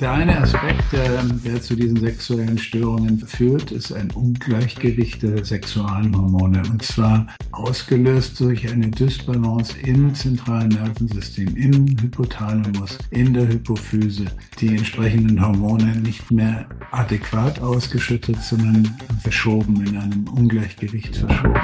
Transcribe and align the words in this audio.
Der 0.00 0.12
eine 0.12 0.38
Aspekt, 0.38 0.92
der, 0.92 1.22
der, 1.22 1.60
zu 1.60 1.76
diesen 1.76 2.00
sexuellen 2.00 2.56
Störungen 2.56 3.18
führt, 3.18 3.70
ist 3.70 3.92
ein 3.92 4.10
Ungleichgewicht 4.12 5.22
der 5.22 5.44
Sexualhormone. 5.44 6.62
Und 6.70 6.82
zwar 6.82 7.26
ausgelöst 7.52 8.40
durch 8.40 8.72
eine 8.72 8.88
Dysbalance 8.88 9.74
im 9.84 10.14
zentralen 10.14 10.68
Nervensystem, 10.68 11.54
im 11.54 11.86
Hypothalamus, 12.00 12.96
in 13.10 13.34
der 13.34 13.46
Hypophyse. 13.46 14.24
Die 14.58 14.68
entsprechenden 14.68 15.44
Hormone 15.44 15.96
nicht 15.96 16.30
mehr 16.30 16.64
adäquat 16.92 17.60
ausgeschüttet, 17.60 18.42
sondern 18.42 18.96
verschoben, 19.22 19.86
in 19.86 19.98
einem 19.98 20.26
Ungleichgewicht 20.28 21.14
verschoben. 21.14 21.60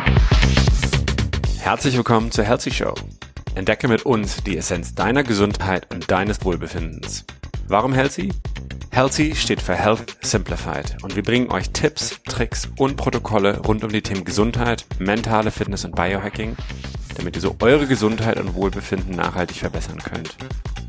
Herzlich 1.61 1.97
willkommen 1.97 2.31
zur 2.31 2.45
Healthy 2.45 2.71
Show. 2.71 2.95
Entdecke 3.55 3.89
mit 3.89 4.05
uns 4.05 4.45
die 4.45 4.59
Essenz 4.59 4.95
deiner 4.95 5.23
Gesundheit 5.23 5.91
und 5.91 6.11
deines 6.11 6.45
Wohlbefindens. 6.45 7.25
Warum 7.69 7.93
Healthy? 7.93 8.33
Healthy 8.93 9.35
steht 9.35 9.61
für 9.61 9.75
Health 9.75 10.17
Simplified 10.23 11.03
und 11.03 11.17
wir 11.17 11.25
bringen 11.25 11.51
euch 11.51 11.71
Tipps, 11.71 12.21
Tricks 12.25 12.69
und 12.79 12.97
Protokolle 12.97 13.59
rund 13.59 13.83
um 13.83 13.91
die 13.91 14.03
Themen 14.03 14.25
Gesundheit, 14.25 14.87
mentale 15.01 15.51
Fitness 15.51 15.85
und 15.85 15.97
Biohacking, 15.97 16.57
damit 17.17 17.35
ihr 17.35 17.43
so 17.43 17.57
eure 17.61 17.89
Gesundheit 17.89 18.39
und 18.39 18.55
Wohlbefinden 18.55 19.17
nachhaltig 19.17 19.57
verbessern 19.57 19.99
könnt. 19.99 20.37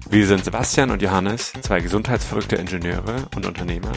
Wir 0.10 0.28
sind 0.28 0.46
Sebastian 0.46 0.92
und 0.92 1.02
Johannes, 1.02 1.52
zwei 1.62 1.80
gesundheitsverrückte 1.80 2.58
Ingenieure 2.58 3.28
und 3.36 3.48
Unternehmer 3.48 3.92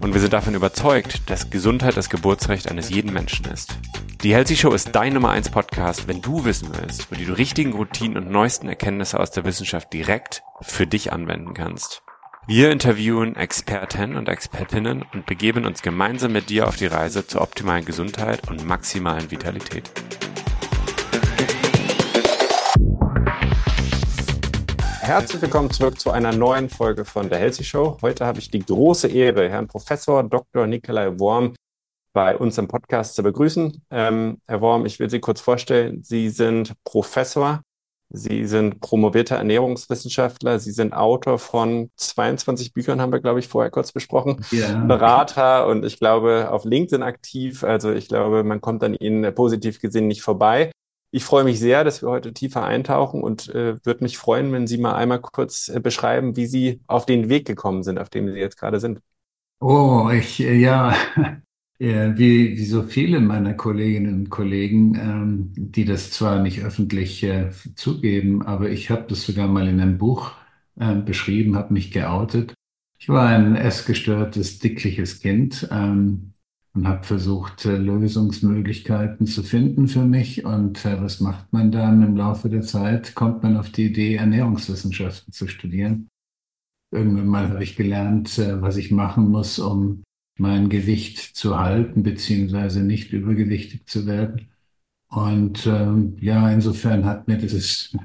und 0.00 0.12
wir 0.12 0.20
sind 0.20 0.32
davon 0.32 0.54
überzeugt, 0.54 1.30
dass 1.30 1.50
Gesundheit 1.50 1.96
das 1.96 2.10
Geburtsrecht 2.10 2.70
eines 2.70 2.90
jeden 2.90 3.12
Menschen 3.12 3.46
ist. 3.46 3.76
Die 4.22 4.34
Healthy 4.34 4.56
Show 4.56 4.72
ist 4.72 4.94
dein 4.94 5.14
Nummer 5.14 5.30
1 5.30 5.50
Podcast, 5.50 6.06
wenn 6.06 6.20
du 6.20 6.44
wissen 6.44 6.68
willst, 6.78 7.10
wo 7.10 7.14
du 7.14 7.24
die 7.24 7.32
richtigen 7.32 7.72
Routinen 7.72 8.18
und 8.18 8.30
neuesten 8.30 8.68
Erkenntnisse 8.68 9.18
aus 9.18 9.30
der 9.30 9.44
Wissenschaft 9.44 9.92
direkt 9.92 10.42
für 10.60 10.86
dich 10.86 11.12
anwenden 11.12 11.54
kannst. 11.54 12.02
Wir 12.46 12.72
interviewen 12.72 13.36
Experten 13.36 14.16
und 14.16 14.28
Expertinnen 14.28 15.04
und 15.12 15.26
begeben 15.26 15.66
uns 15.66 15.82
gemeinsam 15.82 16.32
mit 16.32 16.48
dir 16.48 16.66
auf 16.66 16.76
die 16.76 16.86
Reise 16.86 17.26
zur 17.26 17.42
optimalen 17.42 17.84
Gesundheit 17.84 18.48
und 18.48 18.66
maximalen 18.66 19.30
Vitalität. 19.30 19.90
Herzlich 25.00 25.42
willkommen 25.42 25.70
zurück 25.70 26.00
zu 26.00 26.10
einer 26.10 26.32
neuen 26.32 26.70
Folge 26.70 27.04
von 27.04 27.28
der 27.28 27.38
Healthy 27.38 27.64
Show. 27.64 27.98
Heute 28.00 28.24
habe 28.24 28.38
ich 28.38 28.50
die 28.50 28.64
große 28.64 29.08
Ehre, 29.08 29.50
Herrn 29.50 29.68
Professor 29.68 30.22
Dr. 30.22 30.66
Nikolai 30.66 31.18
Worm 31.18 31.54
bei 32.12 32.36
uns 32.36 32.58
im 32.58 32.68
Podcast 32.68 33.14
zu 33.14 33.22
begrüßen. 33.22 33.84
Ähm, 33.90 34.40
Herr 34.48 34.60
Worm, 34.60 34.86
ich 34.86 34.98
will 34.98 35.10
Sie 35.10 35.20
kurz 35.20 35.40
vorstellen. 35.40 36.02
Sie 36.02 36.30
sind 36.30 36.74
Professor 36.84 37.62
Sie 38.12 38.44
sind 38.44 38.80
promovierter 38.80 39.36
Ernährungswissenschaftler. 39.36 40.58
Sie 40.58 40.72
sind 40.72 40.92
Autor 40.92 41.38
von 41.38 41.90
22 41.96 42.72
Büchern, 42.72 43.00
haben 43.00 43.12
wir, 43.12 43.20
glaube 43.20 43.38
ich, 43.38 43.46
vorher 43.46 43.70
kurz 43.70 43.92
besprochen. 43.92 44.44
Ja. 44.50 44.84
Berater 44.84 45.68
und 45.68 45.84
ich 45.84 45.98
glaube 45.98 46.50
auf 46.50 46.64
LinkedIn 46.64 47.04
aktiv. 47.04 47.62
Also 47.62 47.92
ich 47.92 48.08
glaube, 48.08 48.42
man 48.42 48.60
kommt 48.60 48.82
an 48.82 48.94
Ihnen 48.94 49.32
positiv 49.34 49.80
gesehen 49.80 50.08
nicht 50.08 50.22
vorbei. 50.22 50.72
Ich 51.12 51.24
freue 51.24 51.44
mich 51.44 51.60
sehr, 51.60 51.84
dass 51.84 52.02
wir 52.02 52.08
heute 52.08 52.32
tiefer 52.32 52.64
eintauchen 52.64 53.22
und 53.22 53.48
äh, 53.48 53.84
würde 53.84 54.04
mich 54.04 54.18
freuen, 54.18 54.52
wenn 54.52 54.66
Sie 54.66 54.78
mal 54.78 54.94
einmal 54.94 55.20
kurz 55.20 55.68
äh, 55.68 55.80
beschreiben, 55.80 56.36
wie 56.36 56.46
Sie 56.46 56.80
auf 56.88 57.06
den 57.06 57.28
Weg 57.28 57.46
gekommen 57.46 57.82
sind, 57.82 57.98
auf 57.98 58.10
dem 58.10 58.28
Sie 58.28 58.38
jetzt 58.38 58.58
gerade 58.58 58.80
sind. 58.80 59.00
Oh, 59.60 60.08
ich, 60.12 60.40
äh, 60.40 60.54
ja, 60.54 60.94
ja, 61.80 62.16
wie, 62.18 62.58
wie 62.58 62.64
so 62.66 62.82
viele 62.82 63.20
meiner 63.20 63.54
Kolleginnen 63.54 64.14
und 64.14 64.30
Kollegen, 64.30 64.94
ähm, 64.96 65.52
die 65.56 65.86
das 65.86 66.10
zwar 66.10 66.42
nicht 66.42 66.62
öffentlich 66.62 67.22
äh, 67.22 67.50
zugeben, 67.74 68.42
aber 68.42 68.68
ich 68.70 68.90
habe 68.90 69.06
das 69.08 69.22
sogar 69.22 69.48
mal 69.48 69.66
in 69.66 69.80
einem 69.80 69.96
Buch 69.96 70.32
äh, 70.78 70.94
beschrieben, 70.94 71.56
habe 71.56 71.72
mich 71.72 71.90
geoutet. 71.90 72.52
Ich 72.98 73.08
war 73.08 73.28
ein 73.28 73.56
essgestörtes, 73.56 74.58
dickliches 74.58 75.20
Kind 75.20 75.68
ähm, 75.70 76.34
und 76.74 76.86
habe 76.86 77.02
versucht, 77.04 77.64
äh, 77.64 77.78
Lösungsmöglichkeiten 77.78 79.26
zu 79.26 79.42
finden 79.42 79.88
für 79.88 80.04
mich. 80.04 80.44
Und 80.44 80.84
äh, 80.84 81.00
was 81.00 81.20
macht 81.20 81.50
man 81.50 81.72
dann 81.72 82.02
im 82.02 82.14
Laufe 82.14 82.50
der 82.50 82.60
Zeit? 82.60 83.14
Kommt 83.14 83.42
man 83.42 83.56
auf 83.56 83.70
die 83.70 83.86
Idee, 83.86 84.16
Ernährungswissenschaften 84.16 85.32
zu 85.32 85.48
studieren. 85.48 86.08
Irgendwann 86.92 87.28
mal 87.28 87.48
habe 87.48 87.64
ich 87.64 87.74
gelernt, 87.74 88.38
äh, 88.38 88.60
was 88.60 88.76
ich 88.76 88.90
machen 88.90 89.30
muss, 89.30 89.58
um 89.58 90.02
mein 90.40 90.68
Gewicht 90.70 91.18
zu 91.18 91.58
halten, 91.58 92.02
beziehungsweise 92.02 92.82
nicht 92.82 93.12
übergewichtig 93.12 93.86
zu 93.86 94.06
werden. 94.06 94.48
Und 95.08 95.66
ähm, 95.66 96.16
ja, 96.20 96.50
insofern 96.50 97.04
hat 97.04 97.28
mir 97.28 97.36
dieses, 97.36 97.96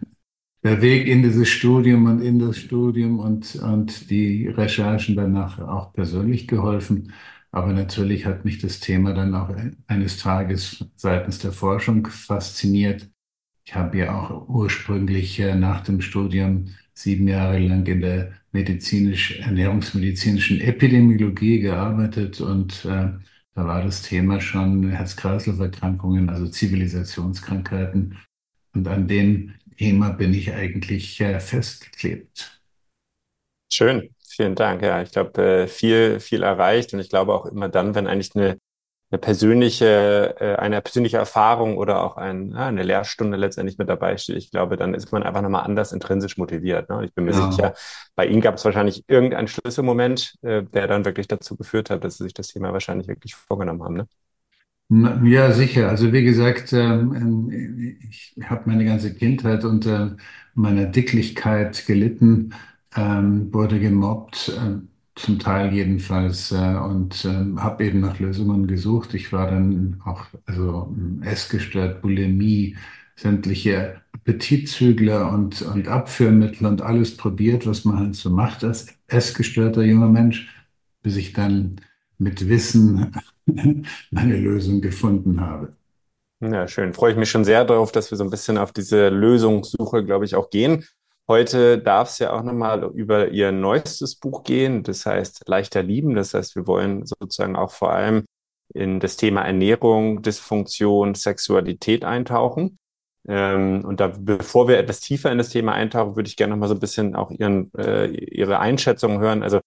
der 0.63 0.81
Weg 0.81 1.07
in 1.07 1.23
dieses 1.23 1.47
Studium 1.47 2.05
und 2.07 2.21
in 2.21 2.39
das 2.39 2.57
Studium 2.57 3.19
und, 3.19 3.55
und 3.55 4.09
die 4.09 4.47
Recherchen 4.47 5.15
danach 5.15 5.59
auch 5.59 5.93
persönlich 5.93 6.47
geholfen. 6.47 7.13
Aber 7.51 7.71
natürlich 7.71 8.25
hat 8.25 8.43
mich 8.43 8.59
das 8.59 8.79
Thema 8.81 9.13
dann 9.13 9.33
auch 9.33 9.49
eines 9.87 10.17
Tages 10.17 10.85
seitens 10.97 11.39
der 11.39 11.53
Forschung 11.53 12.07
fasziniert. 12.07 13.09
Ich 13.65 13.75
habe 13.75 13.97
ja 13.97 14.13
auch 14.19 14.49
ursprünglich 14.49 15.39
äh, 15.39 15.55
nach 15.55 15.81
dem 15.81 16.01
Studium 16.01 16.65
sieben 16.93 17.27
Jahre 17.27 17.59
lang 17.59 17.85
in 17.87 18.01
der 18.01 18.33
medizinisch, 18.55 19.39
ernährungsmedizinischen 19.41 20.61
Epidemiologie 20.61 21.59
gearbeitet 21.59 22.39
und 22.39 22.85
äh, 22.85 23.11
da 23.53 23.65
war 23.65 23.83
das 23.83 24.01
Thema 24.01 24.39
schon 24.41 24.89
Herz-Kreislauf-Erkrankungen, 24.89 26.29
also 26.29 26.47
Zivilisationskrankheiten. 26.47 28.17
Und 28.73 28.87
an 28.87 29.07
dem 29.07 29.53
Thema 29.77 30.11
bin 30.11 30.33
ich 30.33 30.53
eigentlich 30.53 31.19
äh, 31.21 31.39
festgeklebt. 31.39 32.61
Schön, 33.71 34.09
vielen 34.27 34.55
Dank. 34.55 34.81
Ja, 34.81 35.01
ich 35.01 35.11
glaube, 35.11 35.41
äh, 35.41 35.67
viel, 35.67 36.19
viel 36.19 36.43
erreicht 36.43 36.93
und 36.93 36.99
ich 36.99 37.09
glaube 37.09 37.33
auch 37.33 37.45
immer 37.45 37.69
dann, 37.69 37.93
wenn 37.95 38.07
eigentlich 38.07 38.35
eine 38.35 38.57
eine 39.15 39.19
persönliche, 39.19 40.35
äh, 40.39 40.55
eine 40.55 40.81
persönliche 40.81 41.17
Erfahrung 41.17 41.77
oder 41.77 42.03
auch 42.03 42.17
ein, 42.17 42.51
ja, 42.51 42.67
eine 42.67 42.83
Lehrstunde 42.83 43.37
letztendlich 43.37 43.77
mit 43.77 43.87
dabei 43.87 44.17
steht, 44.17 44.35
ich 44.35 44.51
glaube, 44.51 44.75
dann 44.75 44.93
ist 44.93 45.11
man 45.11 45.23
einfach 45.23 45.41
nochmal 45.41 45.63
anders 45.63 45.93
intrinsisch 45.93 46.37
motiviert. 46.37 46.89
Ne? 46.89 47.05
Ich 47.05 47.13
bin 47.13 47.23
mir 47.25 47.31
ja. 47.31 47.51
sicher, 47.51 47.73
bei 48.15 48.27
Ihnen 48.27 48.41
gab 48.41 48.55
es 48.55 48.65
wahrscheinlich 48.65 49.05
irgendeinen 49.07 49.47
Schlüsselmoment, 49.47 50.35
äh, 50.41 50.63
der 50.63 50.87
dann 50.87 51.05
wirklich 51.05 51.27
dazu 51.27 51.55
geführt 51.55 51.89
hat, 51.89 52.03
dass 52.03 52.17
Sie 52.17 52.25
sich 52.25 52.33
das 52.33 52.49
Thema 52.49 52.73
wahrscheinlich 52.73 53.07
wirklich 53.07 53.35
vorgenommen 53.35 53.83
haben. 53.83 53.95
Ne? 53.95 54.07
Ja, 55.23 55.51
sicher. 55.51 55.89
Also 55.89 56.11
wie 56.11 56.23
gesagt, 56.23 56.73
ähm, 56.73 57.15
ähm, 57.15 57.97
ich 58.09 58.35
habe 58.43 58.63
meine 58.65 58.85
ganze 58.85 59.15
Kindheit 59.15 59.63
unter 59.63 60.17
meiner 60.53 60.85
Dicklichkeit 60.85 61.85
gelitten, 61.87 62.53
ähm, 62.95 63.51
wurde 63.53 63.79
gemobbt 63.79 64.51
zum 65.15 65.39
Teil 65.39 65.73
jedenfalls, 65.73 66.51
äh, 66.51 66.55
und 66.55 67.25
äh, 67.25 67.59
habe 67.59 67.85
eben 67.85 68.01
nach 68.01 68.19
Lösungen 68.19 68.67
gesucht. 68.67 69.13
Ich 69.13 69.31
war 69.33 69.49
dann 69.49 70.01
auch 70.05 70.25
also 70.45 70.93
Essgestört, 71.21 72.01
Bulimie, 72.01 72.75
sämtliche 73.15 74.01
Appetitzügler 74.11 75.31
und, 75.31 75.61
und 75.61 75.87
Abführmittel 75.87 76.67
und 76.67 76.81
alles 76.81 77.15
probiert, 77.15 77.65
was 77.65 77.85
man 77.85 77.99
halt 77.99 78.15
so 78.15 78.29
macht 78.29 78.63
als 78.63 78.87
essgestörter 79.07 79.83
junger 79.83 80.09
Mensch, 80.09 80.49
bis 81.01 81.15
ich 81.15 81.33
dann 81.33 81.79
mit 82.17 82.47
Wissen 82.49 83.11
meine 84.11 84.37
Lösung 84.37 84.81
gefunden 84.81 85.39
habe. 85.39 85.73
Ja, 86.41 86.67
schön. 86.67 86.93
Freue 86.93 87.11
ich 87.11 87.17
mich 87.17 87.29
schon 87.29 87.45
sehr 87.45 87.63
darauf, 87.65 87.91
dass 87.91 88.11
wir 88.11 88.17
so 88.17 88.23
ein 88.23 88.29
bisschen 88.29 88.57
auf 88.57 88.71
diese 88.73 89.09
Lösungssuche, 89.09 90.03
glaube 90.03 90.25
ich, 90.25 90.35
auch 90.35 90.49
gehen. 90.49 90.85
Heute 91.27 91.79
darf 91.79 92.09
es 92.09 92.19
ja 92.19 92.33
auch 92.33 92.43
nochmal 92.43 92.83
über 92.93 93.29
Ihr 93.29 93.51
neuestes 93.51 94.15
Buch 94.15 94.43
gehen, 94.43 94.83
das 94.83 95.05
heißt 95.07 95.43
Leichter 95.47 95.81
Lieben. 95.81 96.13
Das 96.13 96.33
heißt, 96.35 96.55
wir 96.55 96.67
wollen 96.67 97.05
sozusagen 97.05 97.55
auch 97.55 97.71
vor 97.71 97.91
allem 97.91 98.25
in 98.73 98.99
das 98.99 99.17
Thema 99.17 99.41
Ernährung, 99.41 100.21
Dysfunktion, 100.21 101.15
Sexualität 101.15 102.05
eintauchen. 102.05 102.77
Ähm, 103.27 103.83
und 103.85 103.99
da, 103.99 104.13
bevor 104.15 104.67
wir 104.67 104.77
etwas 104.77 104.99
tiefer 104.99 105.31
in 105.31 105.39
das 105.39 105.49
Thema 105.49 105.73
eintauchen, 105.73 106.15
würde 106.15 106.27
ich 106.29 106.35
gerne 106.37 106.51
nochmal 106.51 106.69
so 106.69 106.75
ein 106.75 106.79
bisschen 106.79 107.15
auch 107.15 107.31
Ihren, 107.31 107.73
äh, 107.73 108.07
Ihre 108.07 108.59
Einschätzung 108.59 109.19
hören. 109.19 109.41
Also 109.41 109.61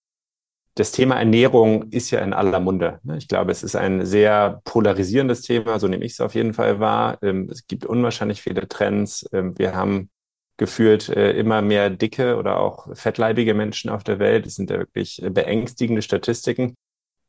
das 0.77 0.93
Thema 0.93 1.17
Ernährung 1.17 1.91
ist 1.91 2.13
ja 2.13 2.21
in 2.21 2.33
aller 2.33 2.61
Munde. 2.61 3.01
Ne? 3.03 3.17
Ich 3.19 3.27
glaube, 3.27 3.51
es 3.51 3.65
ist 3.65 3.75
ein 3.75 4.07
sehr 4.07 4.61
polarisierendes 4.65 5.43
Thema, 5.43 5.81
so 5.81 5.89
nehme 5.89 6.05
ich 6.05 6.13
es 6.13 6.21
auf 6.21 6.37
jeden 6.37 6.55
Fall 6.55 6.79
wahr. 6.79 7.19
Ähm, 7.23 7.49
es 7.51 7.67
gibt 7.67 7.85
unwahrscheinlich 7.85 8.43
viele 8.43 8.69
Trends. 8.69 9.29
Ähm, 9.33 9.59
wir 9.59 9.75
haben 9.75 10.09
gefühlt 10.59 11.09
äh, 11.09 11.33
immer 11.33 11.63
mehr 11.63 11.89
dicke 11.89 12.37
oder 12.37 12.61
auch 12.61 12.95
fettleibige 12.95 13.55
Menschen 13.55 13.89
auf 13.89 14.05
der 14.05 14.19
Welt. 14.19 14.45
Das 14.45 14.57
sind 14.57 14.69
ja 14.69 14.79
wirklich 14.79 15.23
beängstigende 15.31 16.03
Statistiken. 16.03 16.75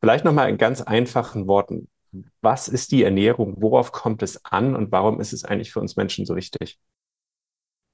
Vielleicht 0.01 0.25
nochmal 0.25 0.49
in 0.49 0.57
ganz 0.57 0.81
einfachen 0.81 1.47
Worten. 1.47 1.87
Was 2.41 2.67
ist 2.67 2.91
die 2.91 3.03
Ernährung? 3.03 3.55
Worauf 3.59 3.91
kommt 3.91 4.23
es 4.23 4.43
an? 4.43 4.75
Und 4.75 4.91
warum 4.91 5.21
ist 5.21 5.31
es 5.31 5.45
eigentlich 5.45 5.71
für 5.71 5.79
uns 5.79 5.95
Menschen 5.95 6.25
so 6.25 6.35
wichtig? 6.35 6.79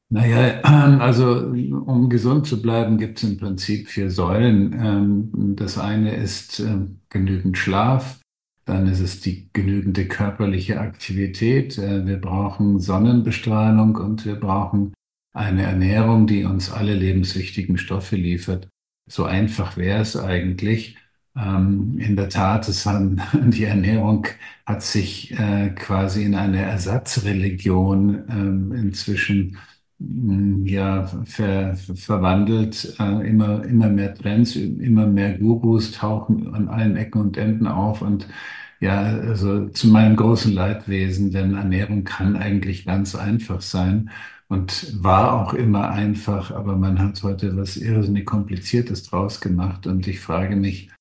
Naja, 0.10 0.62
also 1.00 1.36
um 1.36 2.10
gesund 2.10 2.48
zu 2.48 2.62
bleiben, 2.62 2.98
gibt 2.98 3.18
es 3.18 3.30
im 3.30 3.38
Prinzip 3.38 3.90
vier 3.90 4.10
Säulen. 4.10 4.74
Ähm, 4.74 5.56
das 5.58 5.78
eine 5.78 6.16
ist 6.16 6.60
ähm, 6.60 7.02
genügend 7.10 7.58
Schlaf, 7.58 8.22
dann 8.64 8.88
ist 8.88 9.02
es 9.02 9.20
die 9.20 9.50
genügende 9.52 10.08
körperliche 10.08 10.80
Aktivität. 10.80 11.78
Äh, 11.78 12.06
wir 12.06 12.22
brauchen 12.22 12.80
Sonnenbestrahlung 12.80 13.98
und 13.98 14.26
wir 14.26 14.40
brauchen 14.40 14.94
eine 15.36 15.64
Ernährung, 15.64 16.28
die 16.28 16.46
uns 16.46 16.72
alle 16.72 16.96
lebenswichtigen 16.96 17.78
Stoffe 17.78 18.16
liefert. 18.16 18.70
so 19.08 19.26
einfach 19.26 19.78
wäre 19.78 20.02
es 20.02 20.18
eigentlich. 20.18 20.98
Ähm, 21.38 21.98
in 22.00 22.16
der 22.16 22.30
Tat, 22.30 22.68
es 22.70 22.86
haben, 22.86 23.22
die 23.52 23.66
Ernährung 23.66 24.26
hat 24.66 24.82
sich 24.84 25.32
äh, 25.40 25.70
quasi 25.76 26.24
in 26.24 26.36
eine 26.36 26.62
Ersatzreligion 26.64 28.24
ähm, 28.30 28.72
inzwischen 28.74 29.58
mh, 30.00 30.68
ja, 30.70 31.06
ver, 31.26 31.76
verwandelt. 31.96 32.96
Äh, 33.00 33.28
immer, 33.30 33.64
immer 33.66 33.90
mehr 33.90 34.14
Trends, 34.16 34.56
immer 34.56 35.08
mehr 35.08 35.38
Gurus 35.38 35.92
tauchen 35.92 36.54
an 36.54 36.68
allen 36.70 36.96
Ecken 36.98 37.22
und 37.22 37.38
Enden 37.38 37.68
auf 37.68 38.02
und 38.02 38.28
ja, 38.82 39.02
also 39.04 39.70
zu 39.70 39.88
meinem 39.88 40.16
großen 40.18 40.54
Leidwesen, 40.54 41.32
denn 41.32 41.56
Ernährung 41.56 42.04
kann 42.04 42.36
eigentlich 42.36 42.86
ganz 42.86 43.16
einfach 43.16 43.62
sein 43.62 44.10
und 44.48 45.04
war 45.04 45.34
auch 45.34 45.54
immer 45.54 45.90
einfach, 45.90 46.52
aber 46.52 46.76
man 46.76 47.00
hat 47.00 47.22
heute 47.24 47.58
was 47.58 47.78
irrsinnig 47.78 48.26
Kompliziertes 48.26 49.04
draus 49.04 49.42
gemacht 49.42 49.88
und 49.88 50.08
ich 50.08 50.20
frage 50.20 50.56
mich, 50.56 50.92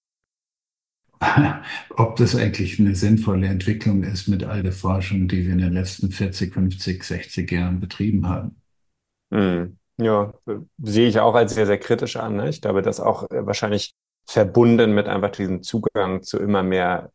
ob 1.91 2.17
das 2.17 2.35
eigentlich 2.35 2.79
eine 2.79 2.95
sinnvolle 2.95 3.47
Entwicklung 3.47 4.03
ist 4.03 4.29
mit 4.29 4.45
all 4.45 4.63
der 4.63 4.73
Forschung, 4.73 5.29
die 5.29 5.45
wir 5.47 5.53
in 5.53 5.59
den 5.59 5.73
letzten 5.73 6.11
40, 6.11 6.53
50, 6.53 7.05
60 7.05 7.51
Jahren 7.51 7.81
betrieben 7.81 8.29
haben. 8.29 8.57
Hm. 9.33 9.79
Ja, 9.97 10.35
sehe 10.83 11.09
ich 11.09 11.21
auch 11.21 11.35
als 11.35 11.55
sehr, 11.55 11.67
sehr 11.67 11.79
kritisch 11.79 12.17
an. 12.17 12.37
Ne? 12.37 12.49
Ich 12.49 12.61
glaube, 12.61 12.83
das 12.83 12.99
auch 12.99 13.31
äh, 13.31 13.47
wahrscheinlich 13.47 13.95
verbunden 14.27 14.95
mit 14.95 15.07
einfach 15.07 15.31
diesem 15.31 15.63
Zugang 15.63 16.23
zu 16.23 16.39
immer 16.39 16.63
mehr 16.63 17.13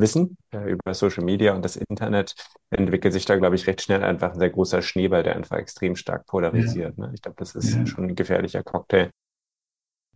Wissen 0.00 0.36
äh, 0.52 0.72
über 0.72 0.94
Social 0.94 1.24
Media 1.24 1.54
und 1.54 1.64
das 1.64 1.76
Internet 1.76 2.34
entwickelt 2.70 3.12
sich 3.12 3.24
da, 3.24 3.36
glaube 3.36 3.56
ich, 3.56 3.66
recht 3.66 3.82
schnell 3.82 4.02
einfach 4.02 4.32
ein 4.32 4.38
sehr 4.38 4.50
großer 4.50 4.82
Schneeball, 4.82 5.22
der 5.22 5.36
einfach 5.36 5.58
extrem 5.58 5.96
stark 5.96 6.26
polarisiert. 6.26 6.96
Ja. 6.96 7.06
Ne? 7.06 7.12
Ich 7.14 7.22
glaube, 7.22 7.36
das 7.38 7.54
ist 7.54 7.74
ja. 7.74 7.86
schon 7.86 8.04
ein 8.04 8.14
gefährlicher 8.14 8.62
Cocktail. 8.62 9.10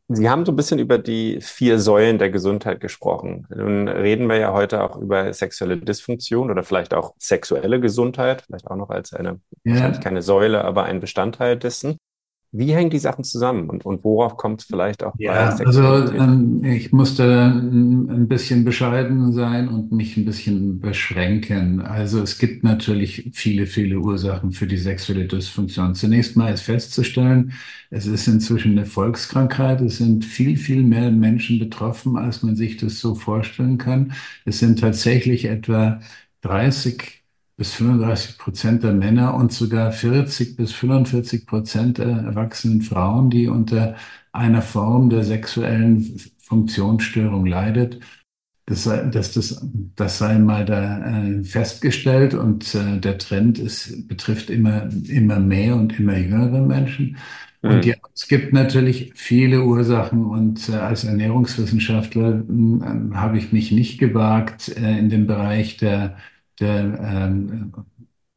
Sie 0.08 0.28
haben 0.28 0.44
so 0.44 0.52
ein 0.52 0.56
bisschen 0.56 0.78
über 0.78 0.98
die 0.98 1.40
vier 1.40 1.78
Säulen 1.78 2.18
der 2.18 2.28
Gesundheit 2.28 2.78
gesprochen. 2.80 3.46
Nun 3.48 3.88
reden 3.88 4.28
wir 4.28 4.36
ja 4.36 4.52
heute 4.52 4.82
auch 4.82 4.96
über 4.96 5.32
sexuelle 5.32 5.78
Dysfunktion 5.78 6.50
oder 6.50 6.62
vielleicht 6.62 6.92
auch 6.92 7.14
sexuelle 7.18 7.80
Gesundheit, 7.80 8.42
vielleicht 8.42 8.66
auch 8.66 8.76
noch 8.76 8.90
als 8.90 9.14
eine, 9.14 9.40
ja. 9.64 9.90
keine 9.92 10.20
Säule, 10.20 10.62
aber 10.62 10.84
ein 10.84 11.00
Bestandteil 11.00 11.56
dessen. 11.56 11.96
Wie 12.56 12.72
hängen 12.72 12.90
die 12.90 13.00
Sachen 13.00 13.24
zusammen 13.24 13.68
und, 13.68 13.84
und 13.84 14.04
worauf 14.04 14.36
kommt 14.36 14.60
es 14.60 14.66
vielleicht 14.68 15.02
auch 15.02 15.14
ja, 15.18 15.56
bei 15.56 15.66
Also 15.66 15.82
ähm, 16.14 16.62
ich 16.64 16.92
musste 16.92 17.24
ein 17.24 18.28
bisschen 18.28 18.64
bescheiden 18.64 19.32
sein 19.32 19.66
und 19.66 19.90
mich 19.90 20.16
ein 20.16 20.24
bisschen 20.24 20.78
beschränken. 20.78 21.80
Also 21.80 22.22
es 22.22 22.38
gibt 22.38 22.62
natürlich 22.62 23.32
viele, 23.34 23.66
viele 23.66 23.98
Ursachen 23.98 24.52
für 24.52 24.68
die 24.68 24.76
sexuelle 24.76 25.26
Dysfunktion. 25.26 25.96
Zunächst 25.96 26.36
mal 26.36 26.52
ist 26.54 26.62
festzustellen, 26.62 27.54
es 27.90 28.06
ist 28.06 28.28
inzwischen 28.28 28.78
eine 28.78 28.86
Volkskrankheit. 28.86 29.80
Es 29.80 29.98
sind 29.98 30.24
viel, 30.24 30.56
viel 30.56 30.84
mehr 30.84 31.10
Menschen 31.10 31.58
betroffen, 31.58 32.16
als 32.16 32.44
man 32.44 32.54
sich 32.54 32.76
das 32.76 33.00
so 33.00 33.16
vorstellen 33.16 33.78
kann. 33.78 34.12
Es 34.44 34.60
sind 34.60 34.78
tatsächlich 34.78 35.46
etwa 35.46 35.98
30 36.42 37.23
bis 37.56 37.74
35 37.74 38.38
Prozent 38.38 38.82
der 38.82 38.92
Männer 38.92 39.34
und 39.34 39.52
sogar 39.52 39.92
40 39.92 40.56
bis 40.56 40.72
45 40.72 41.46
Prozent 41.46 41.98
der 41.98 42.08
erwachsenen 42.08 42.82
Frauen, 42.82 43.30
die 43.30 43.48
unter 43.48 43.96
einer 44.32 44.62
Form 44.62 45.10
der 45.10 45.24
sexuellen 45.24 46.20
Funktionsstörung 46.38 47.46
leidet. 47.46 48.00
Das, 48.66 48.84
sei, 48.84 49.04
das, 49.04 49.32
das, 49.32 49.66
das 49.94 50.18
sei 50.18 50.38
mal 50.38 50.64
da 50.64 51.04
äh, 51.04 51.44
festgestellt 51.44 52.34
und 52.34 52.74
äh, 52.74 52.98
der 52.98 53.18
Trend 53.18 53.58
ist, 53.58 54.08
betrifft 54.08 54.48
immer, 54.48 54.88
immer 55.06 55.38
mehr 55.38 55.76
und 55.76 55.98
immer 55.98 56.16
jüngere 56.16 56.60
Menschen. 56.62 57.18
Mhm. 57.62 57.70
Und 57.70 57.84
ja, 57.84 57.94
es 58.14 58.26
gibt 58.26 58.52
natürlich 58.52 59.12
viele 59.14 59.64
Ursachen 59.64 60.24
und 60.24 60.68
äh, 60.70 60.76
als 60.76 61.04
Ernährungswissenschaftler 61.04 62.40
äh, 62.40 63.14
habe 63.14 63.38
ich 63.38 63.52
mich 63.52 63.70
nicht 63.70 63.98
gewagt, 63.98 64.68
äh, 64.76 64.98
in 64.98 65.10
den 65.10 65.26
Bereich 65.26 65.76
der 65.76 66.16
der, 66.60 66.80
ähm, 67.00 67.72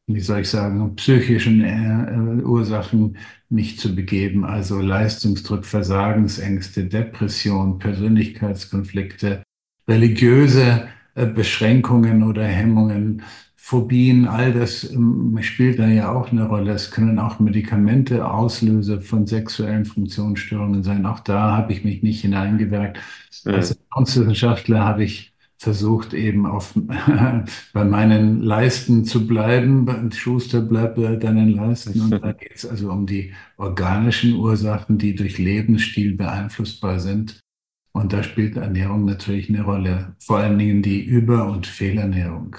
wie 0.06 0.20
soll 0.20 0.40
ich 0.40 0.48
sagen, 0.48 0.96
psychischen 0.96 1.62
äh, 1.62 2.42
Ursachen 2.42 3.16
mich 3.48 3.78
zu 3.78 3.94
begeben, 3.94 4.44
also 4.44 4.80
Leistungsdruck, 4.80 5.64
Versagensängste, 5.64 6.84
Depression, 6.86 7.78
Persönlichkeitskonflikte, 7.78 9.42
religiöse 9.88 10.88
äh, 11.14 11.26
Beschränkungen 11.26 12.22
oder 12.22 12.44
Hemmungen, 12.44 13.22
Phobien, 13.68 14.26
all 14.26 14.54
das 14.54 14.90
ähm, 14.90 15.36
spielt 15.42 15.78
da 15.78 15.86
ja 15.88 16.10
auch 16.10 16.32
eine 16.32 16.46
Rolle. 16.48 16.72
Es 16.72 16.90
können 16.90 17.18
auch 17.18 17.38
Medikamente 17.38 18.26
Auslöser 18.26 19.02
von 19.02 19.26
sexuellen 19.26 19.84
Funktionsstörungen 19.84 20.82
sein. 20.82 21.04
Auch 21.04 21.20
da 21.20 21.54
habe 21.54 21.74
ich 21.74 21.84
mich 21.84 22.02
nicht 22.02 22.22
hineingewerkt. 22.22 22.98
Als 23.44 23.72
Ernährungswissenschaftler 23.72 24.84
habe 24.84 25.04
ich 25.04 25.34
versucht 25.58 26.14
eben 26.14 26.46
auf, 26.46 26.74
bei 27.72 27.84
meinen 27.84 28.42
Leisten 28.42 29.04
zu 29.04 29.26
bleiben. 29.26 30.10
Schuster 30.12 30.60
bleibt 30.60 30.96
bei 30.96 31.16
deinen 31.16 31.50
Leisten. 31.50 32.00
Und 32.00 32.10
da 32.22 32.32
geht 32.32 32.54
es 32.54 32.64
also 32.64 32.90
um 32.90 33.06
die 33.06 33.34
organischen 33.56 34.34
Ursachen, 34.34 34.98
die 34.98 35.14
durch 35.14 35.38
Lebensstil 35.38 36.14
beeinflussbar 36.16 37.00
sind. 37.00 37.40
Und 37.92 38.12
da 38.12 38.22
spielt 38.22 38.56
Ernährung 38.56 39.04
natürlich 39.04 39.48
eine 39.48 39.62
Rolle. 39.62 40.14
Vor 40.20 40.38
allen 40.38 40.58
Dingen 40.58 40.82
die 40.82 41.02
Über- 41.04 41.50
und 41.50 41.66
Fehlernährung. 41.66 42.56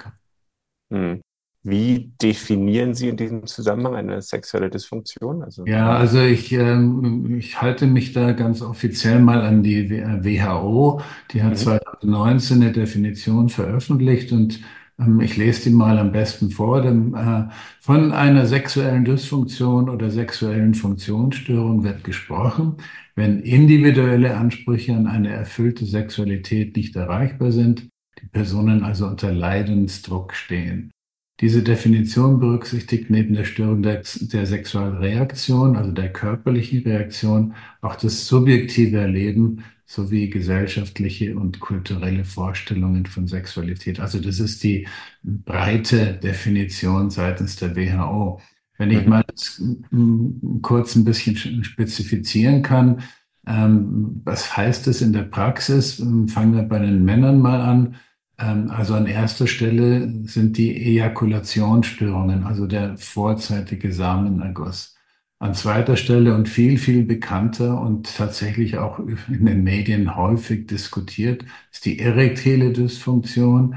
Hm. 0.92 1.22
Wie 1.62 2.14
definieren 2.22 2.94
Sie 2.94 3.10
in 3.10 3.18
diesem 3.18 3.46
Zusammenhang 3.46 3.96
eine 3.96 4.22
sexuelle 4.22 4.70
Dysfunktion? 4.70 5.44
Also, 5.44 5.66
ja, 5.66 5.90
also 5.92 6.22
ich, 6.22 6.54
ähm, 6.54 7.36
ich 7.38 7.62
halte 7.62 7.86
mich 7.86 8.14
da 8.14 8.32
ganz 8.32 8.62
offiziell 8.62 9.20
mal 9.20 9.42
an 9.42 9.62
die 9.62 9.90
WHO. 9.90 11.02
Die 11.32 11.44
hat 11.44 11.52
mhm. 11.52 11.58
2019 11.58 12.62
eine 12.62 12.72
Definition 12.72 13.50
veröffentlicht 13.50 14.32
und 14.32 14.62
ähm, 15.00 15.20
ich 15.20 15.36
lese 15.36 15.70
die 15.70 15.76
mal 15.76 15.98
am 15.98 16.14
besten 16.14 16.50
vor. 16.50 16.82
Denn, 16.82 17.14
äh, 17.14 17.50
von 17.82 18.14
einer 18.14 18.46
sexuellen 18.46 19.04
Dysfunktion 19.04 19.90
oder 19.90 20.12
sexuellen 20.12 20.76
Funktionsstörung 20.76 21.84
wird 21.84 22.06
gesprochen, 22.06 22.78
wenn 23.16 23.42
individuelle 23.42 24.38
Ansprüche 24.38 24.94
an 24.96 25.08
eine 25.08 25.30
erfüllte 25.30 25.86
Sexualität 25.86 26.78
nicht 26.78 26.96
erreichbar 26.96 27.52
sind, 27.52 27.90
die 28.22 28.28
Personen 28.28 28.84
also 28.84 29.08
unter 29.08 29.34
Leidensdruck 29.34 30.34
stehen. 30.34 30.92
Diese 31.42 31.64
Definition 31.64 32.40
berücksichtigt 32.40 33.10
neben 33.10 33.34
der 33.34 33.46
Störung 33.46 33.82
der, 33.82 34.04
der 34.22 34.46
Sexualreaktion, 34.46 35.78
also 35.78 35.92
der 35.92 36.12
körperlichen 36.12 36.84
Reaktion, 36.84 37.54
auch 37.82 37.96
das 37.96 38.28
subjektive 38.28 38.98
Erleben 38.98 39.64
sowie 39.86 40.30
gesellschaftliche 40.30 41.36
und 41.36 41.60
kulturelle 41.62 42.26
Vorstellungen 42.26 43.06
von 43.06 43.28
Sexualität. 43.28 44.00
Also 44.00 44.20
das 44.20 44.40
ist 44.40 44.64
die 44.64 44.88
breite 45.24 46.14
Definition 46.22 47.10
seitens 47.10 47.56
der 47.56 47.76
WHO. 47.76 48.42
Wenn 48.78 48.92
ich 48.92 49.04
mhm. 49.04 49.10
mal 49.10 49.26
kurz 50.62 50.96
ein 50.96 51.06
bisschen 51.06 51.64
spezifizieren 51.64 52.62
kann, 52.62 53.02
ähm, 53.48 54.22
was 54.26 54.56
heißt 54.56 54.88
das 54.88 55.02
in 55.02 55.14
der 55.14 55.24
Praxis? 55.24 55.96
Fangen 56.28 56.54
wir 56.54 56.64
bei 56.64 56.80
den 56.80 57.04
Männern 57.04 57.40
mal 57.40 57.62
an. 57.62 57.96
Ähm, 58.40 58.72
also 58.72 58.96
an 58.96 59.06
erster 59.08 59.48
Stelle 59.48 60.12
sind 60.26 60.58
die 60.58 60.76
Ejakulationsstörungen, 60.76 62.44
also 62.46 62.68
der 62.68 62.98
vorzeitige 62.98 63.94
Samenerguss. 63.94 64.96
An 65.40 65.54
zweiter 65.54 65.96
Stelle 65.96 66.36
und 66.36 66.50
viel, 66.50 66.78
viel 66.78 67.04
bekannter 67.06 67.80
und 67.80 68.16
tatsächlich 68.18 68.78
auch 68.78 69.00
in 69.00 69.46
den 69.46 69.64
Medien 69.64 70.16
häufig 70.16 70.68
diskutiert, 70.68 71.46
ist 71.72 71.86
die 71.86 72.00
erektile 72.00 72.74
Dysfunktion. 72.74 73.76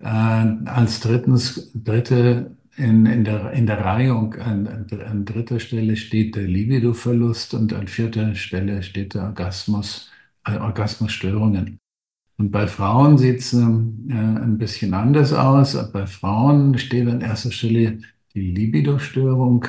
Äh, 0.00 0.06
als 0.06 1.00
drittens, 1.00 1.72
dritte 1.74 2.56
in, 2.76 3.06
in, 3.06 3.24
der, 3.24 3.52
in 3.52 3.66
der 3.66 3.84
Reihe 3.84 4.14
und 4.14 4.38
an, 4.38 4.86
an 5.06 5.24
dritter 5.24 5.60
Stelle 5.60 5.96
steht 5.96 6.36
der 6.36 6.44
Libidoverlust 6.44 7.54
und 7.54 7.72
an 7.72 7.88
vierter 7.88 8.34
Stelle 8.34 8.82
steht 8.82 9.14
der 9.14 9.24
Orgasmus, 9.24 10.10
äh, 10.44 10.56
Orgasmusstörungen. 10.56 11.80
Und 12.40 12.52
bei 12.52 12.66
Frauen 12.66 13.18
sieht 13.18 13.40
es 13.40 13.52
ähm, 13.52 14.08
äh, 14.08 14.14
ein 14.14 14.56
bisschen 14.56 14.94
anders 14.94 15.34
aus. 15.34 15.76
Bei 15.92 16.06
Frauen 16.06 16.78
steht 16.78 17.06
an 17.06 17.20
erster 17.20 17.52
Stelle 17.52 17.98
die 18.34 18.52
Libido-Störung, 18.52 19.66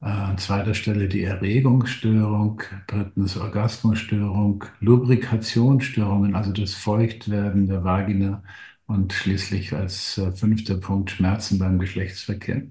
äh, 0.00 0.06
an 0.06 0.36
zweiter 0.36 0.74
Stelle 0.74 1.06
die 1.06 1.22
Erregungsstörung, 1.22 2.62
drittens 2.88 3.36
Orgasmusstörung, 3.36 4.64
Lubrikationsstörungen, 4.80 6.34
also 6.34 6.52
das 6.52 6.74
Feuchtwerden 6.74 7.68
der 7.68 7.84
Vagina 7.84 8.42
und 8.86 9.12
schließlich 9.12 9.72
als 9.72 10.18
äh, 10.18 10.32
fünfter 10.32 10.78
Punkt 10.78 11.12
Schmerzen 11.12 11.60
beim 11.60 11.78
Geschlechtsverkehr. 11.78 12.62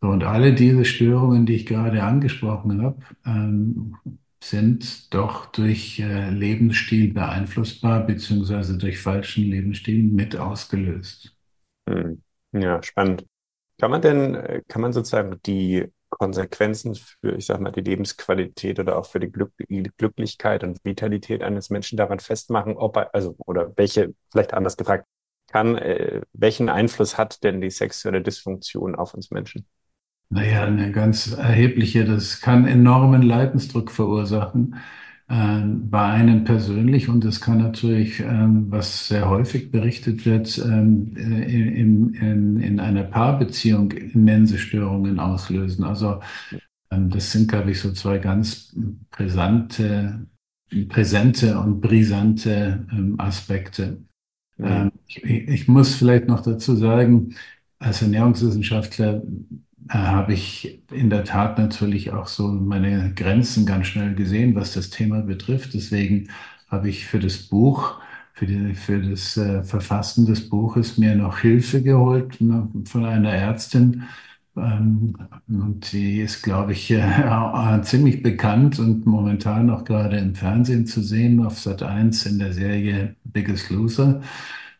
So, 0.00 0.08
und 0.08 0.24
alle 0.24 0.54
diese 0.54 0.86
Störungen, 0.86 1.44
die 1.44 1.52
ich 1.56 1.66
gerade 1.66 2.02
angesprochen 2.02 2.80
habe, 2.80 3.02
ähm, 3.26 3.94
sind 4.42 5.12
doch 5.12 5.46
durch 5.46 5.98
äh, 6.00 6.30
Lebensstil 6.30 7.12
beeinflussbar, 7.12 8.06
beziehungsweise 8.06 8.78
durch 8.78 9.00
falschen 9.00 9.44
Lebensstil 9.44 10.02
mit 10.02 10.36
ausgelöst. 10.36 11.34
Hm. 11.88 12.22
Ja, 12.52 12.82
spannend. 12.82 13.26
Kann 13.78 13.90
man 13.90 14.02
denn, 14.02 14.34
äh, 14.34 14.62
kann 14.68 14.82
man 14.82 14.92
sozusagen 14.92 15.40
die 15.44 15.86
Konsequenzen 16.10 16.94
für, 16.94 17.36
ich 17.36 17.46
sag 17.46 17.60
mal, 17.60 17.70
die 17.70 17.82
Lebensqualität 17.82 18.80
oder 18.80 18.98
auch 18.98 19.06
für 19.06 19.20
die, 19.20 19.30
Glück, 19.30 19.52
Glücklichkeit 19.96 20.64
und 20.64 20.82
Vitalität 20.84 21.42
eines 21.42 21.70
Menschen 21.70 21.96
daran 21.96 22.18
festmachen, 22.18 22.76
ob 22.76 22.96
er, 22.96 23.14
also, 23.14 23.36
oder 23.46 23.72
welche, 23.76 24.14
vielleicht 24.30 24.54
anders 24.54 24.76
gefragt, 24.76 25.06
kann, 25.48 25.76
äh, 25.76 26.22
welchen 26.32 26.68
Einfluss 26.68 27.18
hat 27.18 27.42
denn 27.44 27.60
die 27.60 27.70
sexuelle 27.70 28.22
Dysfunktion 28.22 28.94
auf 28.94 29.14
uns 29.14 29.30
Menschen? 29.30 29.66
Naja, 30.30 30.64
eine 30.64 30.92
ganz 30.92 31.32
erhebliche, 31.32 32.04
das 32.04 32.40
kann 32.40 32.66
enormen 32.66 33.22
Leidensdruck 33.22 33.90
verursachen 33.90 34.76
äh, 35.28 35.60
bei 35.62 36.02
einem 36.04 36.44
persönlich 36.44 37.08
und 37.08 37.24
es 37.24 37.40
kann 37.40 37.58
natürlich, 37.58 38.20
ähm, 38.20 38.66
was 38.70 39.08
sehr 39.08 39.28
häufig 39.30 39.70
berichtet 39.70 40.26
wird, 40.26 40.58
ähm, 40.58 41.16
in, 41.16 42.14
in, 42.14 42.60
in 42.60 42.80
einer 42.80 43.04
Paarbeziehung 43.04 43.92
immense 43.92 44.58
Störungen 44.58 45.18
auslösen. 45.18 45.84
Also 45.84 46.20
ähm, 46.90 47.10
das 47.10 47.32
sind, 47.32 47.48
glaube 47.48 47.70
ich, 47.70 47.80
so 47.80 47.92
zwei 47.92 48.18
ganz 48.18 48.76
brisante, 49.10 50.26
präsente 50.88 51.58
und 51.58 51.80
brisante 51.80 52.86
ähm, 52.92 53.14
Aspekte. 53.18 54.02
Mhm. 54.58 54.92
Ich, 55.06 55.24
ich 55.24 55.68
muss 55.68 55.94
vielleicht 55.94 56.26
noch 56.28 56.42
dazu 56.42 56.76
sagen, 56.76 57.34
als 57.78 58.02
Ernährungswissenschaftler 58.02 59.22
äh, 59.22 59.22
habe 59.88 60.34
ich 60.34 60.82
in 60.90 61.10
der 61.10 61.24
Tat 61.24 61.58
natürlich 61.58 62.12
auch 62.12 62.26
so 62.26 62.48
meine 62.48 63.12
Grenzen 63.14 63.66
ganz 63.66 63.86
schnell 63.86 64.14
gesehen, 64.14 64.54
was 64.54 64.74
das 64.74 64.90
Thema 64.90 65.22
betrifft. 65.22 65.74
Deswegen 65.74 66.28
habe 66.68 66.88
ich 66.88 67.06
für 67.06 67.18
das 67.18 67.38
Buch, 67.38 68.00
für, 68.34 68.46
die, 68.46 68.74
für 68.74 69.00
das 69.00 69.36
äh, 69.36 69.62
Verfassen 69.62 70.26
des 70.26 70.48
Buches 70.48 70.98
mir 70.98 71.14
noch 71.14 71.38
Hilfe 71.38 71.82
geholt 71.82 72.38
von 72.84 73.04
einer 73.04 73.32
Ärztin. 73.32 74.04
Ähm, 74.56 75.16
und 75.48 75.92
die 75.92 76.20
ist, 76.20 76.42
glaube 76.42 76.72
ich, 76.72 76.90
äh, 76.90 77.80
ziemlich 77.82 78.22
bekannt 78.22 78.78
und 78.78 79.06
momentan 79.06 79.70
auch 79.70 79.84
gerade 79.84 80.18
im 80.18 80.34
Fernsehen 80.34 80.86
zu 80.86 81.02
sehen, 81.02 81.44
auf 81.44 81.58
Sat 81.58 81.82
1 81.82 82.26
in 82.26 82.38
der 82.38 82.52
Serie 82.52 83.16
Biggest 83.24 83.70
Loser. 83.70 84.20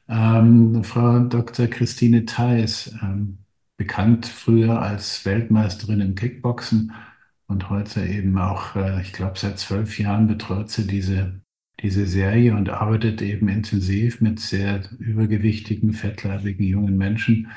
Ähm, 0.08 0.82
Frau 0.84 1.20
Dr. 1.20 1.66
Christine 1.66 2.24
Theis, 2.24 2.94
ähm, 3.02 3.38
bekannt 3.78 4.26
früher 4.26 4.82
als 4.82 5.24
Weltmeisterin 5.24 6.00
im 6.00 6.14
Kickboxen 6.14 6.92
und 7.46 7.70
heute 7.70 8.04
eben 8.04 8.36
auch, 8.36 8.76
äh, 8.76 9.00
ich 9.00 9.14
glaube, 9.14 9.38
seit 9.38 9.58
zwölf 9.58 9.98
Jahren 9.98 10.26
betreut 10.26 10.68
sie 10.68 10.86
diese, 10.86 11.40
diese 11.80 12.06
Serie 12.06 12.54
und 12.54 12.68
arbeitet 12.68 13.22
eben 13.22 13.48
intensiv 13.48 14.20
mit 14.20 14.40
sehr 14.40 14.82
übergewichtigen, 14.98 15.92
fettleibigen 15.94 16.66
jungen 16.66 16.98
Menschen. 16.98 17.50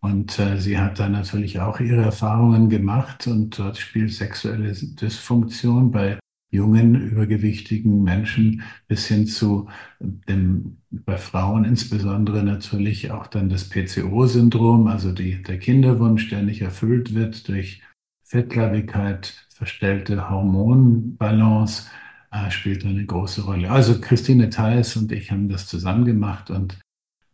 Und 0.00 0.38
äh, 0.38 0.58
sie 0.58 0.78
hat 0.78 0.98
da 0.98 1.08
natürlich 1.08 1.60
auch 1.60 1.80
ihre 1.80 2.02
Erfahrungen 2.02 2.70
gemacht 2.70 3.26
und 3.26 3.58
dort 3.58 3.76
spielt 3.76 4.12
sexuelle 4.12 4.72
Dysfunktion 4.72 5.90
bei 5.90 6.18
jungen, 6.54 6.94
übergewichtigen 7.10 8.02
Menschen 8.02 8.62
bis 8.86 9.06
hin 9.06 9.26
zu 9.26 9.68
dem, 10.00 10.78
bei 10.90 11.16
Frauen 11.16 11.64
insbesondere 11.64 12.42
natürlich 12.44 13.10
auch 13.10 13.26
dann 13.26 13.48
das 13.48 13.68
PCO-Syndrom, 13.68 14.86
also 14.86 15.12
die, 15.12 15.42
der 15.42 15.58
Kinderwunsch, 15.58 16.30
der 16.30 16.42
nicht 16.42 16.62
erfüllt 16.62 17.14
wird 17.14 17.48
durch 17.48 17.82
Fettleibigkeit, 18.24 19.46
verstellte 19.50 20.30
Hormonbalance, 20.30 21.88
äh, 22.30 22.50
spielt 22.50 22.84
eine 22.86 23.04
große 23.04 23.42
Rolle. 23.42 23.70
Also 23.70 24.00
Christine 24.00 24.48
Theis 24.50 24.96
und 24.96 25.12
ich 25.12 25.30
haben 25.30 25.48
das 25.48 25.66
zusammen 25.66 26.04
gemacht 26.04 26.50
und 26.50 26.74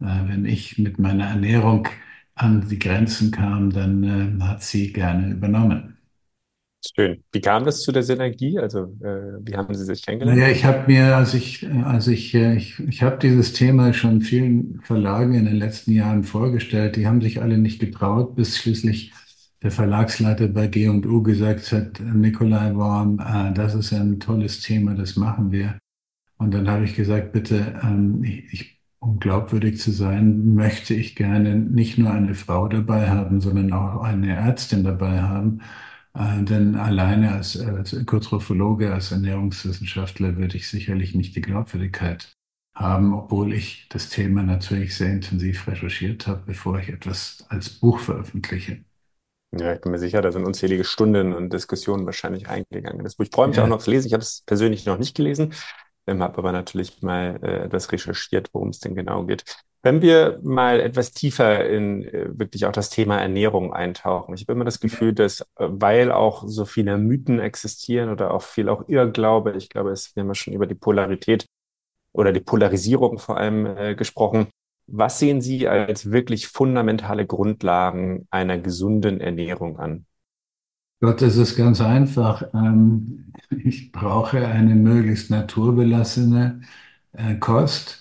äh, 0.01 0.05
wenn 0.27 0.47
ich 0.47 0.79
mit 0.79 0.99
meiner 0.99 1.27
Ernährung 1.27 1.89
an 2.35 2.67
die 2.69 2.79
Grenzen 2.79 3.31
kam, 3.31 3.71
dann 3.71 4.03
äh, 4.41 4.43
hat 4.43 4.63
sie 4.63 4.93
gerne 4.93 5.33
übernommen. 5.33 5.99
Schön. 6.83 7.23
Wie 7.33 7.41
kam 7.41 7.65
das 7.65 7.83
zu 7.83 7.93
der 7.93 8.03
Synergie? 8.03 8.59
Also, 8.59 8.85
äh, 9.03 9.39
wie 9.43 9.55
haben 9.55 9.75
Sie 9.75 9.85
sich 9.85 10.05
kennengelernt? 10.05 10.41
Naja, 10.41 10.51
ich 10.51 10.65
habe 10.65 10.91
mir, 10.91 11.17
als 11.17 11.35
ich, 11.35 11.69
als 11.85 12.09
ich, 12.09 12.35
äh, 12.35 12.57
ich, 12.57 12.79
ich 12.81 13.03
habe 13.03 13.19
dieses 13.19 13.53
Thema 13.53 13.93
schon 13.93 14.23
vielen 14.23 14.81
Verlagen 14.83 15.35
in 15.35 15.45
den 15.45 15.57
letzten 15.57 15.93
Jahren 15.93 16.25
vorgestellt. 16.25 16.97
Die 16.97 17.07
haben 17.07 17.21
sich 17.21 17.43
alle 17.43 17.59
nicht 17.59 17.81
getraut, 17.81 18.35
bis 18.35 18.57
schließlich 18.57 19.13
der 19.63 19.71
Verlagsleiter 19.71 20.49
bei 20.49 20.69
G&U 20.69 21.23
gesagt 21.23 21.71
hat, 21.73 22.01
Nikolai 22.01 22.75
Worm, 22.75 23.19
äh, 23.21 23.53
das 23.53 23.75
ist 23.75 23.93
ein 23.93 24.19
tolles 24.19 24.63
Thema, 24.63 24.95
das 24.95 25.17
machen 25.17 25.53
wir. 25.53 25.79
Und 26.39 26.55
dann 26.55 26.71
habe 26.71 26.85
ich 26.85 26.95
gesagt, 26.97 27.33
bitte, 27.33 27.79
ähm, 27.83 28.25
ich, 28.25 28.81
um 29.01 29.19
glaubwürdig 29.19 29.79
zu 29.79 29.91
sein, 29.91 30.55
möchte 30.55 30.95
ich 30.95 31.15
gerne 31.15 31.57
nicht 31.57 31.99
nur 31.99 32.11
eine 32.11 32.35
Frau 32.35 32.69
dabei 32.69 33.11
haben, 33.11 33.41
sondern 33.43 33.73
auch 33.75 34.03
eine 34.03 34.35
Ärztin 34.35 34.83
dabei 34.85 35.21
haben. 35.21 35.61
Äh, 36.15 36.43
denn 36.43 36.75
alleine 36.77 37.33
als, 37.33 37.59
als 37.59 37.93
Ökotrophologe, 37.93 38.93
als 38.93 39.13
Ernährungswissenschaftler 39.13 40.37
würde 40.37 40.57
ich 40.57 40.69
sicherlich 40.69 41.15
nicht 41.15 41.37
die 41.37 41.41
Glaubwürdigkeit 41.41 42.33
haben, 42.75 43.15
obwohl 43.15 43.53
ich 43.53 43.87
das 43.91 44.09
Thema 44.09 44.43
natürlich 44.43 44.97
sehr 44.97 45.13
intensiv 45.13 45.67
recherchiert 45.69 46.27
habe, 46.27 46.43
bevor 46.47 46.79
ich 46.79 46.89
etwas 46.89 47.45
als 47.49 47.69
Buch 47.69 47.99
veröffentliche. 47.99 48.85
Ja, 49.53 49.75
ich 49.75 49.81
bin 49.81 49.91
mir 49.91 49.99
sicher, 49.99 50.23
da 50.23 50.31
sind 50.31 50.45
unzählige 50.45 50.85
Stunden 50.85 51.33
und 51.33 51.53
Diskussionen 51.53 52.07
wahrscheinlich 52.07 52.49
eingegangen. 52.49 53.03
Das 53.03 53.17
Buch, 53.17 53.25
ich 53.25 53.33
freue 53.33 53.49
mich 53.49 53.57
ja. 53.57 53.65
auch 53.65 53.69
noch 53.69 53.83
zu 53.83 53.91
lesen. 53.91 54.07
Ich 54.07 54.13
habe 54.13 54.23
es 54.23 54.43
persönlich 54.47 54.87
noch 54.87 54.99
nicht 54.99 55.17
gelesen, 55.17 55.53
ähm, 56.07 56.23
habe 56.23 56.39
aber 56.39 56.53
natürlich 56.53 57.03
mal 57.03 57.43
äh, 57.43 57.69
das 57.69 57.91
recherchiert, 57.91 58.49
worum 58.53 58.69
es 58.69 58.79
denn 58.79 58.95
genau 58.95 59.25
geht. 59.27 59.45
Wenn 59.83 60.03
wir 60.03 60.39
mal 60.43 60.79
etwas 60.79 61.13
tiefer 61.13 61.65
in 61.67 62.05
äh, 62.05 62.39
wirklich 62.39 62.67
auch 62.67 62.73
das 62.73 62.91
Thema 62.91 63.19
Ernährung 63.19 63.73
eintauchen. 63.73 64.35
Ich 64.35 64.43
habe 64.43 64.53
immer 64.53 64.67
das 64.67 64.81
Gefühl, 64.81 65.15
dass, 65.15 65.41
äh, 65.41 65.45
weil 65.57 66.13
auch 66.13 66.45
so 66.47 66.67
viele 66.67 66.99
Mythen 66.99 67.41
existieren 67.41 68.11
oder 68.11 68.35
auch 68.35 68.43
viel 68.43 68.69
auch 68.69 68.89
Irrglaube, 68.89 69.57
ich 69.57 69.71
glaube, 69.71 69.91
es, 69.91 70.15
wir 70.15 70.23
haben 70.23 70.35
schon 70.35 70.53
über 70.53 70.67
die 70.67 70.75
Polarität 70.75 71.47
oder 72.13 72.33
die 72.33 72.41
Polarisierung 72.41 73.19
vor 73.19 73.39
allem 73.39 73.65
äh, 73.65 73.95
gesprochen. 73.95 74.49
Was 74.87 75.19
sehen 75.19 75.41
Sie 75.41 75.67
als 75.67 76.11
wirklich 76.11 76.49
fundamentale 76.49 77.25
Grundlagen 77.25 78.27
einer 78.31 78.59
gesunden 78.59 79.21
Ernährung 79.21 79.79
an? 79.79 80.05
Gott, 81.01 81.23
das 81.23 81.37
ist 81.37 81.57
ganz 81.57 81.81
einfach. 81.81 82.43
Ähm, 82.53 83.33
ich 83.65 83.93
brauche 83.93 84.47
eine 84.47 84.75
möglichst 84.75 85.31
naturbelassene 85.31 86.61
Kost 87.41 88.00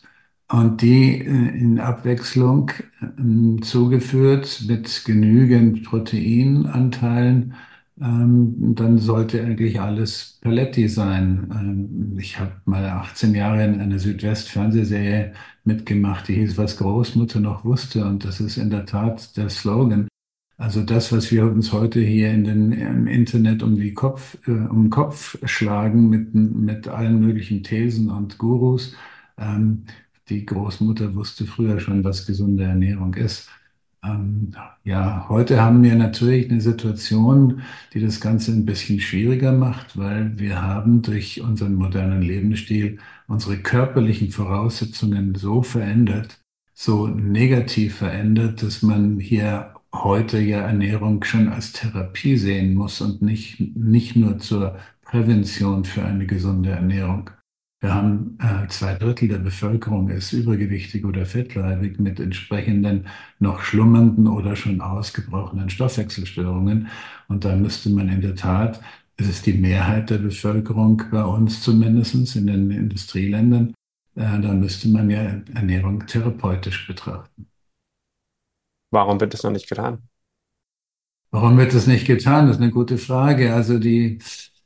und 0.52 0.82
die 0.82 1.20
äh, 1.20 1.58
in 1.60 1.80
Abwechslung 1.80 2.72
ähm, 3.02 3.62
zugeführt 3.62 4.64
mit 4.68 5.04
genügend 5.06 5.84
Proteinanteilen, 5.84 7.54
ähm, 8.02 8.76
dann 8.76 8.98
sollte 8.98 9.44
eigentlich 9.44 9.80
alles 9.80 10.40
Paletti 10.42 10.88
sein. 10.88 11.50
Ähm, 11.54 12.18
ich 12.20 12.40
habe 12.40 12.54
mal 12.66 12.84
18 12.86 13.36
Jahre 13.36 13.64
in 13.66 13.80
einer 13.80 14.00
Südwest-Fernsehserie 14.00 15.34
mitgemacht, 15.66 16.28
die 16.28 16.36
hieß, 16.36 16.58
was 16.58 16.78
Großmutter 16.78 17.40
noch 17.40 17.64
wusste. 17.66 18.06
Und 18.06 18.26
das 18.26 18.40
ist 18.40 18.58
in 18.58 18.70
der 18.70 18.86
Tat 18.86 19.36
der 19.38 19.50
Slogan. 19.50 20.08
Also 20.58 20.82
das, 20.84 21.12
was 21.12 21.32
wir 21.32 21.46
uns 21.46 21.72
heute 21.72 22.02
hier 22.02 22.32
in 22.32 22.44
den, 22.44 22.72
im 22.72 23.08
Internet 23.08 23.64
um, 23.64 23.76
die 23.76 23.94
Kopf, 23.94 24.38
äh, 24.48 24.52
um 24.52 24.86
den 24.86 24.90
Kopf 24.90 25.38
schlagen 25.46 26.10
mit, 26.10 26.34
mit 26.34 26.88
allen 26.88 27.20
möglichen 27.20 27.64
Thesen 27.64 28.10
und 28.10 28.38
Gurus, 28.38 28.96
ähm, 29.38 29.86
die 30.30 30.46
Großmutter 30.46 31.16
wusste 31.16 31.46
früher 31.46 31.80
schon, 31.80 32.04
was 32.04 32.26
gesunde 32.26 32.64
Ernährung 32.64 33.14
ist. 33.16 33.50
Ähm, 34.04 34.54
ja, 34.86 35.28
heute 35.28 35.62
haben 35.62 35.84
wir 35.84 35.96
natürlich 35.96 36.50
eine 36.50 36.62
Situation, 36.62 37.62
die 37.94 38.00
das 38.00 38.22
Ganze 38.22 38.52
ein 38.54 38.66
bisschen 38.66 39.00
schwieriger 39.02 39.52
macht, 39.52 39.98
weil 39.98 40.38
wir 40.40 40.62
haben 40.62 41.02
durch 41.02 41.42
unseren 41.42 41.76
modernen 41.76 42.22
Lebensstil 42.22 43.00
unsere 43.28 43.58
körperlichen 43.58 44.32
Voraussetzungen 44.32 45.36
so 45.36 45.62
verändert, 45.64 46.40
so 46.74 47.08
negativ 47.08 47.98
verändert, 47.98 48.64
dass 48.64 48.82
man 48.82 49.20
hier 49.20 49.74
heute 49.94 50.40
ja 50.40 50.62
Ernährung 50.62 51.24
schon 51.24 51.50
als 51.50 51.74
Therapie 51.74 52.38
sehen 52.38 52.76
muss 52.76 53.02
und 53.02 53.22
nicht, 53.22 53.60
nicht 53.76 54.16
nur 54.16 54.40
zur 54.40 54.78
Prävention 55.02 55.84
für 55.86 56.06
eine 56.06 56.26
gesunde 56.26 56.72
Ernährung. 56.72 57.32
Wir 57.82 57.94
haben 57.96 58.38
äh, 58.42 58.68
zwei 58.68 58.96
Drittel 58.96 59.30
der 59.30 59.38
Bevölkerung 59.38 60.10
ist 60.10 60.34
übergewichtig 60.34 61.06
oder 61.06 61.26
fettleibig 61.26 61.98
mit 62.00 62.20
entsprechenden 62.20 63.08
noch 63.40 63.62
schlummernden 63.62 64.28
oder 64.28 64.58
schon 64.58 64.82
ausgebrochenen 64.82 65.70
Stoffwechselstörungen. 65.70 66.90
Und 67.30 67.46
da 67.46 67.56
müsste 67.56 67.90
man 67.90 68.10
in 68.10 68.22
der 68.22 68.36
Tat, 68.36 68.82
es 69.16 69.30
ist 69.30 69.46
die 69.46 69.54
Mehrheit 69.54 70.10
der 70.10 70.18
Bevölkerung 70.18 71.04
bei 71.10 71.24
uns 71.24 71.62
zumindest 71.62 72.36
in 72.36 72.48
den 72.48 72.70
Industrieländern, 72.70 73.74
äh, 74.16 74.40
da 74.42 74.54
müsste 74.54 74.90
man 74.90 75.10
ja 75.10 75.42
Ernährung 75.54 76.06
therapeutisch 76.06 76.86
betrachten. 76.86 77.48
Warum 78.92 79.22
wird 79.22 79.34
das 79.34 79.44
noch 79.44 79.52
nicht 79.52 79.70
getan? 79.70 80.10
Warum 81.32 81.58
wird 81.58 81.74
das 81.74 81.88
nicht 81.88 82.08
getan? 82.08 82.48
Das 82.48 82.58
ist 82.58 82.62
eine 82.62 82.72
gute 82.72 82.98
Frage. 82.98 83.54
Also 83.54 83.80
die 83.80 84.20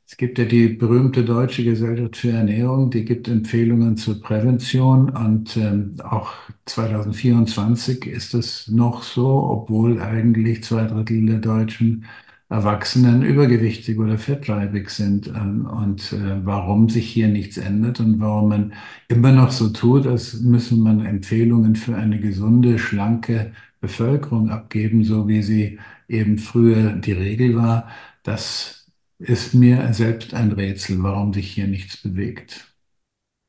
es 0.06 0.16
gibt 0.16 0.38
ja 0.38 0.44
die 0.44 0.68
berühmte 0.68 1.24
Deutsche 1.24 1.64
Gesellschaft 1.64 2.16
für 2.16 2.30
Ernährung, 2.30 2.90
die 2.90 3.04
gibt 3.04 3.26
Empfehlungen 3.28 3.96
zur 3.96 4.20
Prävention 4.20 5.10
und 5.10 5.56
ähm, 5.56 5.96
auch 6.02 6.32
2024 6.66 8.06
ist 8.06 8.34
es 8.34 8.68
noch 8.68 9.02
so, 9.02 9.26
obwohl 9.26 10.00
eigentlich 10.00 10.62
zwei 10.62 10.84
Drittel 10.84 11.26
der 11.26 11.38
Deutschen 11.38 12.04
Erwachsenen 12.50 13.22
übergewichtig 13.22 13.98
oder 13.98 14.18
fettleibig 14.18 14.90
sind 14.90 15.28
ähm, 15.28 15.66
und 15.66 16.12
äh, 16.12 16.44
warum 16.44 16.88
sich 16.88 17.10
hier 17.10 17.28
nichts 17.28 17.56
ändert 17.56 18.00
und 18.00 18.20
warum 18.20 18.48
man 18.50 18.72
immer 19.08 19.32
noch 19.32 19.50
so 19.50 19.70
tut, 19.70 20.06
als 20.06 20.40
müsse 20.40 20.76
man 20.76 21.04
Empfehlungen 21.04 21.74
für 21.76 21.96
eine 21.96 22.20
gesunde, 22.20 22.78
schlanke 22.78 23.52
Bevölkerung 23.80 24.50
abgeben, 24.50 25.04
so 25.04 25.26
wie 25.28 25.42
sie 25.42 25.78
eben 26.08 26.38
früher 26.38 26.92
die 26.92 27.12
Regel 27.12 27.56
war. 27.56 27.88
Das 28.22 28.83
ist 29.18 29.54
mir 29.54 29.92
selbst 29.92 30.34
ein 30.34 30.52
Rätsel, 30.52 31.02
warum 31.02 31.32
sich 31.32 31.52
hier 31.52 31.66
nichts 31.66 32.02
bewegt. 32.02 32.74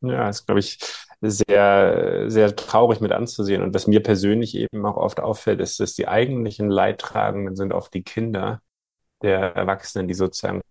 Ja, 0.01 0.29
ist, 0.29 0.45
glaube 0.45 0.60
ich, 0.60 0.77
sehr, 1.22 2.25
sehr 2.27 2.55
traurig 2.55 3.01
mit 3.01 3.12
anzusehen. 3.12 3.62
Und 3.63 3.74
was 3.74 3.88
mir 3.88 4.01
persönlich 4.01 4.55
eben 4.55 4.86
auch 4.86 4.98
oft 4.98 5.19
auffällt, 5.19 5.62
ist, 5.62 5.79
dass 5.79 5.95
die 5.95 6.07
eigentlichen 6.07 6.69
Leidtragenden 6.69 7.55
sind 7.55 7.74
oft 7.74 7.93
die 7.93 8.03
Kinder 8.03 8.62
der 9.22 9.55
Erwachsenen, 9.55 10.07
die 10.07 10.13
sozusagen 10.13 10.62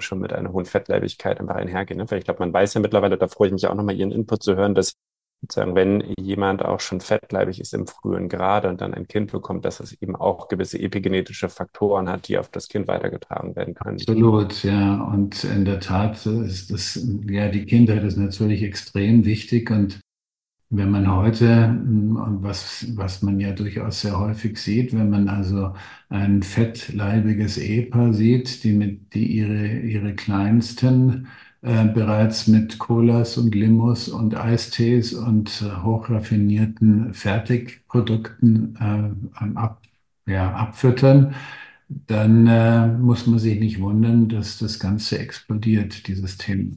schon 0.00 0.18
mit 0.18 0.32
einer 0.32 0.52
hohen 0.52 0.64
Fettleibigkeit 0.66 1.40
einfach 1.40 1.54
einhergehen. 1.54 1.98
Ne? 1.98 2.10
Weil 2.10 2.18
ich 2.18 2.24
glaube, 2.24 2.40
man 2.40 2.52
weiß 2.52 2.74
ja 2.74 2.80
mittlerweile, 2.80 3.16
da 3.16 3.28
freue 3.28 3.48
ich 3.48 3.52
mich 3.52 3.66
auch 3.66 3.74
nochmal 3.74 3.94
Ihren 3.94 4.12
Input 4.12 4.42
zu 4.42 4.56
hören, 4.56 4.74
dass 4.74 4.94
sozusagen, 5.42 5.74
wenn 5.74 6.02
jemand 6.18 6.64
auch 6.64 6.80
schon 6.80 7.00
fettleibig 7.00 7.60
ist 7.60 7.74
im 7.74 7.86
frühen 7.86 8.28
Grade 8.28 8.68
und 8.68 8.80
dann 8.80 8.94
ein 8.94 9.08
Kind 9.08 9.32
bekommt, 9.32 9.64
dass 9.64 9.80
es 9.80 9.92
eben 10.00 10.16
auch 10.16 10.48
gewisse 10.48 10.78
epigenetische 10.78 11.48
Faktoren 11.48 12.08
hat, 12.08 12.28
die 12.28 12.38
auf 12.38 12.48
das 12.48 12.68
Kind 12.68 12.88
weitergetragen 12.88 13.54
werden 13.56 13.74
können. 13.74 13.98
Absolut, 13.98 14.62
ja. 14.62 15.02
Und 15.02 15.44
in 15.44 15.64
der 15.64 15.80
Tat 15.80 16.24
ist 16.24 16.70
das, 16.70 17.06
ja, 17.28 17.48
die 17.48 17.66
Kindheit 17.66 18.04
ist 18.04 18.16
natürlich 18.16 18.62
extrem 18.62 19.24
wichtig 19.24 19.70
und 19.70 20.00
wenn 20.74 20.90
man 20.90 21.14
heute, 21.14 21.66
und 21.66 22.38
was, 22.40 22.86
was 22.96 23.20
man 23.20 23.38
ja 23.38 23.52
durchaus 23.52 24.00
sehr 24.00 24.18
häufig 24.18 24.56
sieht, 24.56 24.94
wenn 24.94 25.10
man 25.10 25.28
also 25.28 25.74
ein 26.08 26.42
fettleibiges 26.42 27.58
Ehepaar 27.58 28.14
sieht, 28.14 28.64
die 28.64 28.72
mit, 28.72 29.12
die 29.12 29.26
ihre, 29.36 29.80
ihre 29.80 30.14
Kleinsten 30.14 31.28
äh, 31.62 31.84
bereits 31.86 32.48
mit 32.48 32.78
Colas 32.78 33.38
und 33.38 33.54
Limos 33.54 34.08
und 34.08 34.34
Eistees 34.34 35.14
und 35.14 35.62
äh, 35.62 35.82
hochraffinierten 35.82 37.14
Fertigprodukten 37.14 38.76
äh, 38.80 39.56
ab, 39.56 39.80
ja, 40.26 40.52
abfüttern, 40.54 41.34
dann 41.88 42.46
äh, 42.46 42.86
muss 42.88 43.26
man 43.26 43.38
sich 43.38 43.60
nicht 43.60 43.80
wundern, 43.80 44.28
dass 44.28 44.58
das 44.58 44.78
Ganze 44.80 45.18
explodiert, 45.18 46.08
dieses 46.08 46.36
Thema. 46.36 46.72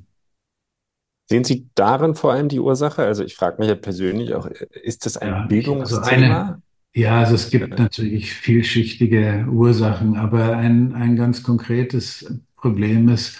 Sehen 1.27 1.43
Sie 1.43 1.67
darin 1.73 2.13
vor 2.13 2.33
allem 2.33 2.49
die 2.49 2.59
Ursache? 2.59 3.03
Also 3.03 3.23
ich 3.23 3.35
frage 3.35 3.57
mich 3.59 3.67
ja 3.67 3.75
persönlich 3.75 4.35
auch, 4.35 4.45
ist 4.45 5.07
das 5.07 5.17
ein 5.17 5.29
ja, 5.29 5.45
Bildungsthema? 5.47 6.03
Also 6.05 6.11
eine, 6.11 6.61
ja, 6.93 7.19
also 7.19 7.33
es 7.33 7.49
gibt 7.49 7.79
natürlich 7.79 8.33
vielschichtige 8.33 9.47
Ursachen, 9.51 10.15
aber 10.15 10.55
ein, 10.57 10.93
ein 10.93 11.15
ganz 11.15 11.41
konkretes 11.41 12.31
Problem 12.55 13.09
ist, 13.09 13.39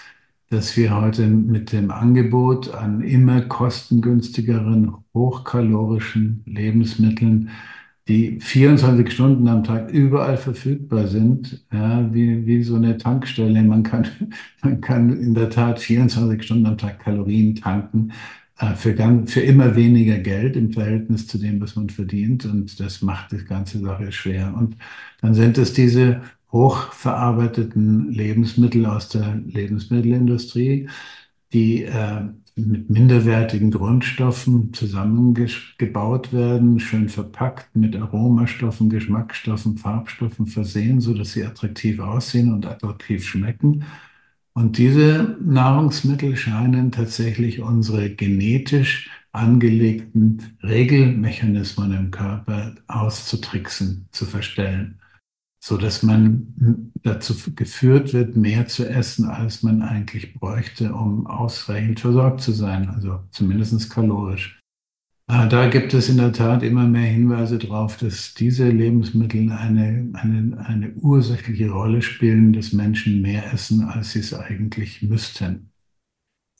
dass 0.49 0.77
wir 0.77 0.95
heute 0.95 1.27
mit 1.27 1.71
dem 1.71 1.91
Angebot 1.91 2.73
an 2.73 3.01
immer 3.01 3.41
kostengünstigeren, 3.41 4.93
hochkalorischen 5.13 6.43
Lebensmitteln, 6.45 7.49
die 8.07 8.39
24 8.39 9.11
Stunden 9.11 9.47
am 9.47 9.63
Tag 9.63 9.91
überall 9.91 10.37
verfügbar 10.37 11.07
sind, 11.07 11.65
ja, 11.73 12.13
wie, 12.13 12.45
wie 12.45 12.61
so 12.61 12.75
eine 12.75 12.97
Tankstelle. 12.97 13.63
Man 13.63 13.81
kann, 13.83 14.07
man 14.61 14.81
kann 14.81 15.09
in 15.17 15.33
der 15.33 15.49
Tat 15.49 15.79
24 15.79 16.43
Stunden 16.43 16.67
am 16.67 16.77
Tag 16.77 16.99
Kalorien 16.99 17.55
tanken 17.55 18.11
äh, 18.59 18.75
für, 18.75 18.93
ganz, 18.93 19.33
für 19.33 19.41
immer 19.41 19.75
weniger 19.75 20.19
Geld 20.19 20.55
im 20.55 20.71
Verhältnis 20.71 21.27
zu 21.27 21.39
dem, 21.39 21.59
was 21.61 21.75
man 21.75 21.89
verdient. 21.89 22.45
Und 22.45 22.79
das 22.79 23.01
macht 23.01 23.31
die 23.31 23.43
ganze 23.43 23.79
Sache 23.79 24.11
schwer. 24.11 24.53
Und 24.55 24.77
dann 25.21 25.33
sind 25.33 25.57
es 25.57 25.73
diese 25.73 26.21
hochverarbeiteten 26.51 28.11
Lebensmittel 28.11 28.85
aus 28.85 29.09
der 29.09 29.35
Lebensmittelindustrie, 29.45 30.89
die 31.53 31.83
äh, 31.83 32.21
mit 32.55 32.89
minderwertigen 32.89 33.69
Grundstoffen 33.69 34.73
zusammengebaut 34.73 36.31
werden, 36.31 36.79
schön 36.79 37.09
verpackt, 37.09 37.75
mit 37.75 37.95
Aromastoffen, 37.97 38.89
Geschmacksstoffen, 38.89 39.77
Farbstoffen 39.77 40.47
versehen, 40.47 41.01
so 41.01 41.13
dass 41.13 41.33
sie 41.33 41.43
attraktiv 41.43 41.99
aussehen 41.99 42.53
und 42.53 42.65
attraktiv 42.65 43.25
schmecken. 43.25 43.83
Und 44.53 44.77
diese 44.77 45.37
Nahrungsmittel 45.43 46.37
scheinen 46.37 46.93
tatsächlich 46.93 47.61
unsere 47.61 48.09
genetisch 48.09 49.09
angelegten 49.33 50.57
Regelmechanismen 50.63 51.91
im 51.91 52.11
Körper 52.11 52.75
auszutricksen, 52.87 54.07
zu 54.11 54.25
verstellen 54.25 55.01
so 55.65 55.77
dass 55.77 56.03
man 56.03 56.91
dazu 57.01 57.33
geführt 57.55 58.13
wird, 58.13 58.35
mehr 58.35 58.67
zu 58.67 58.87
essen, 58.87 59.25
als 59.25 59.63
man 59.63 59.81
eigentlich 59.81 60.35
bräuchte, 60.35 60.93
um 60.93 61.25
ausreichend 61.25 61.99
versorgt 61.99 62.41
zu 62.41 62.51
sein, 62.51 62.87
also 62.87 63.21
zumindest 63.31 63.89
kalorisch. 63.89 64.61
Ah, 65.25 65.47
da 65.47 65.67
gibt 65.67 65.95
es 65.95 66.07
in 66.07 66.17
der 66.17 66.33
Tat 66.33 66.61
immer 66.61 66.85
mehr 66.85 67.07
Hinweise 67.07 67.57
darauf, 67.57 67.97
dass 67.97 68.35
diese 68.35 68.69
Lebensmittel 68.69 69.51
eine, 69.51 70.11
eine, 70.13 70.63
eine 70.67 70.93
ursächliche 70.97 71.71
Rolle 71.71 72.03
spielen, 72.03 72.53
dass 72.53 72.71
Menschen 72.71 73.23
mehr 73.23 73.51
essen, 73.51 73.85
als 73.85 74.11
sie 74.11 74.19
es 74.19 74.35
eigentlich 74.35 75.01
müssten. 75.01 75.71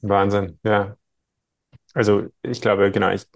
Wahnsinn, 0.02 0.58
ja. 0.64 0.98
Also 1.94 2.30
ich 2.42 2.60
glaube, 2.60 2.92
genau, 2.92 3.12
ich 3.12 3.28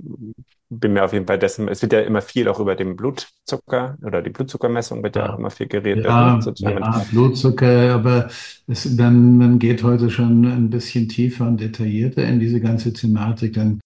bin 0.70 0.94
mir 0.94 1.04
auf 1.04 1.14
jeden 1.14 1.26
Fall 1.26 1.40
dessen, 1.40 1.68
es 1.68 1.82
wird 1.82 1.94
ja 1.94 2.02
immer 2.02 2.22
viel 2.22 2.48
auch 2.48 2.60
über 2.60 2.76
den 2.76 2.96
Blutzucker 2.96 3.98
oder 4.04 4.22
die 4.22 4.30
Blutzuckermessung 4.30 5.02
wird 5.04 5.16
ja, 5.16 5.26
ja 5.26 5.34
auch 5.34 5.40
immer 5.40 5.50
viel 5.50 5.68
geredet. 5.68 6.06
Ja, 6.06 6.40
ja 6.58 7.06
Blutzucker, 7.12 7.94
aber 7.96 8.30
es, 8.68 8.96
dann, 8.96 9.38
man 9.38 9.58
geht 9.58 9.84
heute 9.84 10.12
schon 10.12 10.46
ein 10.46 10.70
bisschen 10.70 11.10
tiefer 11.10 11.48
und 11.48 11.60
detaillierter 11.60 12.24
in 12.24 12.40
diese 12.40 12.62
ganze 12.62 12.94
Thematik. 12.94 13.54
Dann 13.54 13.80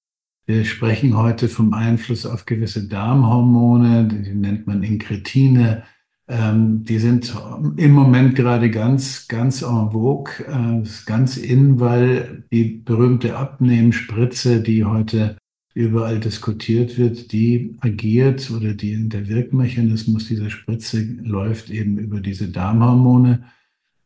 wir 0.45 0.65
sprechen 0.65 1.15
heute 1.15 1.47
vom 1.47 1.73
Einfluss 1.73 2.25
auf 2.25 2.45
gewisse 2.45 2.85
Darmhormone, 2.89 4.09
die 4.09 4.33
nennt 4.33 4.67
man 4.67 4.83
Inkretine. 4.83 5.83
Ähm, 6.27 6.83
die 6.83 6.99
sind 6.99 7.33
im 7.77 7.91
Moment 7.91 8.35
gerade 8.35 8.69
ganz, 8.69 9.27
ganz 9.29 9.61
en 9.61 9.91
vogue, 9.91 10.33
äh, 10.45 10.83
ganz 11.05 11.37
in, 11.37 11.79
weil 11.79 12.43
die 12.51 12.65
berühmte 12.65 13.37
Abnehmspritze, 13.37 14.61
die 14.61 14.83
heute 14.83 15.37
überall 15.73 16.19
diskutiert 16.19 16.97
wird, 16.97 17.31
die 17.31 17.77
agiert 17.81 18.51
oder 18.51 18.73
die, 18.73 19.09
der 19.09 19.27
Wirkmechanismus 19.27 20.27
dieser 20.27 20.49
Spritze 20.49 21.01
läuft 21.21 21.69
eben 21.69 21.97
über 21.97 22.19
diese 22.21 22.49
Darmhormone. 22.49 23.43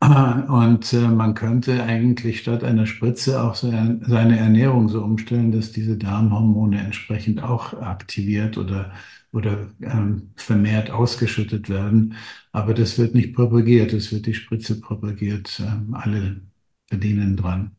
Und 0.00 0.92
äh, 0.92 1.08
man 1.08 1.34
könnte 1.34 1.82
eigentlich 1.82 2.40
statt 2.40 2.64
einer 2.64 2.86
Spritze 2.86 3.42
auch 3.42 3.54
seine 3.54 4.38
Ernährung 4.38 4.88
so 4.88 5.02
umstellen, 5.02 5.52
dass 5.52 5.72
diese 5.72 5.96
Darmhormone 5.96 6.80
entsprechend 6.80 7.42
auch 7.42 7.74
aktiviert 7.74 8.56
oder 8.58 8.92
oder 9.32 9.68
ähm, 9.82 10.30
vermehrt 10.36 10.90
ausgeschüttet 10.90 11.68
werden. 11.68 12.14
Aber 12.52 12.74
das 12.74 12.98
wird 12.98 13.14
nicht 13.14 13.34
propagiert, 13.34 13.92
es 13.92 14.12
wird 14.12 14.26
die 14.26 14.34
Spritze 14.34 14.80
propagiert. 14.80 15.60
Ähm, 15.60 15.94
alle 15.94 16.40
verdienen 16.86 17.36
dran. 17.36 17.76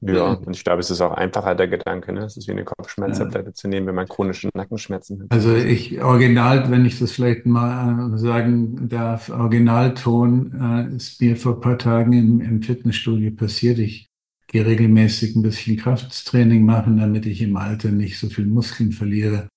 Ja, 0.00 0.32
und 0.32 0.54
ich 0.54 0.62
glaube, 0.62 0.80
es 0.80 0.90
ist 0.90 1.00
auch 1.00 1.12
einfacher 1.12 1.54
der 1.54 1.68
Gedanke. 1.68 2.12
Ne? 2.12 2.24
Es 2.24 2.36
ist 2.36 2.46
wie 2.48 2.52
eine 2.52 2.64
Kopfschmerztablette 2.64 3.48
ja. 3.48 3.54
zu 3.54 3.68
nehmen, 3.68 3.86
wenn 3.86 3.94
man 3.94 4.06
chronische 4.06 4.50
Nackenschmerzen 4.54 5.22
hat. 5.22 5.32
Also 5.32 5.54
ich, 5.54 6.02
original, 6.02 6.70
wenn 6.70 6.84
ich 6.84 6.98
das 6.98 7.12
vielleicht 7.12 7.46
mal 7.46 8.14
äh, 8.14 8.18
sagen 8.18 8.88
darf, 8.88 9.30
Originalton 9.30 10.52
äh, 10.92 10.96
ist 10.96 11.20
mir 11.20 11.36
vor 11.36 11.54
ein 11.54 11.60
paar 11.60 11.78
Tagen 11.78 12.12
im, 12.12 12.40
im 12.40 12.62
Fitnessstudio 12.62 13.30
passiert. 13.32 13.78
Ich 13.78 14.10
gehe 14.48 14.66
regelmäßig 14.66 15.34
ein 15.34 15.42
bisschen 15.42 15.78
Krafttraining 15.78 16.64
machen, 16.64 16.98
damit 16.98 17.24
ich 17.24 17.40
im 17.40 17.56
Alter 17.56 17.90
nicht 17.90 18.18
so 18.18 18.28
viel 18.28 18.46
Muskeln 18.46 18.92
verliere. 18.92 19.48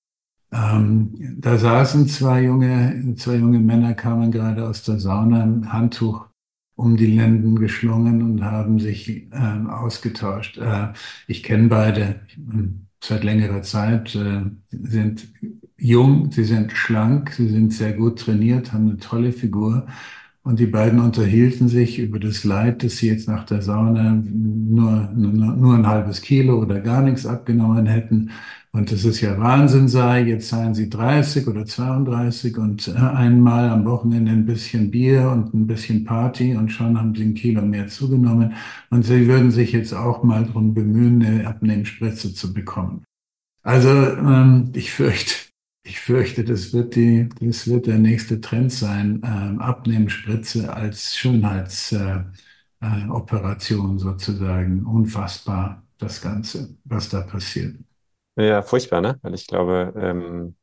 Ähm, 0.52 1.36
da 1.38 1.58
saßen 1.58 2.08
zwei 2.08 2.42
junge, 2.44 3.14
zwei 3.16 3.36
junge 3.36 3.60
Männer, 3.60 3.94
kamen 3.94 4.32
gerade 4.32 4.66
aus 4.66 4.82
der 4.82 4.98
Sauna, 4.98 5.44
ein 5.44 5.72
Handtuch 5.72 6.29
um 6.80 6.96
die 6.96 7.06
Lenden 7.06 7.56
geschlungen 7.56 8.22
und 8.22 8.42
haben 8.42 8.80
sich 8.80 9.30
äh, 9.30 9.68
ausgetauscht. 9.68 10.56
Äh, 10.56 10.88
ich 11.26 11.42
kenne 11.42 11.68
beide 11.68 12.20
seit 13.04 13.22
längerer 13.22 13.60
Zeit, 13.60 14.14
äh, 14.14 14.42
sind 14.70 15.28
jung, 15.76 16.30
sie 16.32 16.44
sind 16.44 16.72
schlank, 16.72 17.32
sie 17.32 17.48
sind 17.48 17.74
sehr 17.74 17.92
gut 17.92 18.20
trainiert, 18.20 18.72
haben 18.72 18.88
eine 18.88 18.96
tolle 18.96 19.32
Figur. 19.32 19.86
Und 20.42 20.58
die 20.58 20.66
beiden 20.66 21.00
unterhielten 21.00 21.68
sich 21.68 21.98
über 21.98 22.18
das 22.18 22.44
Leid, 22.44 22.82
dass 22.82 22.96
sie 22.96 23.08
jetzt 23.08 23.28
nach 23.28 23.44
der 23.44 23.60
Sauna 23.60 24.12
nur, 24.14 25.10
nur, 25.14 25.32
nur 25.32 25.74
ein 25.74 25.86
halbes 25.86 26.22
Kilo 26.22 26.62
oder 26.62 26.80
gar 26.80 27.02
nichts 27.02 27.26
abgenommen 27.26 27.84
hätten 27.84 28.30
und 28.72 28.92
es 28.92 29.20
ja 29.20 29.36
Wahnsinn 29.38 29.88
sei, 29.88 30.22
jetzt 30.22 30.48
seien 30.48 30.74
sie 30.74 30.88
30 30.88 31.48
oder 31.48 31.66
32 31.66 32.56
und 32.56 32.86
äh, 32.88 32.92
einmal 32.92 33.68
am 33.68 33.84
Wochenende 33.84 34.30
ein 34.30 34.46
bisschen 34.46 34.90
Bier 34.92 35.28
und 35.30 35.52
ein 35.54 35.66
bisschen 35.66 36.04
Party 36.04 36.54
und 36.54 36.70
schon 36.70 36.96
haben 36.98 37.14
sie 37.14 37.24
ein 37.24 37.34
Kilo 37.34 37.62
mehr 37.62 37.88
zugenommen. 37.88 38.54
Und 38.90 39.04
sie 39.04 39.26
würden 39.26 39.50
sich 39.50 39.72
jetzt 39.72 39.92
auch 39.92 40.22
mal 40.22 40.44
darum 40.44 40.72
bemühen, 40.74 41.22
eine 41.24 41.46
Abnehmspritze 41.48 42.32
zu 42.32 42.52
bekommen. 42.54 43.04
Also 43.62 43.88
ähm, 43.90 44.70
ich 44.74 44.90
fürchte, 44.92 45.34
Ich 45.84 46.00
fürchte, 46.00 46.44
das 46.44 46.72
wird 46.72 46.94
die, 46.96 47.28
das 47.40 47.66
wird 47.68 47.86
der 47.86 47.98
nächste 47.98 48.40
Trend 48.40 48.72
sein. 48.72 49.20
Ähm, 49.24 49.58
Abnehmspritze 49.60 50.72
als 50.72 51.16
Schönheitsoperation 51.16 52.32
äh, 52.82 53.96
äh, 53.96 53.98
sozusagen. 53.98 54.84
Unfassbar, 54.86 55.84
das 55.98 56.20
Ganze, 56.20 56.76
was 56.84 57.08
da 57.08 57.20
passiert. 57.22 57.76
Ja, 58.40 58.62
furchtbar, 58.62 59.00
ne? 59.00 59.18
Weil 59.22 59.34
ich 59.34 59.46
glaube, 59.46 59.92
ähm, 59.96 60.56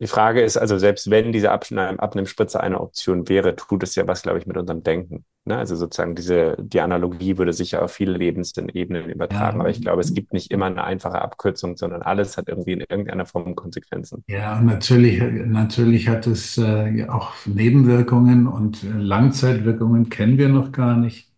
die 0.00 0.06
Frage 0.08 0.42
ist 0.42 0.58
also, 0.58 0.76
selbst 0.78 1.10
wenn 1.10 1.32
diese 1.32 1.50
Abnehmspritze 1.50 2.60
eine 2.60 2.80
Option 2.80 3.28
wäre, 3.28 3.56
tut 3.56 3.82
es 3.82 3.94
ja 3.94 4.06
was, 4.06 4.22
glaube 4.22 4.38
ich, 4.38 4.46
mit 4.46 4.56
unserem 4.58 4.82
Denken. 4.82 5.24
Ne? 5.46 5.56
Also 5.56 5.74
sozusagen 5.74 6.14
diese, 6.14 6.54
die 6.58 6.80
Analogie 6.80 7.38
würde 7.38 7.54
sicher 7.54 7.82
auf 7.82 7.92
viele 7.92 8.12
Lebensebenen 8.12 9.08
übertragen. 9.08 9.58
Ja, 9.58 9.60
Aber 9.60 9.70
ich 9.70 9.80
glaube, 9.80 10.02
es 10.02 10.12
gibt 10.12 10.34
nicht 10.34 10.50
immer 10.50 10.66
eine 10.66 10.84
einfache 10.84 11.22
Abkürzung, 11.22 11.76
sondern 11.78 12.02
alles 12.02 12.36
hat 12.36 12.48
irgendwie 12.48 12.72
in 12.72 12.80
irgendeiner 12.80 13.24
Form 13.24 13.54
Konsequenzen. 13.54 14.24
ja, 14.28 14.58
und 14.58 14.66
natürlich, 14.66 15.20
natürlich 15.46 16.08
hat 16.08 16.26
es 16.26 16.58
äh, 16.58 17.06
auch 17.08 17.32
Nebenwirkungen 17.46 18.46
und 18.48 18.82
äh, 18.84 18.88
Langzeitwirkungen 18.88 20.08
kennen 20.10 20.38
wir 20.38 20.48
noch 20.48 20.72
gar 20.72 20.96
nicht. 20.96 21.32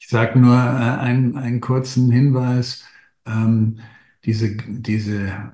Ich 0.00 0.08
sage 0.08 0.38
nur 0.38 0.54
äh, 0.54 0.58
einen, 0.58 1.36
einen 1.36 1.60
kurzen 1.60 2.10
Hinweis. 2.10 2.84
Ähm, 3.26 3.80
diese, 4.24 4.56
diese 4.56 5.52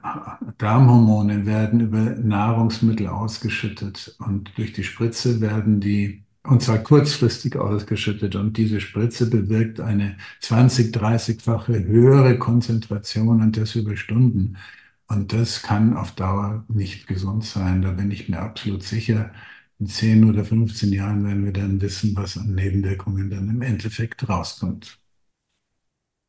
Darmhormone 0.58 1.44
werden 1.46 1.80
über 1.80 1.98
Nahrungsmittel 2.16 3.08
ausgeschüttet 3.08 4.14
und 4.18 4.56
durch 4.56 4.72
die 4.72 4.84
Spritze 4.84 5.40
werden 5.40 5.80
die, 5.80 6.22
und 6.44 6.62
zwar 6.62 6.78
kurzfristig 6.78 7.56
ausgeschüttet. 7.56 8.36
Und 8.36 8.56
diese 8.56 8.80
Spritze 8.80 9.28
bewirkt 9.28 9.80
eine 9.80 10.16
20, 10.40 10.94
30-fache 10.94 11.84
höhere 11.84 12.38
Konzentration 12.38 13.42
und 13.42 13.56
das 13.56 13.74
über 13.74 13.96
Stunden. 13.96 14.56
Und 15.08 15.32
das 15.32 15.62
kann 15.62 15.96
auf 15.96 16.12
Dauer 16.14 16.64
nicht 16.68 17.06
gesund 17.08 17.44
sein. 17.44 17.82
Da 17.82 17.90
bin 17.90 18.10
ich 18.12 18.28
mir 18.28 18.38
absolut 18.40 18.84
sicher. 18.84 19.32
In 19.80 19.86
10 19.86 20.24
oder 20.24 20.44
15 20.44 20.92
Jahren 20.92 21.24
werden 21.24 21.44
wir 21.44 21.52
dann 21.52 21.80
wissen, 21.80 22.14
was 22.16 22.36
an 22.38 22.54
Nebenwirkungen 22.54 23.30
dann 23.30 23.48
im 23.48 23.62
Endeffekt 23.62 24.28
rauskommt. 24.28 25.00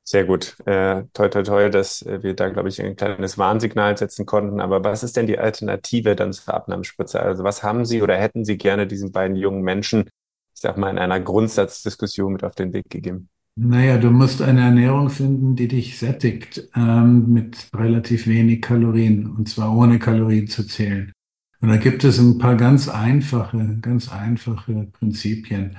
Sehr 0.03 0.25
gut. 0.25 0.57
Äh, 0.65 1.03
toi, 1.13 1.29
toi, 1.29 1.43
toi, 1.43 1.69
dass 1.69 2.01
äh, 2.01 2.23
wir 2.23 2.35
da, 2.35 2.49
glaube 2.49 2.69
ich, 2.69 2.81
ein 2.81 2.95
kleines 2.95 3.37
Warnsignal 3.37 3.97
setzen 3.97 4.25
konnten. 4.25 4.59
Aber 4.59 4.83
was 4.83 5.03
ist 5.03 5.15
denn 5.15 5.27
die 5.27 5.39
Alternative 5.39 6.15
dann 6.15 6.33
zur 6.33 6.53
Abnahmespritze? 6.53 7.21
Also 7.21 7.43
was 7.43 7.63
haben 7.63 7.85
Sie 7.85 8.01
oder 8.01 8.17
hätten 8.17 8.43
Sie 8.43 8.57
gerne 8.57 8.87
diesen 8.87 9.11
beiden 9.11 9.35
jungen 9.37 9.61
Menschen, 9.61 10.09
ich 10.53 10.61
sag 10.61 10.77
mal, 10.77 10.89
in 10.89 10.97
einer 10.97 11.19
Grundsatzdiskussion 11.19 12.33
mit 12.33 12.43
auf 12.43 12.55
den 12.55 12.73
Weg 12.73 12.89
gegeben? 12.89 13.29
Naja, 13.55 13.97
du 13.97 14.09
musst 14.11 14.41
eine 14.41 14.61
Ernährung 14.61 15.09
finden, 15.09 15.55
die 15.55 15.67
dich 15.67 15.99
sättigt, 15.99 16.69
ähm, 16.75 17.31
mit 17.31 17.69
relativ 17.75 18.25
wenig 18.27 18.61
Kalorien, 18.61 19.27
und 19.27 19.49
zwar 19.49 19.75
ohne 19.75 19.99
Kalorien 19.99 20.47
zu 20.47 20.65
zählen. 20.65 21.11
Und 21.59 21.69
da 21.69 21.77
gibt 21.77 22.03
es 22.03 22.17
ein 22.17 22.37
paar 22.39 22.55
ganz 22.55 22.87
einfache, 22.89 23.77
ganz 23.81 24.11
einfache 24.11 24.87
Prinzipien. 24.93 25.77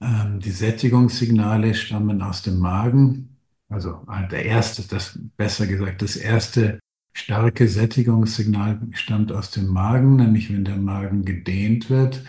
Ähm, 0.00 0.40
die 0.40 0.50
Sättigungssignale 0.50 1.74
stammen 1.74 2.22
aus 2.22 2.42
dem 2.42 2.58
Magen. 2.58 3.37
Also 3.68 4.06
der 4.30 4.44
erste, 4.44 4.86
das 4.88 5.18
besser 5.36 5.66
gesagt, 5.66 6.02
das 6.02 6.16
erste 6.16 6.80
starke 7.12 7.68
Sättigungssignal 7.68 8.80
stammt 8.92 9.32
aus 9.32 9.50
dem 9.50 9.66
Magen, 9.66 10.16
nämlich 10.16 10.52
wenn 10.52 10.64
der 10.64 10.76
Magen 10.76 11.24
gedehnt 11.24 11.90
wird, 11.90 12.22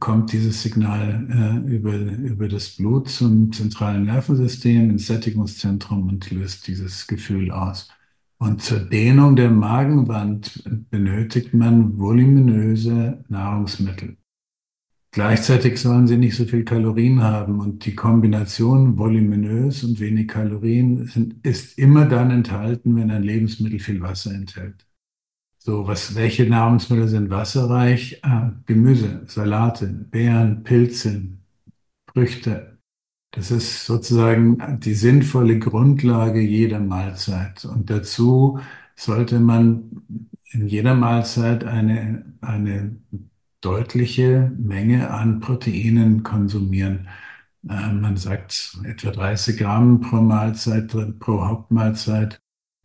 kommt 0.00 0.32
dieses 0.32 0.62
Signal 0.62 1.64
äh, 1.66 1.74
über, 1.74 1.94
über 1.94 2.48
das 2.48 2.70
Blut 2.76 3.08
zum 3.08 3.52
zentralen 3.52 4.04
Nervensystem 4.04 4.90
ins 4.90 5.06
Sättigungszentrum 5.06 6.08
und 6.08 6.30
löst 6.30 6.66
dieses 6.66 7.06
Gefühl 7.06 7.52
aus. 7.52 7.88
Und 8.38 8.62
zur 8.62 8.80
Dehnung 8.80 9.36
der 9.36 9.50
Magenwand 9.50 10.62
benötigt 10.90 11.54
man 11.54 11.98
voluminöse 11.98 13.24
Nahrungsmittel. 13.28 14.16
Gleichzeitig 15.16 15.80
sollen 15.80 16.06
sie 16.06 16.18
nicht 16.18 16.36
so 16.36 16.44
viel 16.44 16.62
Kalorien 16.62 17.22
haben 17.22 17.58
und 17.60 17.86
die 17.86 17.94
Kombination 17.94 18.98
voluminös 18.98 19.82
und 19.82 19.98
wenig 19.98 20.28
Kalorien 20.28 21.06
sind, 21.06 21.42
ist 21.42 21.78
immer 21.78 22.04
dann 22.04 22.30
enthalten, 22.30 22.94
wenn 22.96 23.10
ein 23.10 23.22
Lebensmittel 23.22 23.78
viel 23.78 24.02
Wasser 24.02 24.34
enthält. 24.34 24.86
So, 25.56 25.86
was, 25.86 26.14
welche 26.16 26.44
Nahrungsmittel 26.44 27.08
sind 27.08 27.30
wasserreich? 27.30 28.22
Ah, 28.24 28.52
Gemüse, 28.66 29.22
Salate, 29.24 29.86
Beeren, 29.86 30.62
Pilze, 30.64 31.22
Früchte. 32.12 32.76
Das 33.30 33.50
ist 33.50 33.86
sozusagen 33.86 34.58
die 34.80 34.92
sinnvolle 34.92 35.58
Grundlage 35.58 36.42
jeder 36.42 36.80
Mahlzeit. 36.80 37.64
Und 37.64 37.88
dazu 37.88 38.58
sollte 38.96 39.40
man 39.40 40.02
in 40.50 40.68
jeder 40.68 40.94
Mahlzeit 40.94 41.64
eine, 41.64 42.34
eine 42.42 42.96
deutliche 43.60 44.52
Menge 44.58 45.10
an 45.10 45.40
Proteinen 45.40 46.22
konsumieren. 46.22 47.08
Äh, 47.68 47.92
man 47.92 48.16
sagt 48.16 48.78
etwa 48.84 49.10
30 49.10 49.58
Gramm 49.58 50.00
pro 50.00 50.16
Mahlzeit, 50.16 50.94
pro 51.18 51.44
Hauptmahlzeit 51.46 52.40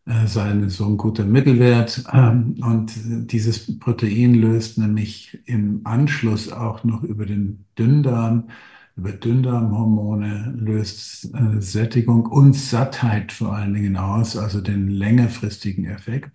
äh, 0.06 0.26
sei 0.28 0.68
so 0.68 0.88
ein 0.88 0.98
guter 0.98 1.24
Mittelwert. 1.26 2.04
Ähm, 2.12 2.56
und 2.62 2.94
dieses 3.32 3.80
Protein 3.80 4.34
löst 4.34 4.78
nämlich 4.78 5.40
im 5.46 5.82
Anschluss 5.84 6.52
auch 6.52 6.84
noch 6.84 7.04
über 7.04 7.26
den 7.26 7.66
Dünndarm, 7.78 8.50
über 8.96 9.12
Dünndarmhormone, 9.12 10.54
löst 10.58 11.34
äh, 11.34 11.62
Sättigung 11.62 12.26
und 12.26 12.54
Sattheit 12.54 13.32
vor 13.32 13.54
allen 13.56 13.74
Dingen 13.74 13.98
aus, 13.98 14.38
also 14.38 14.62
den 14.62 14.90
längerfristigen 14.90 15.86
Effekt. 15.86 16.32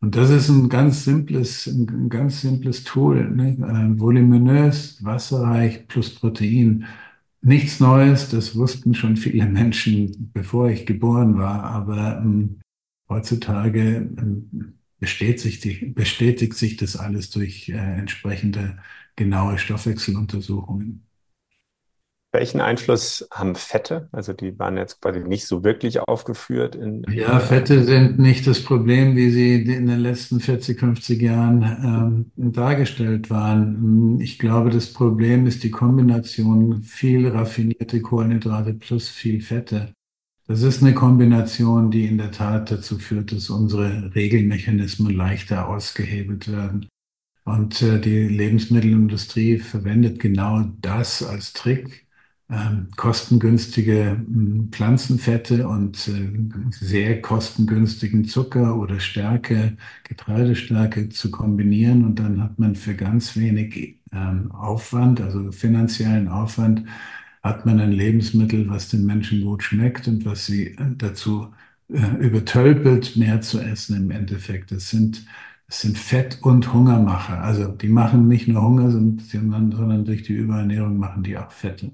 Und 0.00 0.16
das 0.16 0.30
ist 0.30 0.48
ein 0.48 0.68
ganz 0.70 1.04
simples, 1.04 1.66
ein 1.66 2.08
ganz 2.08 2.40
simples 2.40 2.84
Tool, 2.84 3.30
ne? 3.30 3.50
Äh, 3.52 4.00
voluminös, 4.00 5.02
wasserreich 5.04 5.86
plus 5.88 6.14
Protein. 6.14 6.86
Nichts 7.42 7.80
Neues, 7.80 8.30
das 8.30 8.56
wussten 8.56 8.94
schon 8.94 9.16
viele 9.16 9.46
Menschen, 9.46 10.30
bevor 10.32 10.70
ich 10.70 10.86
geboren 10.86 11.36
war, 11.38 11.64
aber 11.64 12.18
ähm, 12.18 12.60
heutzutage 13.08 13.96
ähm, 14.18 14.74
bestätigt 14.98 15.62
sich, 15.62 15.94
bestätigt 15.94 16.54
sich 16.54 16.76
das 16.76 16.96
alles 16.96 17.30
durch 17.30 17.68
äh, 17.68 17.74
entsprechende 17.74 18.78
genaue 19.16 19.58
Stoffwechseluntersuchungen. 19.58 21.04
Welchen 22.32 22.60
Einfluss 22.60 23.26
haben 23.32 23.56
Fette? 23.56 24.08
Also 24.12 24.32
die 24.32 24.56
waren 24.56 24.76
jetzt 24.76 25.00
quasi 25.00 25.18
nicht 25.18 25.46
so 25.46 25.64
wirklich 25.64 25.98
aufgeführt 25.98 26.76
in. 26.76 27.04
Ja, 27.12 27.40
Fette 27.40 27.82
sind 27.82 28.20
nicht 28.20 28.46
das 28.46 28.62
Problem, 28.62 29.16
wie 29.16 29.30
sie 29.30 29.62
in 29.62 29.88
den 29.88 29.98
letzten 29.98 30.38
40, 30.38 30.78
50 30.78 31.20
Jahren 31.20 32.30
ähm, 32.36 32.52
dargestellt 32.52 33.30
waren. 33.30 34.20
Ich 34.20 34.38
glaube, 34.38 34.70
das 34.70 34.92
Problem 34.92 35.46
ist 35.46 35.64
die 35.64 35.72
Kombination 35.72 36.84
viel 36.84 37.26
raffinierte 37.26 38.00
Kohlenhydrate 38.00 38.74
plus 38.74 39.08
viel 39.08 39.40
Fette. 39.40 39.92
Das 40.46 40.62
ist 40.62 40.82
eine 40.82 40.94
Kombination, 40.94 41.90
die 41.90 42.06
in 42.06 42.18
der 42.18 42.30
Tat 42.30 42.70
dazu 42.70 42.98
führt, 42.98 43.32
dass 43.32 43.50
unsere 43.50 44.14
Regelmechanismen 44.14 45.12
leichter 45.12 45.68
ausgehebelt 45.68 46.50
werden. 46.50 46.88
Und 47.44 47.82
äh, 47.82 48.00
die 48.00 48.28
Lebensmittelindustrie 48.28 49.58
verwendet 49.58 50.20
genau 50.20 50.64
das 50.80 51.24
als 51.24 51.52
Trick 51.52 52.06
kostengünstige 52.96 54.10
hm, 54.10 54.68
Pflanzenfette 54.72 55.68
und 55.68 56.08
äh, 56.08 56.30
sehr 56.70 57.22
kostengünstigen 57.22 58.24
Zucker 58.24 58.76
oder 58.76 58.98
Stärke, 59.00 59.76
Getreidestärke 60.04 61.08
zu 61.10 61.30
kombinieren. 61.30 62.04
Und 62.04 62.18
dann 62.18 62.42
hat 62.42 62.58
man 62.58 62.74
für 62.74 62.94
ganz 62.94 63.36
wenig 63.36 64.00
ähm, 64.12 64.50
Aufwand, 64.52 65.20
also 65.20 65.52
finanziellen 65.52 66.28
Aufwand, 66.28 66.84
hat 67.42 67.66
man 67.66 67.80
ein 67.80 67.92
Lebensmittel, 67.92 68.68
was 68.68 68.88
den 68.88 69.06
Menschen 69.06 69.42
gut 69.42 69.62
schmeckt 69.62 70.08
und 70.08 70.24
was 70.24 70.46
sie 70.46 70.68
äh, 70.68 70.76
dazu 70.96 71.48
äh, 71.88 72.16
übertölpelt, 72.18 73.16
mehr 73.16 73.40
zu 73.40 73.60
essen 73.60 73.96
im 73.96 74.10
Endeffekt. 74.10 74.72
Das 74.72 74.90
sind 74.90 75.24
das 75.66 75.82
sind 75.82 75.98
Fett- 75.98 76.40
und 76.42 76.72
Hungermacher. 76.72 77.40
Also 77.42 77.68
die 77.68 77.88
machen 77.88 78.26
nicht 78.26 78.48
nur 78.48 78.60
Hunger, 78.62 78.90
sondern 78.90 80.04
durch 80.04 80.24
die 80.24 80.32
Überernährung 80.32 80.98
machen 80.98 81.22
die 81.22 81.38
auch 81.38 81.52
Fette. 81.52 81.92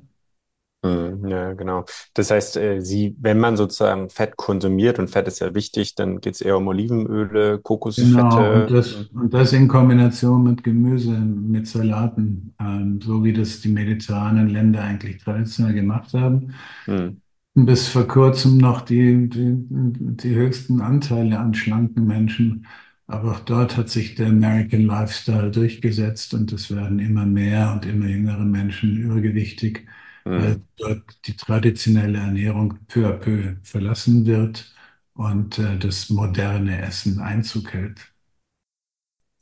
Hm, 0.87 1.27
Ja, 1.29 1.53
genau. 1.55 1.85
Das 2.15 2.31
heißt, 2.31 2.57
äh, 2.57 2.81
sie, 2.81 3.17
wenn 3.21 3.39
man 3.39 3.57
sozusagen 3.57 4.11
Fett 4.11 4.37
konsumiert, 4.37 4.99
und 4.99 5.09
Fett 5.09 5.27
ist 5.29 5.41
ja 5.41 5.55
wichtig, 5.55 5.95
dann 5.95 6.21
geht 6.21 6.35
es 6.35 6.41
eher 6.41 6.57
um 6.59 6.69
Olivenöle, 6.69 7.61
Genau, 7.99 8.53
und 8.53 8.69
Kokosfette. 8.69 8.71
das, 8.71 8.95
und 9.15 9.33
das 9.33 9.55
in 9.55 9.69
Kombination 9.69 10.43
mit 10.45 10.63
Gemüse, 10.63 11.13
mit 11.19 11.67
Salaten, 11.67 12.55
ähm, 12.61 13.01
so 13.01 13.25
wie 13.25 13.33
das 13.33 13.61
die 13.63 13.69
mediterranen 13.71 14.49
Länder 14.51 14.83
eigentlich 14.85 15.17
traditionell 15.23 15.73
gemacht 15.75 16.13
haben. 16.13 16.53
Hm. 16.87 17.17
Bis 17.55 17.89
vor 17.89 18.07
kurzem 18.07 18.59
noch 18.59 18.83
die, 18.83 19.29
die, 19.31 19.55
die 19.71 20.35
höchsten 20.35 20.81
Anteile 20.83 21.39
an 21.39 21.55
schlanken 21.55 22.07
Menschen. 22.07 22.67
Aber 23.07 23.33
auch 23.33 23.41
dort 23.41 23.77
hat 23.79 23.89
sich 23.89 24.15
der 24.15 24.29
American 24.29 24.83
Lifestyle 24.83 25.51
durchgesetzt 25.51 26.35
und 26.35 26.53
es 26.53 26.71
werden 26.75 26.99
immer 26.99 27.25
mehr 27.25 27.73
und 27.73 27.87
immer 27.87 28.07
jüngere 28.09 28.45
Menschen 28.45 28.97
übergewichtig, 28.99 29.87
weil 30.33 30.57
Hm. 30.57 30.67
dort 30.77 31.03
die 31.27 31.37
traditionelle 31.37 32.19
Ernährung 32.19 32.79
peu 32.89 33.07
à 33.09 33.13
peu 33.19 33.57
verlassen 33.63 34.27
wird 34.27 34.75
und 35.15 35.59
äh, 35.59 35.79
das 35.79 36.11
moderne 36.11 36.83
Essen 36.83 37.21
Einzug 37.21 37.73
hält. 37.73 38.13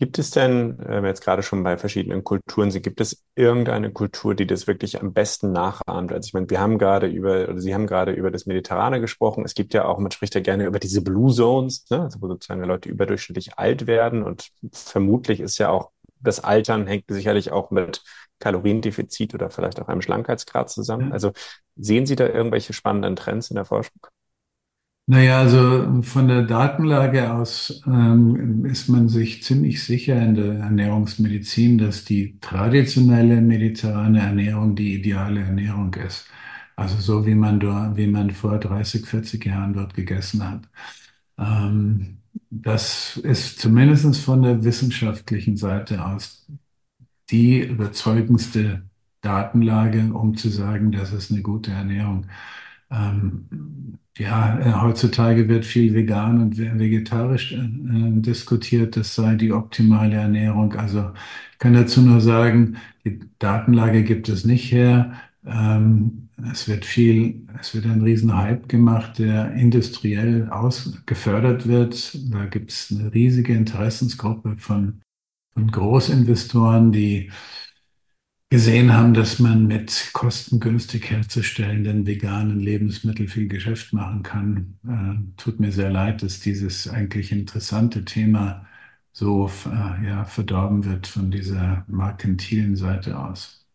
Gibt 0.00 0.18
es 0.18 0.30
denn, 0.32 0.76
wenn 0.78 1.04
wir 1.04 1.08
jetzt 1.08 1.22
gerade 1.22 1.42
schon 1.44 1.62
bei 1.62 1.78
verschiedenen 1.78 2.24
Kulturen 2.24 2.70
sind, 2.72 2.82
gibt 2.82 3.00
es 3.00 3.24
irgendeine 3.36 3.92
Kultur, 3.92 4.34
die 4.34 4.46
das 4.46 4.66
wirklich 4.66 5.00
am 5.00 5.12
besten 5.12 5.52
nachahmt? 5.52 6.12
Also 6.12 6.26
ich 6.26 6.34
meine, 6.34 6.50
wir 6.50 6.60
haben 6.60 6.78
gerade 6.78 7.06
über, 7.06 7.48
oder 7.48 7.60
Sie 7.60 7.72
haben 7.74 7.86
gerade 7.86 8.12
über 8.12 8.30
das 8.32 8.44
Mediterrane 8.46 9.00
gesprochen. 9.00 9.44
Es 9.44 9.54
gibt 9.54 9.72
ja 9.72 9.84
auch, 9.84 9.98
man 9.98 10.10
spricht 10.10 10.34
ja 10.34 10.40
gerne 10.40 10.66
über 10.66 10.80
diese 10.80 11.00
Blue 11.02 11.32
Zones, 11.32 11.86
ne? 11.90 12.02
also 12.02 12.20
wo 12.20 12.26
sozusagen 12.28 12.62
Leute 12.64 12.88
überdurchschnittlich 12.88 13.56
alt 13.58 13.86
werden 13.86 14.24
und 14.24 14.48
vermutlich 14.72 15.38
ist 15.40 15.58
ja 15.58 15.70
auch 15.70 15.92
das 16.20 16.40
Altern 16.42 16.86
hängt 16.86 17.04
sicherlich 17.08 17.52
auch 17.52 17.70
mit 17.70 18.02
Kaloriendefizit 18.40 19.34
oder 19.34 19.50
vielleicht 19.50 19.80
auch 19.80 19.88
einem 19.88 20.02
Schlankheitsgrad 20.02 20.70
zusammen. 20.70 21.12
Also 21.12 21.32
sehen 21.76 22.06
Sie 22.06 22.16
da 22.16 22.26
irgendwelche 22.28 22.72
spannenden 22.72 23.16
Trends 23.16 23.50
in 23.50 23.56
der 23.56 23.64
Forschung? 23.64 24.06
Naja, 25.06 25.40
also 25.40 26.00
von 26.02 26.28
der 26.28 26.42
Datenlage 26.42 27.30
aus 27.30 27.82
ähm, 27.86 28.64
ist 28.64 28.88
man 28.88 29.08
sich 29.10 29.42
ziemlich 29.42 29.84
sicher 29.84 30.16
in 30.22 30.34
der 30.34 30.54
Ernährungsmedizin, 30.60 31.76
dass 31.76 32.04
die 32.06 32.38
traditionelle 32.40 33.42
mediterrane 33.42 34.20
Ernährung 34.20 34.74
die 34.74 34.94
ideale 34.94 35.40
Ernährung 35.42 35.92
ist. 35.94 36.26
Also 36.74 36.96
so 37.00 37.26
wie 37.26 37.34
man 37.34 37.60
dort, 37.60 37.96
wie 37.98 38.06
man 38.06 38.30
vor 38.30 38.58
30, 38.58 39.06
40 39.06 39.44
Jahren 39.44 39.74
dort 39.74 39.92
gegessen 39.94 40.48
hat. 40.48 40.62
Ähm, 41.38 42.22
das 42.50 43.16
ist 43.18 43.58
zumindest 43.60 44.16
von 44.18 44.42
der 44.42 44.64
wissenschaftlichen 44.64 45.56
Seite 45.56 46.04
aus 46.04 46.46
die 47.30 47.60
überzeugendste 47.60 48.82
Datenlage, 49.20 50.12
um 50.12 50.36
zu 50.36 50.48
sagen, 50.50 50.92
das 50.92 51.12
ist 51.12 51.30
eine 51.30 51.42
gute 51.42 51.70
Ernährung. 51.72 52.26
Ähm, 52.90 53.98
ja, 54.16 54.58
äh, 54.60 54.72
heutzutage 54.80 55.48
wird 55.48 55.64
viel 55.64 55.94
vegan 55.94 56.40
und 56.40 56.58
vegetarisch 56.58 57.52
äh, 57.52 57.58
diskutiert, 58.20 58.96
das 58.96 59.14
sei 59.14 59.34
die 59.34 59.52
optimale 59.52 60.16
Ernährung. 60.16 60.74
Also 60.74 61.10
ich 61.52 61.58
kann 61.58 61.74
dazu 61.74 62.00
nur 62.02 62.20
sagen, 62.20 62.76
die 63.04 63.20
Datenlage 63.38 64.04
gibt 64.04 64.28
es 64.28 64.44
nicht 64.44 64.70
her. 64.70 65.14
Ähm, 65.44 66.28
es 66.50 66.68
wird 66.68 66.84
viel, 66.84 67.46
es 67.60 67.74
wird 67.74 67.86
ein 67.86 68.02
Riesenhype 68.02 68.66
gemacht, 68.68 69.18
der 69.18 69.52
industriell 69.54 70.48
aus, 70.50 71.00
gefördert 71.06 71.66
wird. 71.66 72.18
Da 72.32 72.46
gibt 72.46 72.70
es 72.72 72.92
eine 72.92 73.12
riesige 73.12 73.54
Interessensgruppe 73.54 74.56
von, 74.58 75.00
von 75.54 75.70
Großinvestoren, 75.70 76.92
die 76.92 77.30
gesehen 78.50 78.92
haben, 78.92 79.14
dass 79.14 79.40
man 79.40 79.66
mit 79.66 80.10
kostengünstig 80.12 81.10
herzustellenden 81.10 82.06
veganen 82.06 82.60
Lebensmitteln 82.60 83.28
viel 83.28 83.48
Geschäft 83.48 83.92
machen 83.92 84.22
kann. 84.22 84.78
Äh, 84.86 85.42
tut 85.42 85.58
mir 85.58 85.72
sehr 85.72 85.90
leid, 85.90 86.22
dass 86.22 86.40
dieses 86.40 86.88
eigentlich 86.88 87.32
interessante 87.32 88.04
Thema 88.04 88.66
so 89.12 89.50
äh, 89.66 90.06
ja, 90.06 90.24
verdorben 90.24 90.84
wird 90.84 91.06
von 91.06 91.30
dieser 91.30 91.84
merkantilen 91.88 92.76
Seite 92.76 93.18
aus. 93.18 93.66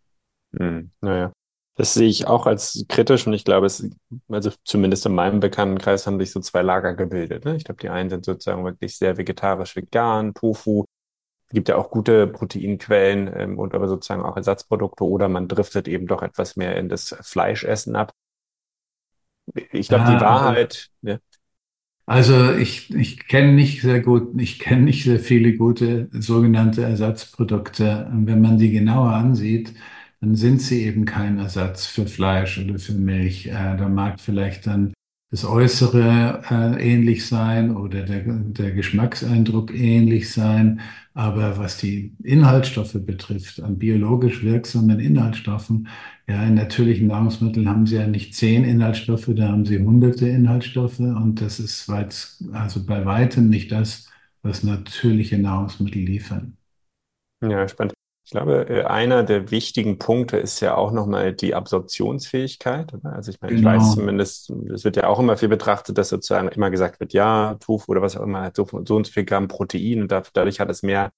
Hm, 0.58 0.92
naja. 1.02 1.32
Das 1.76 1.94
sehe 1.94 2.10
ich 2.10 2.28
auch 2.28 2.46
als 2.46 2.84
kritisch 2.89 3.26
und 3.26 3.32
ich 3.32 3.46
glaube, 3.46 3.65
es, 3.65 3.89
also 4.28 4.52
zumindest 4.65 5.06
in 5.06 5.15
meinem 5.15 5.39
Bekanntenkreis 5.39 6.06
haben 6.08 6.20
sich 6.20 6.32
so 6.32 6.42
zwei 6.42 6.62
Lager 6.62 6.94
gebildet. 6.94 7.46
Ne? 7.46 7.56
Ich 7.56 7.63
glaube, 7.63 7.80
die 7.82 7.88
einen 7.88 8.10
sind 8.10 8.26
sozusagen 8.26 8.65
wirklich 8.65 8.98
sehr 8.98 9.18
vegetarisch 9.18 9.78
vegan, 9.78 10.34
Tofu. 10.34 10.84
Es 11.49 11.55
gibt 11.55 11.67
ja 11.67 11.77
auch 11.77 11.89
gute 11.89 12.27
Proteinquellen 12.27 13.31
ähm, 13.35 13.57
und 13.57 13.73
aber 13.73 13.88
sozusagen 13.88 14.21
auch 14.21 14.38
Ersatzprodukte 14.38 15.03
oder 15.03 15.29
man 15.29 15.47
driftet 15.47 15.88
eben 15.88 16.05
doch 16.05 16.21
etwas 16.21 16.55
mehr 16.55 16.77
in 16.77 16.89
das 16.89 17.15
Fleischessen 17.21 17.95
ab. 17.95 18.13
Ich 19.71 19.88
glaube, 19.88 20.03
ja, 20.03 20.15
die 20.15 20.21
Wahrheit. 20.21 20.89
Also, 22.05 22.35
also 22.35 22.53
ich, 22.53 22.93
ich 22.93 23.27
kenne 23.27 23.53
nicht 23.53 23.81
sehr 23.81 23.99
gut, 23.99 24.39
ich 24.39 24.59
kenne 24.59 24.83
nicht 24.83 25.03
sehr 25.03 25.19
viele 25.19 25.57
gute 25.57 26.07
sogenannte 26.12 26.83
Ersatzprodukte. 26.83 28.07
Und 28.12 28.27
wenn 28.27 28.41
man 28.41 28.59
die 28.59 28.69
genauer 28.69 29.13
ansieht, 29.13 29.73
dann 30.21 30.35
sind 30.35 30.62
sie 30.62 30.83
eben 30.83 31.05
kein 31.05 31.39
Ersatz 31.39 31.88
für 31.88 32.05
Fleisch 32.05 32.59
oder 32.59 32.77
für 32.77 32.93
Milch. 32.93 33.47
Äh, 33.47 33.75
da 33.75 33.89
mag 33.89 34.19
vielleicht 34.19 34.67
dann 34.67 34.93
das 35.32 35.46
Äußere 35.46 36.42
äh, 36.50 36.94
ähnlich 36.94 37.28
sein 37.28 37.76
oder 37.76 38.04
der, 38.04 38.22
der 38.26 38.72
Geschmackseindruck 38.72 39.74
ähnlich 39.74 40.32
sein. 40.34 40.82
Aber 41.13 41.58
was 41.58 41.78
die 41.78 42.15
Inhaltsstoffe 42.24 42.94
betrifft, 43.06 43.62
an 43.62 43.78
biologisch 43.78 44.44
wirksamen 44.44 45.00
Inhaltsstoffen, 45.00 45.88
ja, 46.28 46.44
in 46.44 46.56
natürlichen 46.56 47.08
Nahrungsmitteln 47.08 47.68
haben 47.70 47.86
sie 47.88 47.96
ja 47.96 48.08
nicht 48.08 48.36
zehn 48.36 48.63
Inhaltsstoffe, 48.63 49.30
da 49.36 49.50
haben 49.50 49.65
sie 49.65 49.80
hunderte 49.80 50.28
Inhaltsstoffe 50.28 51.00
und 51.00 51.42
das 51.42 51.60
ist 51.60 51.89
weit, 51.89 52.15
also 52.54 52.86
bei 52.86 53.06
weitem 53.06 53.50
nicht 53.50 53.72
das, 53.72 54.10
was 54.42 54.63
natürliche 54.63 55.38
Nahrungsmittel 55.38 56.02
liefern. 56.02 56.58
Ja, 57.42 57.68
spannend. 57.68 57.98
Ich 58.30 58.34
glaube, 58.34 58.70
äh, 58.70 58.84
einer 58.84 59.24
der 59.24 59.50
wichtigen 59.50 59.98
Punkte 59.98 60.38
ist 60.38 60.60
ja 60.60 60.76
auch 60.76 60.92
nochmal 60.92 61.34
die 61.34 61.56
Absorptionsfähigkeit. 61.56 62.94
Also 63.04 63.32
ich 63.32 63.42
meine, 63.42 63.56
ich 63.56 63.65
weiß 63.65 63.82
genau. 63.82 63.94
zumindest, 63.96 64.52
es 64.72 64.84
wird 64.84 64.98
ja 64.98 65.08
auch 65.08 65.18
immer 65.18 65.36
viel 65.36 65.50
betrachtet, 65.50 65.98
dass 65.98 66.10
sozusagen 66.10 66.48
immer 66.50 66.70
gesagt 66.70 67.00
wird, 67.00 67.12
ja, 67.13 67.56
Tofu 67.56 67.92
oder 67.92 68.04
was 68.04 68.15
auch 68.15 68.22
immer 68.22 68.42
hat 68.42 68.56
so, 68.56 68.68
so 68.86 68.98
und 68.98 69.08
so 69.08 69.12
viel 69.12 69.26
Gramm 69.26 69.48
Protein 69.48 70.04
und 70.04 70.12
dadurch 70.12 70.60
hat 70.60 70.70
es 70.70 70.84
mehr 70.84 71.10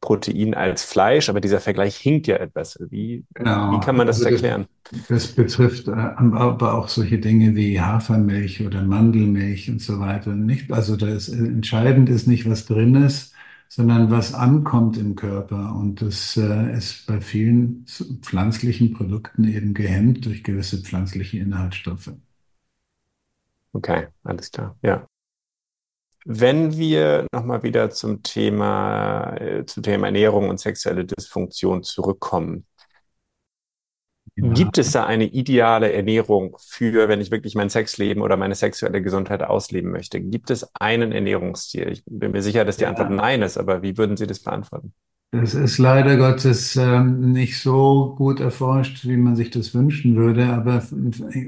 Protein 0.00 0.54
als 0.54 0.84
Fleisch, 0.84 1.28
aber 1.28 1.42
dieser 1.42 1.60
Vergleich 1.60 1.96
hinkt 1.96 2.28
ja 2.28 2.36
etwas. 2.36 2.78
Wie, 2.88 3.26
genau. 3.34 3.72
wie 3.72 3.80
kann 3.80 3.96
man 3.96 4.06
das 4.06 4.16
also 4.20 4.30
erklären? 4.30 4.64
Das, 4.90 5.06
das 5.08 5.26
betrifft 5.32 5.88
äh, 5.88 5.90
aber 5.90 6.78
auch 6.78 6.88
solche 6.88 7.18
Dinge 7.18 7.54
wie 7.56 7.78
Hafermilch 7.78 8.64
oder 8.64 8.80
Mandelmilch 8.80 9.68
und 9.68 9.82
so 9.82 10.00
weiter 10.00 10.34
nicht. 10.34 10.72
Also 10.72 10.96
das 10.96 11.28
entscheidend 11.28 12.08
ist 12.08 12.26
nicht, 12.26 12.48
was 12.48 12.64
drin 12.64 12.94
ist, 12.94 13.33
sondern 13.74 14.08
was 14.08 14.34
ankommt 14.34 14.96
im 14.98 15.16
Körper. 15.16 15.74
Und 15.74 16.00
das 16.00 16.36
äh, 16.36 16.76
ist 16.76 17.08
bei 17.08 17.20
vielen 17.20 17.84
pflanzlichen 18.22 18.94
Produkten 18.94 19.42
eben 19.48 19.74
gehemmt 19.74 20.24
durch 20.26 20.44
gewisse 20.44 20.80
pflanzliche 20.80 21.38
Inhaltsstoffe. 21.38 22.12
Okay, 23.72 24.06
alles 24.22 24.52
klar. 24.52 24.76
Ja. 24.82 25.08
Wenn 26.24 26.76
wir 26.76 27.26
nochmal 27.32 27.64
wieder 27.64 27.90
zum 27.90 28.22
Thema, 28.22 29.34
äh, 29.38 29.66
zum 29.66 29.82
Thema 29.82 30.06
Ernährung 30.06 30.50
und 30.50 30.60
sexuelle 30.60 31.04
Dysfunktion 31.04 31.82
zurückkommen. 31.82 32.66
Ja. 34.36 34.52
Gibt 34.52 34.78
es 34.78 34.90
da 34.90 35.06
eine 35.06 35.26
ideale 35.26 35.92
Ernährung 35.92 36.56
für, 36.58 37.08
wenn 37.08 37.20
ich 37.20 37.30
wirklich 37.30 37.54
mein 37.54 37.70
Sexleben 37.70 38.20
oder 38.20 38.36
meine 38.36 38.56
sexuelle 38.56 39.00
Gesundheit 39.00 39.42
ausleben 39.44 39.92
möchte? 39.92 40.20
Gibt 40.20 40.50
es 40.50 40.68
einen 40.74 41.12
Ernährungsstil? 41.12 41.88
Ich 41.88 42.02
bin 42.04 42.32
mir 42.32 42.42
sicher, 42.42 42.64
dass 42.64 42.76
die 42.76 42.86
Antwort 42.86 43.10
ja. 43.10 43.16
nein 43.16 43.42
ist, 43.42 43.56
aber 43.56 43.82
wie 43.82 43.96
würden 43.96 44.16
Sie 44.16 44.26
das 44.26 44.40
beantworten? 44.40 44.92
Das 45.30 45.54
ist 45.54 45.78
leider 45.78 46.16
Gottes 46.16 46.76
ähm, 46.76 47.32
nicht 47.32 47.60
so 47.60 48.14
gut 48.16 48.38
erforscht, 48.38 49.04
wie 49.04 49.16
man 49.16 49.34
sich 49.34 49.50
das 49.50 49.74
wünschen 49.74 50.14
würde. 50.14 50.46
Aber 50.46 50.82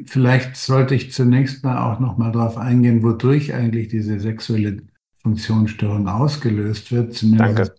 vielleicht 0.06 0.56
sollte 0.56 0.96
ich 0.96 1.12
zunächst 1.12 1.62
mal 1.62 1.92
auch 1.92 2.00
noch 2.00 2.16
mal 2.18 2.32
darauf 2.32 2.56
eingehen, 2.56 3.04
wodurch 3.04 3.54
eigentlich 3.54 3.88
diese 3.88 4.18
sexuelle 4.18 4.82
Funktionsstörung 5.22 6.08
ausgelöst 6.08 6.90
wird, 6.90 7.14
zumindest 7.14 7.58
Danke. 7.58 7.74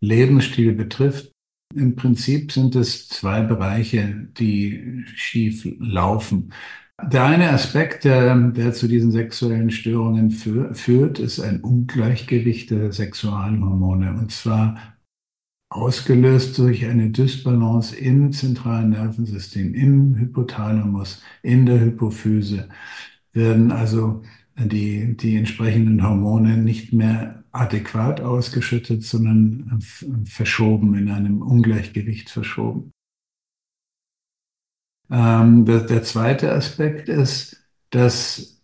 Lebensstil 0.00 0.72
betrifft. 0.72 1.32
Im 1.76 1.94
Prinzip 1.96 2.52
sind 2.52 2.74
es 2.74 3.08
zwei 3.08 3.42
Bereiche, 3.42 4.28
die 4.38 5.04
schief 5.14 5.66
laufen. 5.78 6.52
Der 7.02 7.24
eine 7.24 7.50
Aspekt, 7.50 8.04
der, 8.04 8.34
der 8.34 8.72
zu 8.72 8.88
diesen 8.88 9.12
sexuellen 9.12 9.70
Störungen 9.70 10.30
für, 10.30 10.74
führt, 10.74 11.18
ist 11.18 11.40
ein 11.40 11.60
Ungleichgewicht 11.60 12.70
der 12.70 12.92
Sexualhormone. 12.92 14.14
Und 14.14 14.32
zwar 14.32 14.96
ausgelöst 15.68 16.56
durch 16.58 16.86
eine 16.86 17.10
Dysbalance 17.10 17.94
im 17.96 18.32
zentralen 18.32 18.90
Nervensystem, 18.90 19.74
im 19.74 20.16
Hypothalamus, 20.16 21.22
in 21.42 21.66
der 21.66 21.80
Hypophyse, 21.80 22.68
werden 23.32 23.72
also 23.72 24.22
die, 24.56 25.16
die 25.16 25.36
entsprechenden 25.36 26.02
Hormone 26.02 26.56
nicht 26.56 26.92
mehr 26.92 27.44
adäquat 27.56 28.20
ausgeschüttet, 28.20 29.02
sondern 29.02 29.80
verschoben, 30.24 30.94
in 30.94 31.10
einem 31.10 31.42
Ungleichgewicht 31.42 32.30
verschoben. 32.30 32.92
Ähm, 35.10 35.64
der, 35.64 35.80
der, 35.80 36.02
zweite 36.02 36.52
Aspekt 36.52 37.08
ist, 37.08 37.64
dass, 37.90 38.60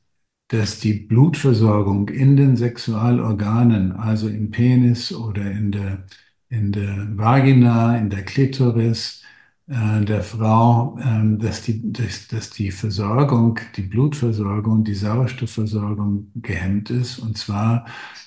dass 0.48 0.80
die 0.80 0.94
Blutversorgung 0.94 2.08
in 2.08 2.36
den 2.36 2.56
Sexualorganen, 2.56 3.92
also 3.92 4.28
im 4.28 4.50
Penis 4.50 5.12
oder 5.12 5.50
in 5.50 5.70
der, 5.70 6.04
in 6.48 6.72
der 6.72 7.16
Vagina, 7.16 7.96
in 7.96 8.10
der 8.10 8.24
Klitoris, 8.24 9.21
der 9.68 10.22
Frau, 10.22 10.98
äh, 10.98 11.38
dass, 11.38 11.62
die, 11.62 11.92
dass, 11.92 12.28
dass 12.28 12.50
die 12.50 12.70
Versorgung, 12.70 13.58
die 13.76 13.82
Blutversorgung, 13.82 14.84
die 14.84 14.94
Sauerstoffversorgung 14.94 16.30
gehemmt 16.34 16.90
ist, 16.90 17.18
und 17.18 17.38
zwar 17.38 17.86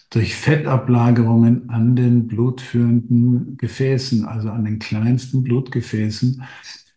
durch 0.10 0.36
Fettablagerungen 0.36 1.69
an 1.69 1.95
den 1.95 2.28
blutführenden 2.28 3.58
Gefäßen, 3.58 4.26
also 4.26 4.50
an 4.50 4.63
den 4.63 4.80
kleinsten 4.80 5.43
Blutgefäßen. 5.43 6.43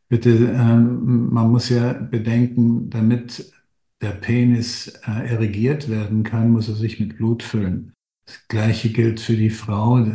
Bitte, 0.08 0.52
äh, 0.52 0.76
man 0.76 1.50
muss 1.50 1.68
ja 1.68 1.92
bedenken, 1.94 2.88
damit 2.90 3.52
der 4.00 4.12
Penis 4.12 5.00
äh, 5.06 5.28
erigiert 5.28 5.88
werden 5.90 6.22
kann, 6.22 6.52
muss 6.52 6.68
er 6.68 6.76
sich 6.76 7.00
mit 7.00 7.16
Blut 7.16 7.42
füllen. 7.42 7.92
Das 8.24 8.46
Gleiche 8.48 8.90
gilt 8.90 9.20
für 9.20 9.36
die 9.36 9.50
Frau. 9.50 10.06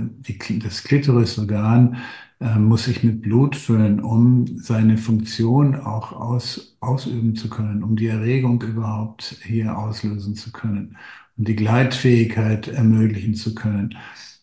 Das 0.64 0.84
Klitorisorgan 0.84 1.98
äh, 2.44 2.60
muss 2.60 2.86
sich 2.86 3.04
mit 3.04 3.22
Blut 3.22 3.56
füllen, 3.56 4.02
um 4.02 4.46
seine 4.58 4.98
Funktion 4.98 5.76
auch 5.76 6.12
aus, 6.12 6.76
ausüben 6.82 7.38
zu 7.38 7.50
können, 7.50 7.84
um 7.84 7.96
die 7.96 8.08
Erregung 8.08 8.62
überhaupt 8.62 9.38
hier 9.44 9.78
auslösen 9.78 10.36
zu 10.36 10.52
können, 10.52 10.98
um 11.38 11.46
die 11.46 11.56
Gleitfähigkeit 11.56 12.68
ermöglichen 12.68 13.36
zu 13.36 13.56
können. 13.56 13.96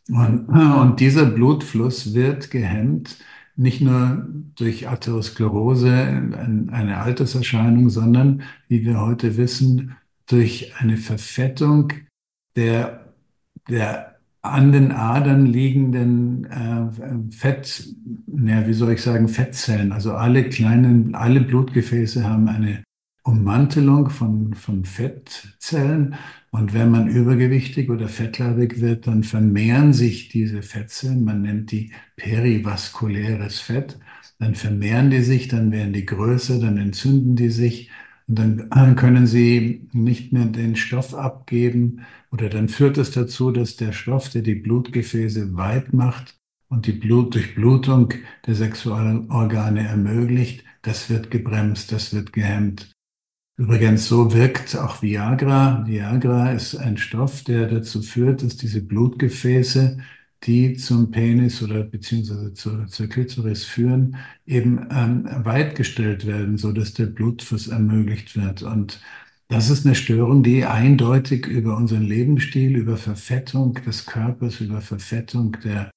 Und, 0.09 0.49
und 0.49 1.01
dieser 1.01 1.27
Blutfluss 1.27 2.15
wird 2.15 2.51
gehemmt, 2.51 3.19
nicht 3.55 3.83
nur 3.83 4.27
durch 4.57 4.89
Atherosklerose, 4.89 5.93
eine 5.93 6.97
Alterserscheinung, 7.03 7.91
sondern, 7.91 8.43
wie 8.69 8.83
wir 8.87 9.01
heute 9.01 9.37
wissen, 9.37 9.97
durch 10.27 10.73
eine 10.79 10.97
Verfettung 10.97 11.93
der, 12.57 13.13
der 13.69 14.10
an 14.43 14.73
den 14.73 14.91
Adern 14.93 15.47
liegenden 15.47 16.45
äh, 16.47 17.31
Fett, 17.31 17.95
ja, 18.27 18.67
wie 18.67 18.73
soll 18.73 18.93
ich 18.93 19.03
sagen, 19.03 19.29
Fettzellen. 19.29 19.93
Also 19.93 20.15
alle 20.15 20.49
kleinen, 20.49 21.15
alle 21.15 21.41
Blutgefäße 21.41 22.27
haben 22.29 22.49
eine 22.49 22.83
Ummantelung 23.23 24.09
von, 24.09 24.55
von 24.55 24.85
Fettzellen. 24.85 26.15
Und 26.51 26.73
wenn 26.73 26.91
man 26.91 27.09
übergewichtig 27.09 27.91
oder 27.91 28.09
fettleibig 28.09 28.81
wird, 28.81 29.07
dann 29.07 29.25
vermehren 29.25 29.93
sich 29.93 30.29
diese 30.31 30.63
Fettzellen. 30.63 31.23
Man 31.23 31.43
nennt 31.43 31.71
die 31.71 31.93
perivaskuläres 32.17 33.61
Fett. 33.61 33.99
Dann 34.39 34.55
vermehren 34.55 35.11
die 35.11 35.21
sich, 35.21 35.49
dann 35.49 35.71
werden 35.71 35.93
die 35.93 36.07
größer, 36.07 36.59
dann 36.59 36.79
entzünden 36.79 37.37
die 37.37 37.51
sich. 37.51 37.91
Und 38.31 38.69
dann 38.71 38.95
können 38.95 39.27
sie 39.27 39.89
nicht 39.93 40.33
mehr 40.33 40.45
den 40.45 40.77
Stoff 40.77 41.15
abgeben, 41.15 42.07
oder 42.31 42.49
dann 42.49 42.69
führt 42.69 42.97
es 42.97 43.11
dazu, 43.11 43.51
dass 43.51 43.75
der 43.75 43.91
Stoff, 43.91 44.29
der 44.29 44.43
die 44.43 44.55
Blutgefäße 44.55 45.57
weit 45.57 45.93
macht 45.93 46.37
und 46.69 46.87
die 46.87 46.93
Blutdurchblutung 46.93 48.15
der 48.47 48.55
Sexualorgane 48.55 49.85
ermöglicht, 49.89 50.65
das 50.83 51.11
wird 51.11 51.33
gebremst, 51.33 51.91
das 51.91 52.15
wird 52.15 52.33
gehemmt. 52.33 52.93
Übrigens, 53.57 54.07
so 54.07 54.33
wirkt 54.33 54.77
auch 54.77 55.03
Viagra. 55.03 55.85
Viagra 55.89 56.53
ist 56.53 56.77
ein 56.77 56.99
Stoff, 56.99 57.43
der 57.43 57.67
dazu 57.67 58.01
führt, 58.01 58.45
dass 58.45 58.57
diese 58.57 58.81
Blutgefäße, 58.81 59.99
die 60.45 60.77
zum 60.77 61.11
Penis 61.11 61.63
oder 61.63 61.83
beziehungsweise 61.83 62.55
zur, 62.55 62.87
zur 62.87 63.07
Klitoris 63.09 63.65
führen, 63.65 64.17
eben 64.47 64.87
ähm, 64.91 65.29
weitgestellt 65.45 66.27
werden, 66.27 66.57
so 66.57 66.73
dass 66.73 66.95
der 66.95 67.07
Blutfluss 67.07 67.69
ermöglicht 67.69 68.37
wird. 68.37 68.63
Und 68.63 69.01
das 69.49 69.69
ist 69.69 69.85
eine 69.85 69.97
Störung, 69.97 70.43
die 70.43 70.65
eindeutig 70.65 71.47
über 71.47 71.77
unseren 71.77 72.03
Lebensstil, 72.05 72.77
über 72.77 72.97
Verfettung 72.97 73.75
des 73.75 74.07
Körpers, 74.07 74.61
über 74.61 74.81
Verfettung 74.81 75.57
der, 75.65 75.91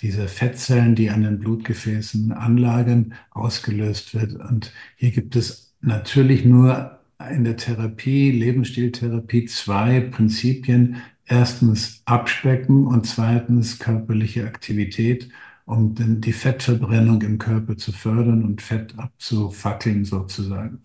dieser 0.00 0.28
Fettzellen, 0.28 0.94
die 0.94 1.10
an 1.10 1.22
den 1.22 1.38
Blutgefäßen 1.40 2.32
anlagern, 2.32 3.14
ausgelöst 3.32 4.14
wird. 4.14 4.34
Und 4.34 4.72
hier 4.96 5.10
gibt 5.10 5.36
es 5.36 5.74
natürlich 5.80 6.44
nur 6.44 7.00
in 7.28 7.44
der 7.44 7.56
Therapie, 7.56 8.30
Lebensstiltherapie, 8.30 9.44
zwei 9.46 10.00
Prinzipien. 10.00 10.96
Erstens 11.30 12.02
Abspecken 12.04 12.86
und 12.86 13.06
zweitens 13.06 13.78
körperliche 13.78 14.44
Aktivität, 14.46 15.30
um 15.64 15.94
die 16.20 16.32
Fettverbrennung 16.34 17.22
im 17.22 17.38
Körper 17.38 17.78
zu 17.78 17.92
fördern 17.92 18.44
und 18.44 18.60
Fett 18.60 18.98
abzufackeln 18.98 20.04
sozusagen. 20.04 20.84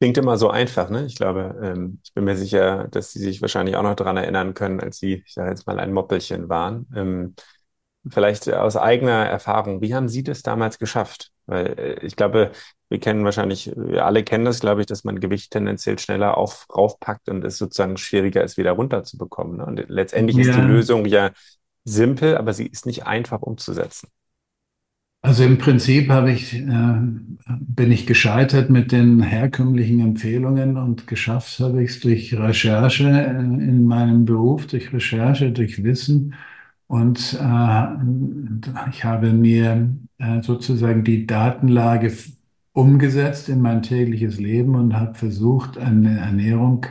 Klingt 0.00 0.18
immer 0.18 0.36
so 0.36 0.50
einfach, 0.50 0.90
ne? 0.90 1.06
Ich 1.06 1.14
glaube, 1.16 1.58
ähm, 1.62 2.00
ich 2.04 2.12
bin 2.14 2.24
mir 2.24 2.36
sicher, 2.36 2.88
dass 2.88 3.12
Sie 3.12 3.20
sich 3.20 3.40
wahrscheinlich 3.40 3.76
auch 3.76 3.82
noch 3.82 3.94
daran 3.94 4.16
erinnern 4.16 4.52
können, 4.54 4.80
als 4.80 4.98
Sie, 4.98 5.22
ich 5.26 5.32
sage 5.34 5.50
jetzt 5.50 5.66
mal, 5.66 5.78
ein 5.80 5.92
Moppelchen 5.92 6.48
waren. 6.48 6.86
Ähm, 6.94 7.34
vielleicht 8.10 8.50
aus 8.52 8.76
eigener 8.78 9.26
Erfahrung, 9.26 9.82
wie 9.82 9.94
haben 9.94 10.08
Sie 10.08 10.24
das 10.24 10.42
damals 10.44 10.78
geschafft? 10.80 11.33
Weil 11.46 11.78
äh, 11.78 12.06
ich 12.06 12.16
glaube, 12.16 12.52
wir 12.88 13.00
kennen 13.00 13.24
wahrscheinlich, 13.24 13.72
wir 13.76 14.04
alle 14.04 14.22
kennen 14.22 14.44
das, 14.44 14.60
glaube 14.60 14.80
ich, 14.80 14.86
dass 14.86 15.04
man 15.04 15.20
Gewicht 15.20 15.52
tendenziell 15.52 15.98
schneller 15.98 16.36
auf, 16.36 16.66
raufpackt 16.74 17.28
und 17.28 17.44
es 17.44 17.58
sozusagen 17.58 17.96
schwieriger 17.96 18.44
ist, 18.44 18.56
wieder 18.56 18.72
runterzubekommen. 18.72 19.58
Ne? 19.58 19.66
Und 19.66 19.84
letztendlich 19.88 20.38
ist 20.38 20.56
die 20.56 20.60
Lösung 20.60 21.06
ja 21.06 21.30
simpel, 21.84 22.36
aber 22.36 22.52
sie 22.52 22.66
ist 22.66 22.86
nicht 22.86 23.06
einfach 23.06 23.42
umzusetzen. 23.42 24.08
Also 25.24 25.42
im 25.42 25.56
Prinzip 25.56 26.10
habe 26.10 26.32
ich, 26.32 26.52
äh, 26.54 26.98
bin 27.48 27.90
ich 27.90 28.06
gescheitert 28.06 28.68
mit 28.68 28.92
den 28.92 29.22
herkömmlichen 29.22 30.00
Empfehlungen 30.00 30.76
und 30.76 31.06
geschafft 31.06 31.60
habe 31.60 31.82
ich 31.82 31.92
es 31.92 32.00
durch 32.00 32.34
Recherche 32.38 33.08
äh, 33.08 33.30
in 33.30 33.86
meinem 33.86 34.26
Beruf, 34.26 34.66
durch 34.66 34.92
Recherche, 34.92 35.50
durch 35.50 35.82
Wissen. 35.82 36.34
Und 36.86 37.34
äh, 37.40 37.86
ich 38.90 39.04
habe 39.04 39.32
mir 39.32 39.96
äh, 40.18 40.42
sozusagen 40.42 41.04
die 41.04 41.26
Datenlage 41.26 42.12
umgesetzt 42.72 43.48
in 43.48 43.60
mein 43.62 43.82
tägliches 43.82 44.38
Leben 44.38 44.74
und 44.74 44.94
habe 44.94 45.14
versucht, 45.14 45.78
eine 45.78 46.18
Ernährung 46.18 46.86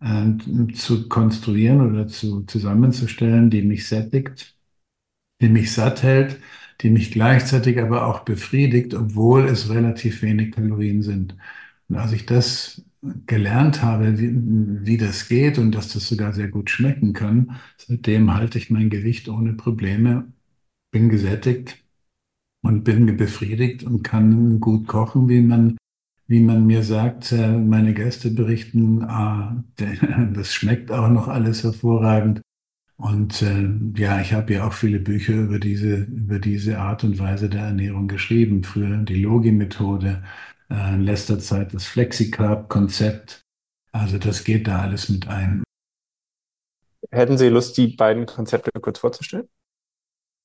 äh, 0.00 0.72
zu 0.74 1.08
konstruieren 1.08 1.80
oder 1.90 2.06
zu, 2.08 2.42
zusammenzustellen, 2.44 3.50
die 3.50 3.62
mich 3.62 3.88
sättigt, 3.88 4.56
die 5.40 5.48
mich 5.48 5.72
satt 5.72 6.02
hält 6.02 6.38
die 6.80 6.90
mich 6.90 7.10
gleichzeitig 7.12 7.80
aber 7.80 8.06
auch 8.06 8.20
befriedigt, 8.20 8.94
obwohl 8.94 9.46
es 9.46 9.70
relativ 9.70 10.22
wenig 10.22 10.52
Kalorien 10.54 11.02
sind. 11.02 11.36
Und 11.88 11.96
als 11.96 12.12
ich 12.12 12.26
das 12.26 12.84
gelernt 13.26 13.82
habe, 13.82 14.18
wie, 14.18 14.32
wie 14.86 14.96
das 14.96 15.28
geht 15.28 15.58
und 15.58 15.72
dass 15.74 15.92
das 15.92 16.08
sogar 16.08 16.32
sehr 16.32 16.48
gut 16.48 16.70
schmecken 16.70 17.12
kann, 17.12 17.56
seitdem 17.76 18.34
halte 18.34 18.58
ich 18.58 18.70
mein 18.70 18.90
Gewicht 18.90 19.28
ohne 19.28 19.54
Probleme, 19.54 20.32
bin 20.90 21.08
gesättigt 21.08 21.78
und 22.62 22.84
bin 22.84 23.16
befriedigt 23.16 23.84
und 23.84 24.02
kann 24.02 24.60
gut 24.60 24.88
kochen, 24.88 25.28
wie 25.28 25.42
man 25.42 25.76
wie 26.28 26.40
man 26.40 26.66
mir 26.66 26.82
sagt, 26.82 27.32
äh, 27.32 27.56
meine 27.56 27.94
Gäste 27.94 28.30
berichten, 28.30 29.02
ah, 29.04 29.64
das 30.34 30.52
schmeckt 30.52 30.92
auch 30.92 31.08
noch 31.08 31.26
alles 31.28 31.64
hervorragend. 31.64 32.42
Und 32.96 33.42
äh, 33.42 33.68
ja, 33.96 34.20
ich 34.20 34.32
habe 34.32 34.54
ja 34.54 34.66
auch 34.66 34.72
viele 34.72 34.98
Bücher 35.00 35.34
über 35.34 35.58
diese, 35.60 36.04
über 36.04 36.38
diese 36.40 36.80
Art 36.80 37.04
und 37.04 37.18
Weise 37.18 37.48
der 37.48 37.62
Ernährung 37.62 38.08
geschrieben. 38.08 38.64
Früher 38.64 38.96
die 38.98 39.22
Logi-Methode, 39.22 40.24
äh, 40.70 40.94
in 40.94 41.02
letzter 41.02 41.38
Zeit 41.38 41.74
das 41.74 41.84
Flexicarb-Konzept. 41.86 43.42
Also 43.92 44.18
das 44.18 44.44
geht 44.44 44.68
da 44.68 44.82
alles 44.82 45.08
mit 45.08 45.28
ein. 45.28 45.62
Hätten 47.10 47.38
Sie 47.38 47.48
Lust, 47.48 47.76
die 47.76 47.88
beiden 47.88 48.26
Konzepte 48.26 48.70
kurz 48.80 48.98
vorzustellen? 48.98 49.48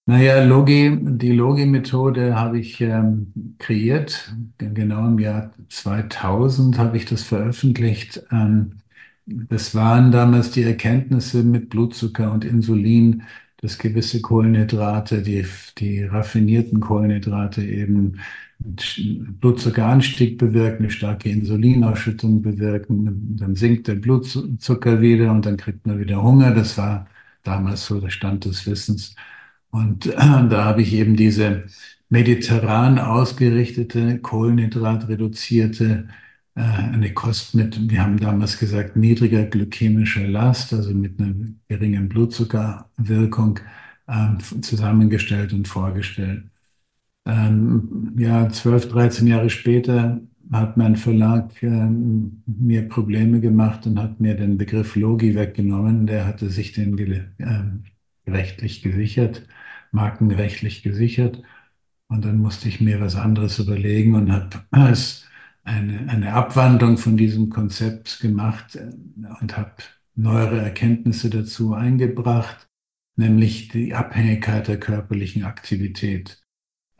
Naja, 0.05 0.43
Logi, 0.43 0.97
die 1.01 1.31
Logi-Methode 1.31 2.35
habe 2.35 2.59
ich 2.59 2.81
ähm, 2.81 3.55
kreiert. 3.57 4.33
Genau 4.57 5.07
im 5.07 5.17
Jahr 5.19 5.53
2000 5.69 6.77
habe 6.77 6.97
ich 6.97 7.05
das 7.05 7.23
veröffentlicht. 7.23 8.21
Ähm, 8.29 8.79
das 9.25 9.73
waren 9.75 10.11
damals 10.11 10.51
die 10.51 10.63
Erkenntnisse 10.63 11.43
mit 11.43 11.69
Blutzucker 11.69 12.31
und 12.33 12.43
Insulin, 12.43 13.23
dass 13.57 13.77
gewisse 13.77 14.21
Kohlenhydrate, 14.21 15.21
die, 15.21 15.45
die 15.77 16.03
raffinierten 16.03 16.81
Kohlenhydrate 16.81 17.63
eben 17.63 18.19
Blutzuckeranstieg 18.63 20.37
bewirken, 20.37 20.83
eine 20.83 20.91
starke 20.91 21.29
Insulinausschüttung 21.29 22.41
bewirken. 22.41 23.37
Dann 23.37 23.55
sinkt 23.55 23.87
der 23.87 23.95
Blutzucker 23.95 25.01
wieder 25.01 25.31
und 25.31 25.45
dann 25.45 25.57
kriegt 25.57 25.85
man 25.85 25.99
wieder 25.99 26.23
Hunger. 26.23 26.53
Das 26.53 26.77
war 26.77 27.07
damals 27.43 27.85
so 27.85 27.99
der 27.99 28.09
Stand 28.09 28.45
des 28.45 28.65
Wissens. 28.65 29.15
Und 29.71 30.05
äh, 30.07 30.15
da 30.15 30.65
habe 30.65 30.81
ich 30.81 30.93
eben 30.93 31.15
diese 31.15 31.65
mediterran 32.09 32.99
ausgerichtete, 32.99 34.19
kohlenhydratreduzierte 34.19 36.07
äh, 36.55 36.61
eine 36.61 37.13
Kost 37.13 37.55
mit, 37.55 37.89
wir 37.89 38.01
haben 38.03 38.19
damals 38.19 38.59
gesagt, 38.59 38.95
niedriger 38.95 39.43
glykämischer 39.45 40.27
Last, 40.27 40.73
also 40.73 40.93
mit 40.93 41.19
einer 41.19 41.33
geringen 41.67 42.09
Blutzuckerwirkung 42.09 43.59
ähm, 44.07 44.37
zusammengestellt 44.61 45.53
und 45.53 45.67
vorgestellt. 45.67 46.43
Ähm, 47.25 48.13
ja, 48.17 48.49
12, 48.49 48.89
13 48.89 49.27
Jahre 49.27 49.49
später 49.49 50.21
hat 50.51 50.77
mein 50.77 50.95
Verlag 50.95 51.61
äh, 51.63 51.67
mir 51.67 52.87
Probleme 52.89 53.39
gemacht 53.39 53.87
und 53.87 53.99
hat 53.99 54.19
mir 54.19 54.35
den 54.35 54.57
Begriff 54.57 54.95
Logi 54.95 55.35
weggenommen. 55.35 56.05
Der 56.07 56.25
hatte 56.25 56.49
sich 56.49 56.73
den 56.73 56.97
äh, 57.39 58.29
rechtlich 58.29 58.81
gesichert, 58.81 59.47
markenrechtlich 59.91 60.83
gesichert. 60.83 61.41
Und 62.07 62.25
dann 62.25 62.37
musste 62.37 62.67
ich 62.69 62.81
mir 62.81 63.01
was 63.01 63.15
anderes 63.15 63.59
überlegen 63.59 64.15
und 64.15 64.31
habe 64.31 64.91
es 64.91 65.25
eine, 65.63 66.09
eine 66.09 66.33
Abwandlung 66.33 66.97
von 66.97 67.17
diesem 67.17 67.49
Konzept 67.49 68.19
gemacht 68.19 68.75
äh, 68.75 68.91
und 69.41 69.57
habe 69.57 69.71
neuere 70.15 70.59
Erkenntnisse 70.61 71.29
dazu 71.29 71.73
eingebracht, 71.73 72.69
nämlich 73.15 73.69
die 73.69 73.95
Abhängigkeit 73.95 74.67
der 74.67 74.79
körperlichen 74.79 75.43
Aktivität. 75.43 76.42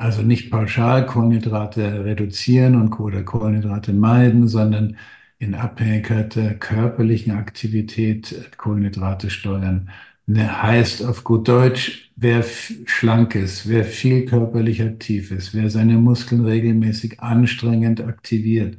Also 0.03 0.21
nicht 0.21 0.51
pauschal 0.51 1.05
Kohlenhydrate 1.05 2.03
reduzieren 2.03 2.75
und 2.75 2.99
oder 2.99 3.23
Kohlenhydrate 3.23 3.93
meiden, 3.93 4.49
sondern 4.49 4.97
in 5.39 5.55
Abhängigkeit 5.55 6.35
der 6.35 6.59
körperlichen 6.59 7.31
Aktivität 7.31 8.51
Kohlenhydrate 8.57 9.29
steuern. 9.29 9.89
Ne, 10.25 10.61
heißt 10.61 11.05
auf 11.05 11.23
gut 11.23 11.47
Deutsch, 11.47 12.11
wer 12.17 12.43
schlank 12.85 13.35
ist, 13.35 13.69
wer 13.69 13.85
viel 13.85 14.25
körperlich 14.25 14.81
aktiv 14.81 15.31
ist, 15.31 15.53
wer 15.53 15.69
seine 15.69 15.93
Muskeln 15.97 16.43
regelmäßig 16.43 17.21
anstrengend 17.21 18.01
aktiviert, 18.01 18.77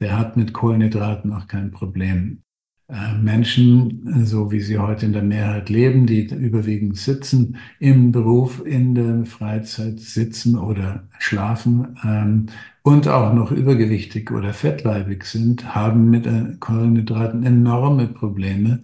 der 0.00 0.18
hat 0.18 0.36
mit 0.36 0.52
Kohlenhydraten 0.52 1.32
auch 1.32 1.46
kein 1.46 1.70
Problem. 1.70 2.42
Äh, 2.90 3.14
Menschen, 3.18 4.24
so 4.24 4.50
wie 4.50 4.60
sie 4.60 4.78
heute 4.78 5.04
in 5.04 5.12
der 5.12 5.22
Mehrheit 5.22 5.68
leben, 5.68 6.06
die 6.06 6.22
überwiegend 6.22 6.96
sitzen, 6.96 7.58
im 7.78 8.12
Beruf, 8.12 8.62
in 8.64 8.94
der 8.94 9.26
Freizeit 9.26 10.00
sitzen 10.00 10.56
oder 10.56 11.06
schlafen 11.18 11.98
ähm, 12.02 12.46
und 12.82 13.06
auch 13.08 13.34
noch 13.34 13.52
übergewichtig 13.52 14.30
oder 14.30 14.54
fettleibig 14.54 15.24
sind, 15.24 15.74
haben 15.74 16.08
mit 16.08 16.26
äh, 16.26 16.56
Kohlenhydraten 16.60 17.44
enorme 17.44 18.06
Probleme. 18.08 18.80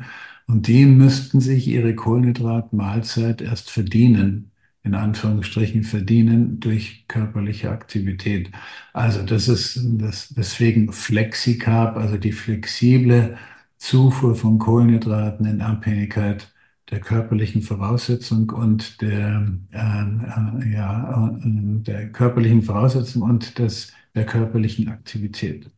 Und 0.46 0.66
die 0.66 0.84
müssten 0.84 1.40
sich 1.40 1.66
ihre 1.66 1.94
Kohlenhydratmahlzeit 1.94 3.40
erst 3.40 3.70
verdienen, 3.70 4.50
in 4.82 4.94
Anführungsstrichen 4.94 5.82
verdienen 5.82 6.60
durch 6.60 7.06
körperliche 7.08 7.70
Aktivität. 7.70 8.50
Also 8.92 9.22
das 9.22 9.48
ist 9.48 9.80
das, 9.98 10.28
deswegen 10.36 10.92
Flexicarb, 10.92 11.96
also 11.96 12.18
die 12.18 12.32
flexible 12.32 13.38
Zufuhr 13.84 14.34
von 14.34 14.58
Kohlenhydraten 14.58 15.44
in 15.44 15.60
Abhängigkeit 15.60 16.50
der 16.90 17.00
körperlichen 17.00 17.60
Voraussetzung 17.60 18.48
und 18.48 19.02
der, 19.02 19.46
äh, 19.72 19.78
äh, 19.78 20.72
ja, 20.72 21.28
äh, 21.28 21.82
der 21.82 22.10
körperlichen 22.10 22.62
Voraussetzung 22.62 23.20
und 23.20 23.58
des, 23.58 23.92
der 24.14 24.24
körperlichen 24.24 24.88
Aktivität. 24.88 25.70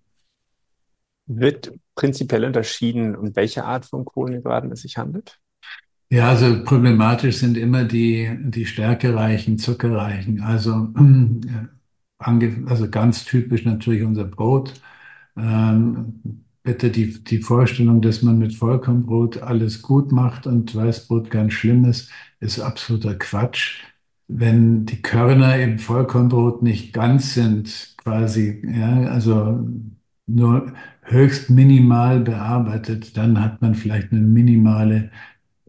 Wird 1.26 1.72
prinzipiell 1.96 2.44
unterschieden, 2.44 3.16
um 3.16 3.34
welche 3.34 3.64
Art 3.64 3.86
von 3.86 4.04
Kohlenhydraten 4.04 4.70
es 4.70 4.82
sich 4.82 4.96
handelt? 4.96 5.40
Ja, 6.09 6.28
also 6.28 6.62
problematisch 6.62 7.38
sind 7.38 7.57
immer 7.57 7.82
die, 7.82 8.30
die 8.40 8.66
stärkereichen, 8.66 9.59
zuckerreichen. 9.59 10.42
Also, 10.42 10.92
äh, 10.96 12.50
also 12.66 12.88
ganz 12.88 13.24
typisch 13.24 13.64
natürlich 13.64 14.04
unser 14.04 14.26
Brot. 14.26 14.74
Ähm, 15.36 16.44
bitte 16.67 16.91
die, 16.91 17.23
die 17.25 17.39
Vorstellung, 17.39 18.03
dass 18.03 18.23
man 18.23 18.39
mit 18.39 18.55
Vollkornbrot 18.55 19.43
alles 19.43 19.83
gut 19.83 20.12
macht 20.12 20.47
und 20.47 20.75
Weißbrot 20.75 21.31
ganz 21.31 21.55
schlimm 21.55 21.85
ist, 21.87 22.11
ist 22.41 22.61
absoluter 22.61 23.14
Quatsch. 23.14 23.85
Wenn 24.29 24.85
die 24.85 25.01
Körner 25.01 25.57
im 25.59 25.79
Vollkornbrot 25.79 26.62
nicht 26.62 26.93
ganz 26.93 27.35
sind, 27.35 27.95
quasi, 27.99 28.62
ja, 28.67 29.05
also 29.11 29.64
nur 30.27 30.73
höchst 31.03 31.51
minimal 31.51 32.21
bearbeitet, 32.21 33.17
dann 33.17 33.41
hat 33.41 33.62
man 33.62 33.77
vielleicht 33.77 34.12
eine 34.12 34.21
minimale, 34.21 35.11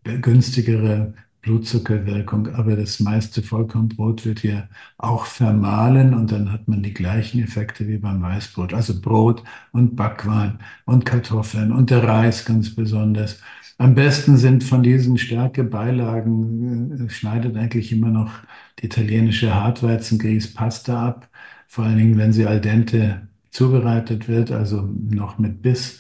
günstigere 0.04 1.14
Blutzuckerwirkung, 1.42 2.54
aber 2.56 2.76
das 2.76 3.00
meiste 3.00 3.42
Vollkornbrot 3.42 4.26
wird 4.26 4.40
hier 4.40 4.70
auch 4.98 5.26
vermahlen 5.26 6.14
und 6.14 6.32
dann 6.32 6.52
hat 6.52 6.68
man 6.68 6.84
die 6.84 6.94
gleichen 6.94 7.42
Effekte 7.42 7.88
wie 7.88 7.98
beim 7.98 8.22
Weißbrot. 8.22 8.74
Also 8.74 9.00
Brot 9.00 9.44
und 9.72 9.96
Backwaren 9.96 10.60
und 10.86 11.06
Kartoffeln 11.06 11.72
und 11.72 11.90
der 11.90 12.04
Reis 12.04 12.46
ganz 12.46 12.76
besonders. 12.76 13.42
Am 13.78 13.94
besten 13.96 14.38
sind 14.38 14.64
von 14.64 14.82
diesen 14.84 15.18
Stärkebeilagen, 15.18 17.08
äh, 17.08 17.10
schneidet 17.10 17.56
eigentlich 17.56 17.92
immer 17.92 18.10
noch 18.10 18.32
die 18.80 18.88
italienische 18.88 19.54
Hartweizengrieß 19.54 20.54
Pasta 20.54 21.08
ab, 21.08 21.30
vor 21.68 21.86
allen 21.86 21.98
Dingen, 21.98 22.18
wenn 22.18 22.34
sie 22.34 22.46
al 22.48 22.60
dente 22.62 23.28
zubereitet 23.52 24.28
wird, 24.28 24.52
also 24.52 24.82
noch 25.10 25.38
mit 25.38 25.62
Biss. 25.62 26.00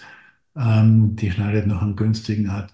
Ähm, 0.55 1.15
die 1.15 1.31
schneidet 1.31 1.67
noch 1.67 1.81
am 1.81 1.95
günstigen 1.95 2.49
ab. 2.49 2.71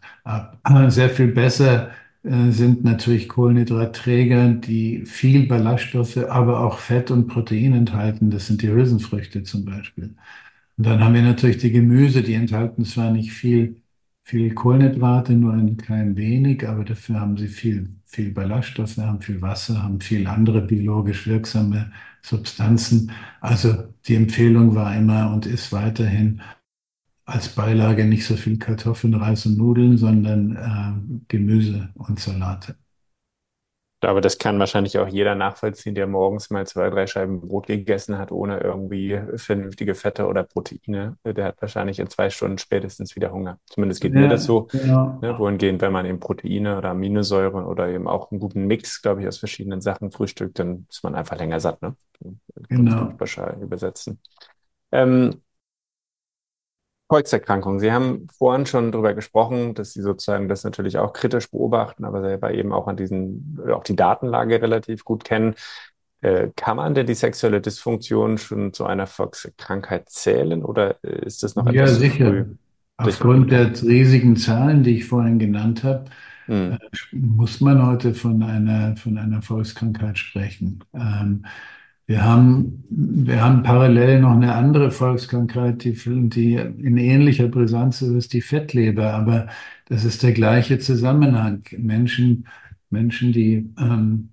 Sehr 0.89 1.09
viel 1.09 1.27
besser 1.27 1.91
sind 2.23 2.83
natürlich 2.85 3.27
Kohlenhydratträger, 3.29 4.53
die 4.53 5.05
viel 5.05 5.45
Ballaststoffe, 5.47 6.17
aber 6.17 6.61
auch 6.61 6.77
Fett 6.79 7.11
und 7.11 7.27
Protein 7.27 7.73
enthalten. 7.73 8.31
Das 8.31 8.47
sind 8.47 8.61
die 8.61 8.69
Hülsenfrüchte 8.69 9.43
zum 9.43 9.65
Beispiel. 9.65 10.15
Und 10.77 10.85
dann 10.85 11.03
haben 11.03 11.13
wir 11.13 11.21
natürlich 11.21 11.57
die 11.57 11.71
Gemüse, 11.71 12.23
die 12.23 12.33
enthalten 12.33 12.85
zwar 12.85 13.11
nicht 13.11 13.31
viel, 13.33 13.81
viel 14.23 14.53
Kohlenhydrate, 14.53 15.33
nur 15.33 15.53
ein 15.53 15.77
klein 15.77 16.15
wenig, 16.15 16.67
aber 16.67 16.85
dafür 16.85 17.19
haben 17.19 17.37
sie 17.37 17.47
viel, 17.49 17.89
viel 18.05 18.31
Ballaststoffe, 18.31 18.97
haben 18.97 19.21
viel 19.21 19.41
Wasser, 19.41 19.83
haben 19.83 19.99
viel 20.01 20.25
andere 20.27 20.61
biologisch 20.61 21.27
wirksame 21.27 21.91
Substanzen. 22.21 23.11
Also 23.41 23.83
die 24.07 24.15
Empfehlung 24.15 24.75
war 24.75 24.95
immer 24.95 25.31
und 25.33 25.45
ist 25.45 25.71
weiterhin, 25.73 26.41
als 27.25 27.49
Beilage 27.49 28.05
nicht 28.05 28.25
so 28.25 28.35
viel 28.35 28.57
Kartoffeln, 28.57 29.13
Reis 29.13 29.45
und 29.45 29.57
Nudeln, 29.57 29.97
sondern 29.97 30.55
äh, 30.55 31.23
Gemüse 31.27 31.89
und 31.95 32.19
Salate. 32.19 32.75
Aber 34.01 34.21
das 34.21 34.37
kann 34.37 34.59
wahrscheinlich 34.59 34.97
auch 34.97 35.07
jeder 35.07 35.35
nachvollziehen, 35.35 35.95
der 35.95 36.07
morgens 36.07 36.49
mal 36.49 36.67
zwei, 36.67 36.89
drei 36.89 37.07
Scheiben 37.07 37.41
Brot 37.41 37.67
gegessen 37.67 38.17
hat, 38.17 38.31
ohne 38.31 38.59
irgendwie 38.59 39.19
vernünftige 39.35 39.95
Fette 39.95 40.27
oder 40.27 40.43
Proteine. 40.43 41.17
Der 41.25 41.45
hat 41.45 41.61
wahrscheinlich 41.61 41.99
in 41.99 42.07
zwei 42.07 42.29
Stunden 42.29 42.57
spätestens 42.57 43.15
wieder 43.15 43.31
Hunger. 43.31 43.59
Zumindest 43.69 44.01
geht 44.01 44.13
ja, 44.13 44.21
mir 44.21 44.27
das 44.27 44.43
so. 44.43 44.63
Genau. 44.71 45.19
Ne, 45.21 45.37
wohingehend, 45.37 45.81
wenn 45.81 45.91
man 45.91 46.05
eben 46.05 46.19
Proteine 46.19 46.77
oder 46.77 46.89
Aminosäuren 46.89 47.65
oder 47.65 47.87
eben 47.89 48.07
auch 48.07 48.31
einen 48.31 48.39
guten 48.39 48.65
Mix, 48.65 49.01
glaube 49.01 49.21
ich, 49.21 49.27
aus 49.27 49.37
verschiedenen 49.37 49.81
Sachen 49.81 50.11
frühstückt, 50.11 50.59
dann 50.59 50.85
ist 50.89 51.03
man 51.03 51.15
einfach 51.15 51.37
länger 51.37 51.59
satt. 51.59 51.81
Ne? 51.81 51.95
Genau. 52.69 53.13
Übersetzen. 53.61 54.19
Ähm, 54.91 55.41
Volkserkrankungen. 57.13 57.79
Sie 57.79 57.91
haben 57.91 58.27
vorhin 58.35 58.65
schon 58.65 58.91
darüber 58.91 59.13
gesprochen, 59.13 59.75
dass 59.75 59.93
Sie 59.93 60.01
sozusagen 60.01 60.47
das 60.47 60.63
natürlich 60.63 60.97
auch 60.97 61.13
kritisch 61.13 61.51
beobachten, 61.51 62.05
aber 62.05 62.21
selber 62.21 62.51
eben 62.55 62.73
auch 62.73 62.87
an 62.87 62.97
diesen, 62.97 63.59
auch 63.71 63.83
die 63.83 63.95
Datenlage 63.95 64.59
relativ 64.59 65.05
gut 65.05 65.23
kennen. 65.23 65.53
Äh, 66.21 66.49
kann 66.55 66.77
man 66.77 66.95
denn 66.95 67.05
die 67.05 67.13
sexuelle 67.13 67.61
Dysfunktion 67.61 68.39
schon 68.39 68.73
zu 68.73 68.87
einer 68.87 69.05
Volkskrankheit 69.05 70.09
zählen 70.09 70.63
oder 70.63 71.03
ist 71.03 71.43
das 71.43 71.55
noch 71.55 71.67
ja, 71.67 71.83
etwas 71.83 71.97
sicher. 71.97 72.29
früh? 72.29 72.45
Aufgrund 72.97 73.51
der 73.51 73.71
riesigen 73.83 74.35
Zahlen, 74.35 74.81
die 74.81 74.97
ich 74.97 75.05
vorhin 75.05 75.37
genannt 75.37 75.83
habe, 75.83 76.05
hm. 76.47 76.71
Äh, 76.71 76.77
muss 77.11 77.61
man 77.61 77.85
heute 77.85 78.15
von 78.15 78.41
einer, 78.41 78.97
von 78.97 79.19
einer 79.19 79.43
Volkskrankheit 79.43 80.17
sprechen. 80.17 80.83
Ähm, 80.95 81.45
wir 82.05 82.23
haben, 82.23 82.83
wir 82.89 83.41
haben 83.41 83.63
parallel 83.63 84.21
noch 84.21 84.35
eine 84.35 84.55
andere 84.55 84.91
Volkskrankheit, 84.91 85.83
die, 85.85 85.93
die 86.29 86.55
in 86.55 86.97
ähnlicher 86.97 87.47
Brisanz 87.47 88.01
ist, 88.01 88.33
die 88.33 88.41
Fettleber. 88.41 89.13
Aber 89.13 89.47
das 89.87 90.03
ist 90.03 90.21
der 90.21 90.33
gleiche 90.33 90.79
Zusammenhang. 90.79 91.63
Menschen, 91.77 92.45
Menschen, 92.89 93.31
die, 93.31 93.69
ähm, 93.79 94.29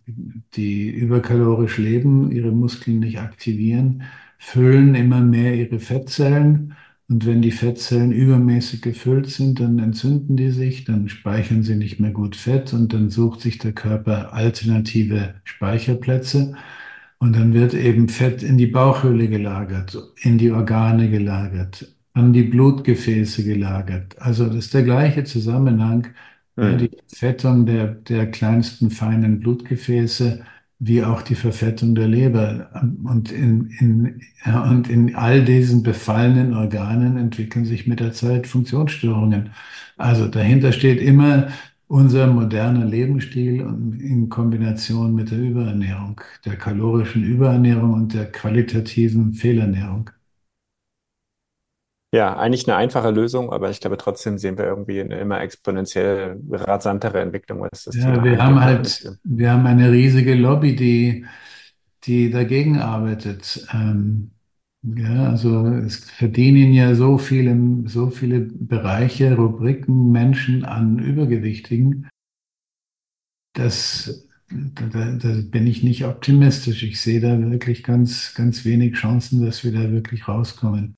die 0.54 0.90
überkalorisch 0.90 1.78
leben, 1.78 2.32
ihre 2.32 2.50
Muskeln 2.50 2.98
nicht 3.00 3.20
aktivieren, 3.20 4.02
füllen 4.38 4.94
immer 4.96 5.20
mehr 5.20 5.54
ihre 5.54 5.78
Fettzellen. 5.78 6.74
Und 7.08 7.26
wenn 7.26 7.42
die 7.42 7.50
Fettzellen 7.52 8.12
übermäßig 8.12 8.82
gefüllt 8.82 9.28
sind, 9.28 9.60
dann 9.60 9.78
entzünden 9.78 10.36
die 10.36 10.50
sich, 10.50 10.84
dann 10.84 11.08
speichern 11.08 11.62
sie 11.62 11.76
nicht 11.76 12.00
mehr 12.00 12.12
gut 12.12 12.36
Fett 12.36 12.72
und 12.72 12.92
dann 12.92 13.10
sucht 13.10 13.40
sich 13.40 13.58
der 13.58 13.72
Körper 13.72 14.32
alternative 14.32 15.34
Speicherplätze. 15.44 16.54
Und 17.22 17.36
dann 17.36 17.52
wird 17.52 17.74
eben 17.74 18.08
Fett 18.08 18.42
in 18.42 18.56
die 18.56 18.66
Bauchhöhle 18.66 19.28
gelagert, 19.28 19.96
in 20.22 20.38
die 20.38 20.50
Organe 20.50 21.10
gelagert, 21.10 21.94
an 22.14 22.32
die 22.32 22.44
Blutgefäße 22.44 23.44
gelagert. 23.44 24.16
Also 24.18 24.46
das 24.46 24.56
ist 24.56 24.74
der 24.74 24.84
gleiche 24.84 25.24
Zusammenhang, 25.24 26.08
mhm. 26.56 26.78
die 26.78 26.90
Fettung 27.14 27.66
der, 27.66 27.88
der 27.88 28.30
kleinsten 28.30 28.90
feinen 28.90 29.38
Blutgefäße 29.40 30.42
wie 30.80 31.04
auch 31.04 31.20
die 31.20 31.34
Verfettung 31.34 31.94
der 31.94 32.08
Leber. 32.08 32.70
Und 33.04 33.30
in, 33.30 33.68
in, 33.78 34.20
und 34.70 34.88
in 34.88 35.14
all 35.14 35.44
diesen 35.44 35.82
befallenen 35.82 36.54
Organen 36.54 37.18
entwickeln 37.18 37.66
sich 37.66 37.86
mit 37.86 38.00
der 38.00 38.12
Zeit 38.14 38.46
Funktionsstörungen. 38.46 39.50
Also 39.98 40.26
dahinter 40.26 40.72
steht 40.72 41.02
immer 41.02 41.48
unser 41.90 42.28
moderner 42.28 42.84
Lebensstil 42.84 43.62
in 43.62 44.28
Kombination 44.28 45.12
mit 45.12 45.32
der 45.32 45.38
Überernährung, 45.38 46.20
der 46.44 46.54
kalorischen 46.54 47.24
Überernährung 47.24 47.94
und 47.94 48.14
der 48.14 48.30
qualitativen 48.30 49.34
Fehlernährung. 49.34 50.08
Ja, 52.12 52.36
eigentlich 52.36 52.68
eine 52.68 52.76
einfache 52.76 53.10
Lösung, 53.10 53.52
aber 53.52 53.70
ich 53.70 53.80
glaube 53.80 53.96
trotzdem 53.96 54.38
sehen 54.38 54.56
wir 54.56 54.66
irgendwie 54.66 55.00
eine 55.00 55.18
immer 55.18 55.40
exponentiell 55.40 56.40
rasantere 56.50 57.20
Entwicklung, 57.20 57.60
was 57.60 57.84
das 57.84 57.96
ja, 57.96 58.04
Thema 58.12 58.24
wir 58.24 58.40
haben 58.40 58.60
halt, 58.60 59.18
wir 59.24 59.50
haben 59.50 59.66
eine 59.66 59.90
riesige 59.90 60.34
Lobby, 60.36 60.76
die, 60.76 61.26
die 62.04 62.30
dagegen 62.30 62.78
arbeitet. 62.78 63.66
Ähm, 63.72 64.30
ja, 64.82 65.30
also 65.30 65.66
es 65.66 66.10
verdienen 66.10 66.72
ja 66.72 66.94
so 66.94 67.18
viele, 67.18 67.56
so 67.86 68.10
viele 68.10 68.40
Bereiche, 68.40 69.36
Rubriken, 69.36 70.10
Menschen 70.10 70.64
an 70.64 70.98
Übergewichtigen, 70.98 72.08
dass 73.52 74.26
da, 74.50 75.12
da 75.12 75.28
bin 75.42 75.66
ich 75.66 75.82
nicht 75.82 76.04
optimistisch. 76.04 76.82
Ich 76.82 77.00
sehe 77.00 77.20
da 77.20 77.38
wirklich 77.50 77.82
ganz, 77.82 78.34
ganz 78.34 78.64
wenig 78.64 78.94
Chancen, 78.94 79.44
dass 79.44 79.64
wir 79.64 79.72
da 79.72 79.90
wirklich 79.92 80.26
rauskommen. 80.26 80.96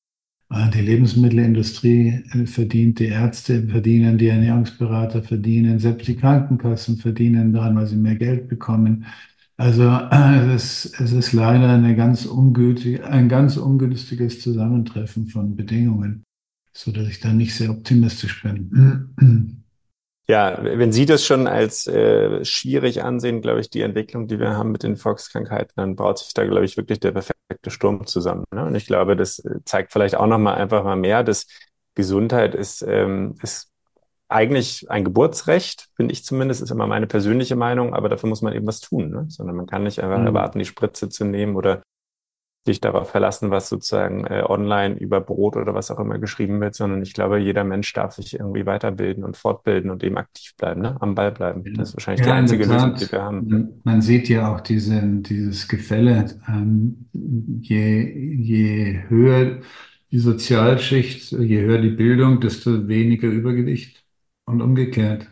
Äh, 0.50 0.70
die 0.70 0.80
Lebensmittelindustrie 0.80 2.24
äh, 2.32 2.46
verdient, 2.46 2.98
die 2.98 3.06
Ärzte 3.06 3.66
verdienen, 3.68 4.18
die 4.18 4.28
Ernährungsberater 4.28 5.22
verdienen, 5.22 5.78
selbst 5.78 6.08
die 6.08 6.16
Krankenkassen 6.16 6.98
verdienen 6.98 7.52
daran, 7.52 7.76
weil 7.76 7.86
sie 7.86 7.96
mehr 7.96 8.16
Geld 8.16 8.48
bekommen. 8.48 9.06
Also 9.56 9.84
äh, 9.84 10.54
es, 10.54 10.86
es 10.98 11.12
ist 11.12 11.32
leider 11.32 11.68
eine 11.68 11.94
ganz 11.94 12.26
ungültig, 12.26 13.04
ein 13.04 13.28
ganz 13.28 13.56
ungünstiges 13.56 14.40
Zusammentreffen 14.40 15.26
von 15.26 15.54
Bedingungen, 15.56 16.24
so 16.72 16.90
dass 16.90 17.08
ich 17.08 17.20
da 17.20 17.32
nicht 17.32 17.54
sehr 17.54 17.70
optimistisch 17.70 18.42
bin. 18.42 19.58
Ja, 20.28 20.56
wenn 20.62 20.92
Sie 20.92 21.04
das 21.04 21.26
schon 21.26 21.48
als 21.48 21.88
äh, 21.88 22.44
schwierig 22.44 23.02
ansehen, 23.02 23.42
glaube 23.42 23.60
ich, 23.60 23.70
die 23.70 23.80
Entwicklung, 23.80 24.28
die 24.28 24.38
wir 24.38 24.56
haben 24.56 24.70
mit 24.70 24.84
den 24.84 24.96
Volkskrankheiten, 24.96 25.72
dann 25.74 25.96
baut 25.96 26.20
sich 26.20 26.32
da, 26.32 26.46
glaube 26.46 26.64
ich, 26.64 26.76
wirklich 26.76 27.00
der 27.00 27.10
perfekte 27.10 27.70
Sturm 27.70 28.06
zusammen. 28.06 28.44
Ne? 28.54 28.64
Und 28.64 28.76
ich 28.76 28.86
glaube, 28.86 29.16
das 29.16 29.40
äh, 29.40 29.58
zeigt 29.64 29.92
vielleicht 29.92 30.14
auch 30.14 30.28
nochmal 30.28 30.54
einfach 30.54 30.84
mal 30.84 30.96
mehr, 30.96 31.24
dass 31.24 31.48
Gesundheit 31.96 32.54
ist, 32.54 32.82
ähm, 32.86 33.34
ist 33.42 33.71
eigentlich 34.32 34.90
ein 34.90 35.04
Geburtsrecht, 35.04 35.88
finde 35.96 36.12
ich 36.12 36.24
zumindest, 36.24 36.62
ist 36.62 36.70
immer 36.70 36.86
meine 36.86 37.06
persönliche 37.06 37.56
Meinung, 37.56 37.94
aber 37.94 38.08
dafür 38.08 38.28
muss 38.28 38.42
man 38.42 38.54
eben 38.54 38.66
was 38.66 38.80
tun, 38.80 39.10
ne? 39.10 39.26
sondern 39.28 39.56
man 39.56 39.66
kann 39.66 39.84
nicht 39.84 40.00
einfach 40.00 40.18
mhm. 40.18 40.26
erwarten, 40.26 40.58
die 40.58 40.64
Spritze 40.64 41.08
zu 41.08 41.24
nehmen 41.24 41.56
oder 41.56 41.82
sich 42.64 42.80
darauf 42.80 43.10
verlassen, 43.10 43.50
was 43.50 43.68
sozusagen 43.68 44.24
äh, 44.24 44.44
online 44.46 44.94
über 44.94 45.20
Brot 45.20 45.56
oder 45.56 45.74
was 45.74 45.90
auch 45.90 45.98
immer 45.98 46.18
geschrieben 46.18 46.60
wird, 46.60 46.76
sondern 46.76 47.02
ich 47.02 47.12
glaube, 47.12 47.38
jeder 47.38 47.64
Mensch 47.64 47.92
darf 47.92 48.14
sich 48.14 48.34
irgendwie 48.34 48.66
weiterbilden 48.66 49.24
und 49.24 49.36
fortbilden 49.36 49.90
und 49.90 50.04
eben 50.04 50.16
aktiv 50.16 50.54
bleiben, 50.56 50.80
ne? 50.80 50.96
am 51.00 51.16
Ball 51.16 51.32
bleiben. 51.32 51.64
Das 51.74 51.88
ist 51.88 51.96
wahrscheinlich 51.96 52.24
ja, 52.24 52.32
die 52.32 52.38
einzige 52.38 52.64
Lösung, 52.64 52.94
die 52.94 53.10
wir 53.10 53.22
haben. 53.22 53.80
Man 53.82 54.00
sieht 54.00 54.28
ja 54.28 54.54
auch 54.54 54.60
diese, 54.60 55.00
dieses 55.02 55.66
Gefälle, 55.66 56.26
ähm, 56.48 57.08
je, 57.12 58.02
je 58.02 59.02
höher 59.08 59.58
die 60.12 60.18
Sozialschicht, 60.18 61.32
je 61.32 61.62
höher 61.62 61.78
die 61.78 61.90
Bildung, 61.90 62.40
desto 62.40 62.86
weniger 62.86 63.28
Übergewicht 63.28 64.01
und 64.52 64.62
umgekehrt. 64.62 65.28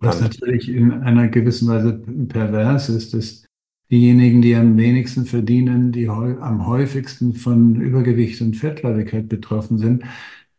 Was 0.00 0.20
natürlich 0.20 0.68
in 0.68 0.92
einer 0.92 1.28
gewissen 1.28 1.68
Weise 1.68 1.92
pervers 2.28 2.88
ist, 2.88 3.14
dass 3.14 3.44
diejenigen, 3.90 4.42
die 4.42 4.56
am 4.56 4.76
wenigsten 4.76 5.26
verdienen, 5.26 5.92
die 5.92 6.08
am 6.08 6.66
häufigsten 6.66 7.34
von 7.34 7.80
Übergewicht 7.80 8.40
und 8.40 8.56
Fettleibigkeit 8.56 9.28
betroffen 9.28 9.78
sind. 9.78 10.04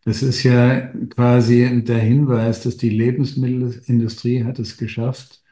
Das 0.05 0.23
ist 0.23 0.43
ja 0.43 0.81
quasi 1.09 1.83
der 1.83 1.99
Hinweis, 1.99 2.63
dass 2.63 2.77
die 2.77 2.89
Lebensmittelindustrie 2.89 4.43
hat 4.45 4.59
es 4.59 4.77
geschafft, 4.77 5.43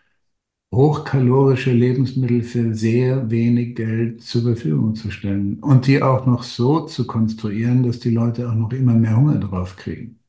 hochkalorische 0.74 1.74
Lebensmittel 1.74 2.44
für 2.44 2.76
sehr 2.76 3.30
wenig 3.32 3.76
Geld 3.76 4.24
zur 4.24 4.44
Verfügung 4.44 4.96
zu 4.96 5.12
stellen 5.12 5.60
und 5.62 5.88
die 5.88 6.02
auch 6.04 6.26
noch 6.26 6.44
so 6.44 6.86
zu 6.88 7.08
konstruieren, 7.08 7.84
dass 7.84 8.00
die 8.00 8.12
Leute 8.12 8.50
auch 8.50 8.56
noch 8.56 8.74
immer 8.74 8.94
mehr 8.96 9.18
Hunger 9.18 9.40
drauf 9.40 9.78
kriegen. 9.78 10.21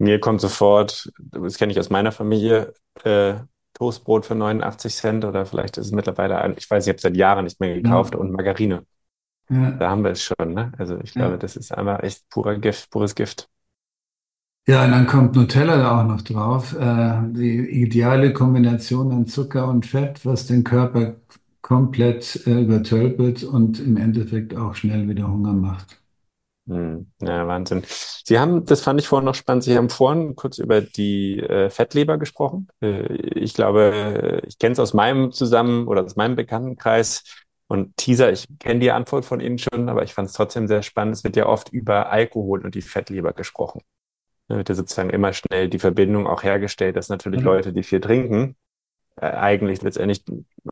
Mir 0.00 0.18
kommt 0.18 0.40
sofort, 0.40 1.12
das 1.18 1.58
kenne 1.58 1.72
ich 1.72 1.78
aus 1.78 1.90
meiner 1.90 2.10
Familie, 2.10 2.72
äh, 3.04 3.34
Toastbrot 3.74 4.24
für 4.24 4.34
89 4.34 4.94
Cent 4.94 5.24
oder 5.26 5.44
vielleicht 5.44 5.76
ist 5.76 5.86
es 5.86 5.92
mittlerweile, 5.92 6.54
ich 6.56 6.70
weiß, 6.70 6.86
ich 6.86 6.88
habe 6.88 6.96
es 6.96 7.02
seit 7.02 7.16
Jahren 7.18 7.44
nicht 7.44 7.60
mehr 7.60 7.74
gekauft 7.74 8.14
ja. 8.14 8.20
und 8.20 8.32
Margarine. 8.32 8.86
Ja. 9.50 9.72
Da 9.72 9.90
haben 9.90 10.02
wir 10.02 10.12
es 10.12 10.22
schon, 10.22 10.54
ne? 10.54 10.72
Also 10.78 10.98
ich 11.02 11.12
glaube, 11.12 11.32
ja. 11.32 11.36
das 11.36 11.54
ist 11.54 11.76
einfach 11.76 12.02
echt 12.02 12.26
purer 12.30 12.56
Gift, 12.56 12.90
pures 12.90 13.14
Gift. 13.14 13.50
Ja, 14.66 14.86
und 14.86 14.92
dann 14.92 15.06
kommt 15.06 15.36
Nutella 15.36 16.00
auch 16.00 16.06
noch 16.06 16.22
drauf. 16.22 16.74
Äh, 16.74 17.18
die 17.32 17.82
ideale 17.82 18.32
Kombination 18.32 19.12
an 19.12 19.26
Zucker 19.26 19.68
und 19.68 19.84
Fett, 19.84 20.24
was 20.24 20.46
den 20.46 20.64
Körper 20.64 21.16
komplett 21.60 22.46
äh, 22.46 22.62
übertölpelt 22.62 23.44
und 23.44 23.78
im 23.80 23.98
Endeffekt 23.98 24.56
auch 24.56 24.74
schnell 24.74 25.06
wieder 25.10 25.28
Hunger 25.28 25.52
macht. 25.52 25.99
Hm, 26.70 27.10
ja, 27.20 27.48
Wahnsinn. 27.48 27.82
Sie 27.88 28.38
haben, 28.38 28.64
das 28.64 28.80
fand 28.80 29.00
ich 29.00 29.08
vorhin 29.08 29.24
noch 29.24 29.34
spannend, 29.34 29.64
Sie 29.64 29.76
haben 29.76 29.90
vorhin 29.90 30.36
kurz 30.36 30.58
über 30.58 30.80
die 30.80 31.40
äh, 31.40 31.68
Fettleber 31.68 32.16
gesprochen. 32.16 32.68
Äh, 32.80 33.12
ich 33.12 33.54
glaube, 33.54 34.40
ich 34.46 34.56
kenne 34.58 34.74
es 34.74 34.78
aus 34.78 34.94
meinem 34.94 35.32
Zusammen- 35.32 35.88
oder 35.88 36.04
aus 36.04 36.14
meinem 36.14 36.36
Bekanntenkreis. 36.36 37.24
Und 37.66 37.96
Teaser, 37.96 38.30
ich 38.30 38.46
kenne 38.60 38.78
die 38.80 38.92
Antwort 38.92 39.24
von 39.24 39.40
Ihnen 39.40 39.58
schon, 39.58 39.88
aber 39.88 40.04
ich 40.04 40.14
fand 40.14 40.28
es 40.28 40.34
trotzdem 40.34 40.68
sehr 40.68 40.82
spannend. 40.82 41.16
Es 41.16 41.24
wird 41.24 41.34
ja 41.36 41.46
oft 41.46 41.70
über 41.72 42.10
Alkohol 42.10 42.64
und 42.64 42.74
die 42.76 42.82
Fettleber 42.82 43.32
gesprochen. 43.32 43.82
Da 44.46 44.56
wird 44.56 44.68
ja 44.68 44.74
sozusagen 44.76 45.10
immer 45.10 45.32
schnell 45.32 45.68
die 45.68 45.78
Verbindung 45.80 46.26
auch 46.28 46.44
hergestellt, 46.44 46.96
dass 46.96 47.08
natürlich 47.08 47.40
mhm. 47.40 47.46
Leute, 47.46 47.72
die 47.72 47.82
viel 47.82 48.00
trinken, 48.00 48.56
äh, 49.16 49.26
eigentlich 49.26 49.82
letztendlich 49.82 50.24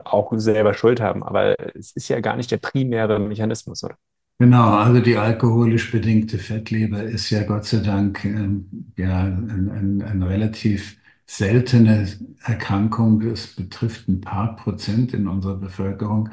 auch 0.05 0.31
selber 0.35 0.73
Schuld 0.73 1.01
haben. 1.01 1.23
Aber 1.23 1.55
es 1.75 1.91
ist 1.91 2.07
ja 2.07 2.21
gar 2.21 2.37
nicht 2.37 2.51
der 2.51 2.57
primäre 2.57 3.19
Mechanismus, 3.19 3.83
oder? 3.83 3.97
Genau, 4.41 4.69
also 4.77 5.01
die 5.01 5.17
alkoholisch 5.17 5.91
bedingte 5.91 6.37
Fettleber 6.37 7.03
ist 7.03 7.29
ja 7.29 7.43
Gott 7.43 7.65
sei 7.65 7.79
Dank 7.79 8.23
ähm, 8.23 8.93
ja 8.95 9.23
ein, 9.25 9.69
ein, 9.69 10.01
eine 10.01 10.29
relativ 10.29 10.95
seltene 11.25 12.07
Erkrankung. 12.43 13.21
Es 13.23 13.47
betrifft 13.55 14.07
ein 14.07 14.21
paar 14.21 14.55
Prozent 14.55 15.13
in 15.13 15.27
unserer 15.27 15.57
Bevölkerung, 15.57 16.29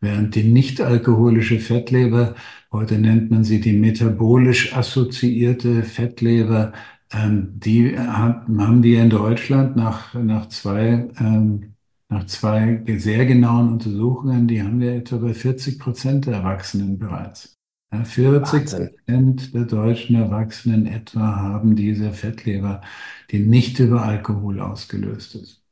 während 0.00 0.36
die 0.36 0.44
nicht 0.44 0.80
alkoholische 0.80 1.58
Fettleber, 1.58 2.36
heute 2.70 2.96
nennt 2.98 3.30
man 3.32 3.42
sie 3.42 3.60
die 3.60 3.72
metabolisch 3.72 4.76
assoziierte 4.76 5.82
Fettleber, 5.82 6.72
ähm, 7.12 7.58
die 7.58 7.98
haben 7.98 8.82
wir 8.84 9.02
in 9.02 9.10
Deutschland 9.10 9.74
nach, 9.74 10.14
nach 10.14 10.48
zwei 10.48 11.08
ähm, 11.18 11.74
nach 12.08 12.26
zwei 12.26 12.82
sehr 12.96 13.26
genauen 13.26 13.68
Untersuchungen, 13.68 14.48
die 14.48 14.62
haben 14.62 14.80
wir 14.80 14.94
etwa 14.94 15.16
bei 15.16 15.34
40 15.34 15.78
Prozent 15.78 16.26
der 16.26 16.34
Erwachsenen 16.34 16.98
bereits. 16.98 17.58
Ja, 17.92 18.04
40 18.04 18.66
Prozent 18.66 19.54
der 19.54 19.64
deutschen 19.64 20.16
Erwachsenen 20.16 20.86
etwa 20.86 21.36
haben 21.36 21.76
diese 21.76 22.12
Fettleber, 22.12 22.82
die 23.30 23.40
nicht 23.40 23.78
über 23.78 24.02
Alkohol 24.02 24.60
ausgelöst 24.60 25.34
ist. 25.34 25.62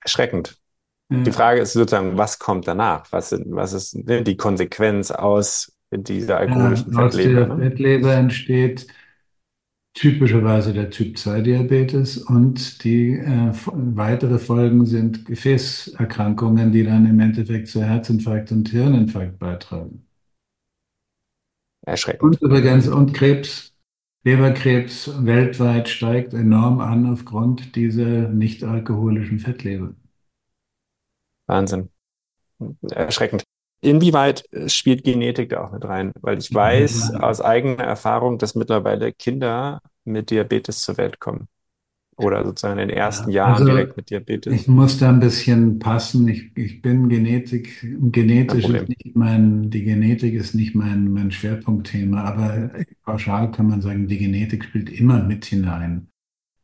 Erschreckend. 0.00 0.58
Ja. 1.10 1.22
Die 1.22 1.32
Frage 1.32 1.60
ist 1.60 1.74
sozusagen, 1.74 2.16
was 2.16 2.38
kommt 2.38 2.66
danach? 2.66 3.06
Was, 3.10 3.32
was 3.46 3.72
ist 3.72 3.96
die 3.96 4.36
Konsequenz 4.36 5.10
aus 5.10 5.72
dieser 5.92 6.38
alkoholischen 6.38 6.92
ja, 6.92 7.02
Fettleber? 7.02 7.42
Aus 7.42 7.48
der 7.48 7.56
ne? 7.56 7.70
Fettleber 7.70 8.14
entsteht 8.14 8.86
typischerweise 9.94 10.72
der 10.72 10.90
Typ-2-Diabetes 10.90 12.18
und 12.18 12.82
die 12.84 13.12
äh, 13.12 13.52
weitere 13.72 14.38
Folgen 14.38 14.86
sind 14.86 15.26
Gefäßerkrankungen, 15.26 16.72
die 16.72 16.84
dann 16.84 17.06
im 17.06 17.20
Endeffekt 17.20 17.68
zu 17.68 17.82
Herzinfarkt 17.82 18.52
und 18.52 18.68
Hirninfarkt 18.70 19.38
beitragen. 19.38 20.06
Erschreckend. 21.84 22.22
Und 22.22 22.40
übrigens, 22.40 22.88
und 22.88 23.12
Krebs, 23.12 23.74
Leberkrebs 24.24 25.10
weltweit 25.24 25.88
steigt 25.88 26.32
enorm 26.32 26.80
an 26.80 27.12
aufgrund 27.12 27.74
dieser 27.74 28.28
nicht 28.28 28.62
alkoholischen 28.62 29.40
Fettleber. 29.40 29.94
Wahnsinn. 31.46 31.90
Erschreckend. 32.90 33.44
Inwieweit 33.82 34.44
äh, 34.52 34.68
spielt 34.68 35.04
Genetik 35.04 35.50
da 35.50 35.64
auch 35.64 35.72
mit 35.72 35.84
rein? 35.84 36.12
Weil 36.20 36.38
ich 36.38 36.54
weiß 36.54 37.14
aus 37.14 37.40
eigener 37.40 37.82
Erfahrung, 37.82 38.38
dass 38.38 38.54
mittlerweile 38.54 39.12
Kinder 39.12 39.80
mit 40.04 40.30
Diabetes 40.30 40.82
zur 40.82 40.96
Welt 40.96 41.20
kommen. 41.20 41.48
Oder 42.16 42.44
sozusagen 42.44 42.78
in 42.78 42.88
den 42.88 42.96
ersten 42.96 43.30
ja, 43.30 43.48
Jahren 43.48 43.54
also 43.54 43.64
direkt 43.64 43.96
mit 43.96 44.10
Diabetes. 44.10 44.52
Ich 44.52 44.68
muss 44.68 44.98
da 44.98 45.08
ein 45.08 45.18
bisschen 45.18 45.78
passen. 45.78 46.28
Ich, 46.28 46.56
ich 46.56 46.80
bin 46.80 47.08
Genetik, 47.08 47.84
genetisch 48.12 48.68
ist 48.68 48.88
nicht 48.88 49.16
mein, 49.16 49.70
die 49.70 49.82
Genetik 49.82 50.34
ist 50.34 50.54
nicht 50.54 50.74
mein, 50.74 51.10
mein 51.10 51.30
Schwerpunktthema, 51.32 52.22
aber 52.22 52.70
pauschal 53.02 53.50
kann 53.50 53.66
man 53.66 53.80
sagen, 53.80 54.06
die 54.06 54.18
Genetik 54.18 54.64
spielt 54.64 54.90
immer 54.90 55.22
mit 55.22 55.46
hinein. 55.46 56.08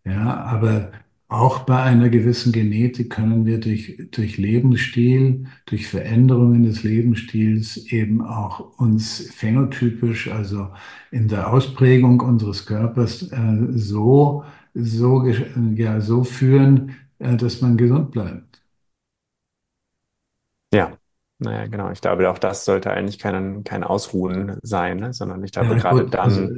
Ja, 0.05 0.37
aber 0.45 0.93
auch 1.29 1.61
bei 1.61 1.83
einer 1.83 2.09
gewissen 2.09 2.53
Genetik 2.53 3.11
können 3.11 3.45
wir 3.45 3.61
durch, 3.61 4.09
durch 4.11 4.39
Lebensstil, 4.39 5.47
durch 5.67 5.87
Veränderungen 5.87 6.63
des 6.63 6.83
Lebensstils 6.85 7.77
eben 7.93 8.23
auch 8.23 8.79
uns 8.79 9.31
phänotypisch, 9.35 10.29
also 10.31 10.69
in 11.11 11.29
der 11.29 11.53
Ausprägung 11.53 12.21
unseres 12.21 12.65
Körpers, 12.67 13.31
äh, 13.31 13.59
so, 13.73 14.45
so, 14.75 15.27
ja, 15.77 16.01
so 16.01 16.25
führen, 16.25 16.97
äh, 17.19 17.37
dass 17.37 17.61
man 17.61 17.77
gesund 17.77 18.11
bleibt. 18.11 18.63
Ja, 20.73 20.98
naja, 21.41 21.67
genau. 21.67 21.91
Ich 21.91 22.01
glaube, 22.01 22.29
auch 22.31 22.39
das 22.39 22.65
sollte 22.65 22.91
eigentlich 22.91 23.19
kein, 23.19 23.63
kein 23.63 23.85
Ausruhen 23.85 24.59
sein, 24.63 24.99
ne? 24.99 25.13
sondern 25.13 25.45
ich 25.45 25.53
glaube, 25.53 25.71
ja, 25.71 25.79
gerade 25.79 26.05
gut, 26.05 26.15
dann. 26.15 26.21
Also, 26.21 26.49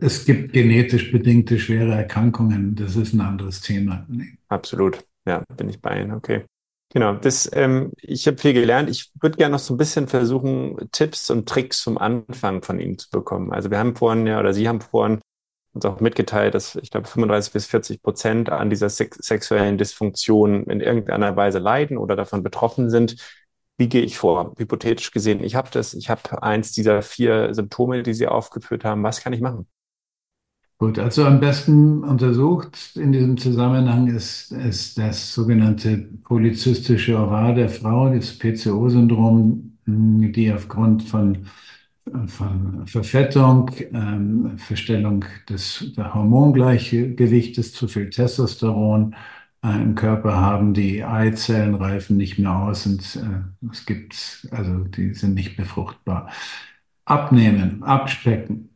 es 0.00 0.24
gibt 0.24 0.52
genetisch 0.52 1.10
bedingte 1.10 1.58
schwere 1.58 1.92
Erkrankungen. 1.92 2.76
Das 2.76 2.94
ist 2.94 3.14
ein 3.14 3.20
anderes 3.20 3.60
Thema. 3.60 4.06
Absolut. 4.48 5.04
Ja, 5.26 5.42
bin 5.56 5.68
ich 5.68 5.80
bei 5.80 6.00
Ihnen. 6.00 6.12
Okay. 6.12 6.44
Genau, 6.90 7.14
das, 7.14 7.50
ähm, 7.52 7.92
ich 8.00 8.26
habe 8.26 8.38
viel 8.38 8.54
gelernt. 8.54 8.88
Ich 8.88 9.10
würde 9.20 9.36
gerne 9.36 9.52
noch 9.52 9.58
so 9.58 9.74
ein 9.74 9.76
bisschen 9.76 10.08
versuchen, 10.08 10.88
Tipps 10.90 11.28
und 11.28 11.46
Tricks 11.46 11.82
zum 11.82 11.98
Anfang 11.98 12.62
von 12.62 12.80
Ihnen 12.80 12.96
zu 12.96 13.10
bekommen. 13.10 13.52
Also 13.52 13.70
wir 13.70 13.78
haben 13.78 13.94
vorhin 13.94 14.26
ja, 14.26 14.40
oder 14.40 14.54
Sie 14.54 14.68
haben 14.68 14.80
vorhin 14.80 15.20
uns 15.74 15.84
auch 15.84 16.00
mitgeteilt, 16.00 16.54
dass 16.54 16.76
ich 16.76 16.90
glaube 16.90 17.06
35 17.06 17.52
bis 17.52 17.66
40 17.66 18.02
Prozent 18.02 18.50
an 18.50 18.70
dieser 18.70 18.88
sex 18.88 19.18
sexuellen 19.18 19.76
Dysfunktion 19.76 20.64
in 20.64 20.80
irgendeiner 20.80 21.36
Weise 21.36 21.58
leiden 21.58 21.98
oder 21.98 22.16
davon 22.16 22.42
betroffen 22.42 22.88
sind. 22.88 23.16
Wie 23.78 23.88
gehe 23.88 24.02
ich 24.02 24.18
vor? 24.18 24.54
Hypothetisch 24.58 25.12
gesehen, 25.12 25.42
ich 25.42 25.54
habe 25.54 25.70
das, 25.72 25.94
ich 25.94 26.10
habe 26.10 26.42
eins 26.42 26.72
dieser 26.72 27.00
vier 27.00 27.54
Symptome, 27.54 28.02
die 28.02 28.12
Sie 28.12 28.26
aufgeführt 28.26 28.84
haben. 28.84 29.02
Was 29.04 29.22
kann 29.22 29.32
ich 29.32 29.40
machen? 29.40 29.66
Gut, 30.78 30.98
also 30.98 31.24
am 31.24 31.40
besten 31.40 32.04
untersucht 32.04 32.92
in 32.94 33.10
diesem 33.10 33.36
Zusammenhang 33.36 34.06
ist, 34.08 34.52
ist 34.52 34.96
das 34.96 35.32
sogenannte 35.34 36.08
polyzystische 36.22 37.18
Ovar 37.18 37.54
der 37.54 37.68
Frau, 37.68 38.14
das 38.14 38.38
PCO-Syndrom, 38.38 39.78
die 39.86 40.52
aufgrund 40.52 41.02
von, 41.02 41.46
von 42.26 42.86
Verfettung, 42.86 43.70
ähm, 43.92 44.56
Verstellung 44.56 45.24
des 45.48 45.92
Hormongleichgewichtes, 45.96 47.72
zu 47.72 47.88
viel 47.88 48.10
Testosteron 48.10 49.16
im 49.62 49.94
Körper 49.94 50.36
haben, 50.36 50.74
die 50.74 51.04
Eizellen 51.04 51.74
reifen 51.74 52.16
nicht 52.16 52.38
mehr 52.38 52.56
aus 52.56 52.86
und 52.86 53.16
äh, 53.16 53.68
es 53.70 53.86
gibt, 53.86 54.46
also 54.50 54.84
die 54.84 55.14
sind 55.14 55.34
nicht 55.34 55.56
befruchtbar. 55.56 56.30
Abnehmen, 57.04 57.82
abspecken 57.82 58.70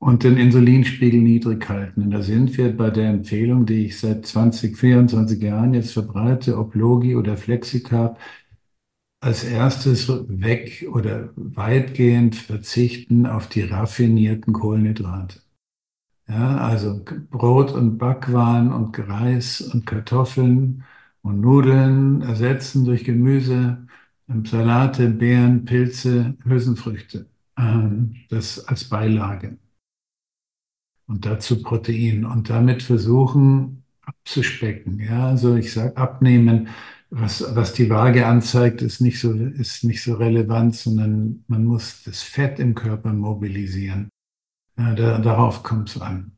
und 0.00 0.24
den 0.24 0.36
Insulinspiegel 0.36 1.20
niedrig 1.20 1.68
halten. 1.68 2.02
Und 2.02 2.10
da 2.10 2.22
sind 2.22 2.56
wir 2.58 2.76
bei 2.76 2.90
der 2.90 3.10
Empfehlung, 3.10 3.66
die 3.66 3.86
ich 3.86 3.98
seit 3.98 4.26
20, 4.26 4.76
24 4.76 5.40
Jahren 5.42 5.74
jetzt 5.74 5.92
verbreite, 5.92 6.58
ob 6.58 6.74
Logi 6.74 7.16
oder 7.16 7.36
Flexicarb, 7.36 8.18
als 9.22 9.44
erstes 9.44 10.08
weg 10.08 10.86
oder 10.90 11.30
weitgehend 11.36 12.34
verzichten 12.36 13.26
auf 13.26 13.48
die 13.48 13.62
raffinierten 13.62 14.54
Kohlenhydrate. 14.54 15.40
Ja, 16.30 16.58
also 16.58 17.04
Brot 17.30 17.72
und 17.72 17.98
Backwaren 17.98 18.72
und 18.72 18.96
Reis 18.98 19.60
und 19.60 19.84
Kartoffeln 19.84 20.84
und 21.22 21.40
Nudeln 21.40 22.22
ersetzen 22.22 22.84
durch 22.84 23.02
Gemüse, 23.04 23.86
Salate, 24.44 25.08
Beeren, 25.10 25.64
Pilze, 25.64 26.36
Hülsenfrüchte. 26.44 27.26
Ähm, 27.58 28.14
das 28.28 28.64
als 28.68 28.84
Beilage 28.84 29.58
und 31.08 31.26
dazu 31.26 31.62
Protein 31.62 32.24
und 32.24 32.48
damit 32.48 32.84
versuchen 32.84 33.82
abzuspecken. 34.02 35.00
Ja, 35.00 35.26
also 35.26 35.56
ich 35.56 35.72
sage 35.72 35.96
abnehmen, 35.96 36.68
was, 37.10 37.44
was 37.56 37.72
die 37.72 37.90
Waage 37.90 38.26
anzeigt, 38.26 38.82
ist 38.82 39.00
nicht 39.00 39.18
so, 39.18 39.32
ist 39.32 39.82
nicht 39.82 40.04
so 40.04 40.14
relevant, 40.14 40.76
sondern 40.76 41.44
man 41.48 41.64
muss 41.64 42.04
das 42.04 42.22
Fett 42.22 42.60
im 42.60 42.76
Körper 42.76 43.12
mobilisieren. 43.12 44.10
Ja, 44.76 44.94
da, 44.96 45.18
darauf 45.18 45.62
kommt 45.62 45.90
es 45.90 46.00
an. 46.00 46.32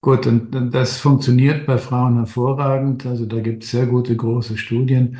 Gut, 0.00 0.26
und, 0.26 0.52
das 0.72 0.98
funktioniert 0.98 1.66
bei 1.66 1.76
Frauen 1.78 2.16
hervorragend. 2.18 3.04
Also 3.06 3.26
da 3.26 3.40
gibt 3.40 3.64
es 3.64 3.70
sehr 3.70 3.86
gute 3.86 4.16
große 4.16 4.56
Studien 4.56 5.18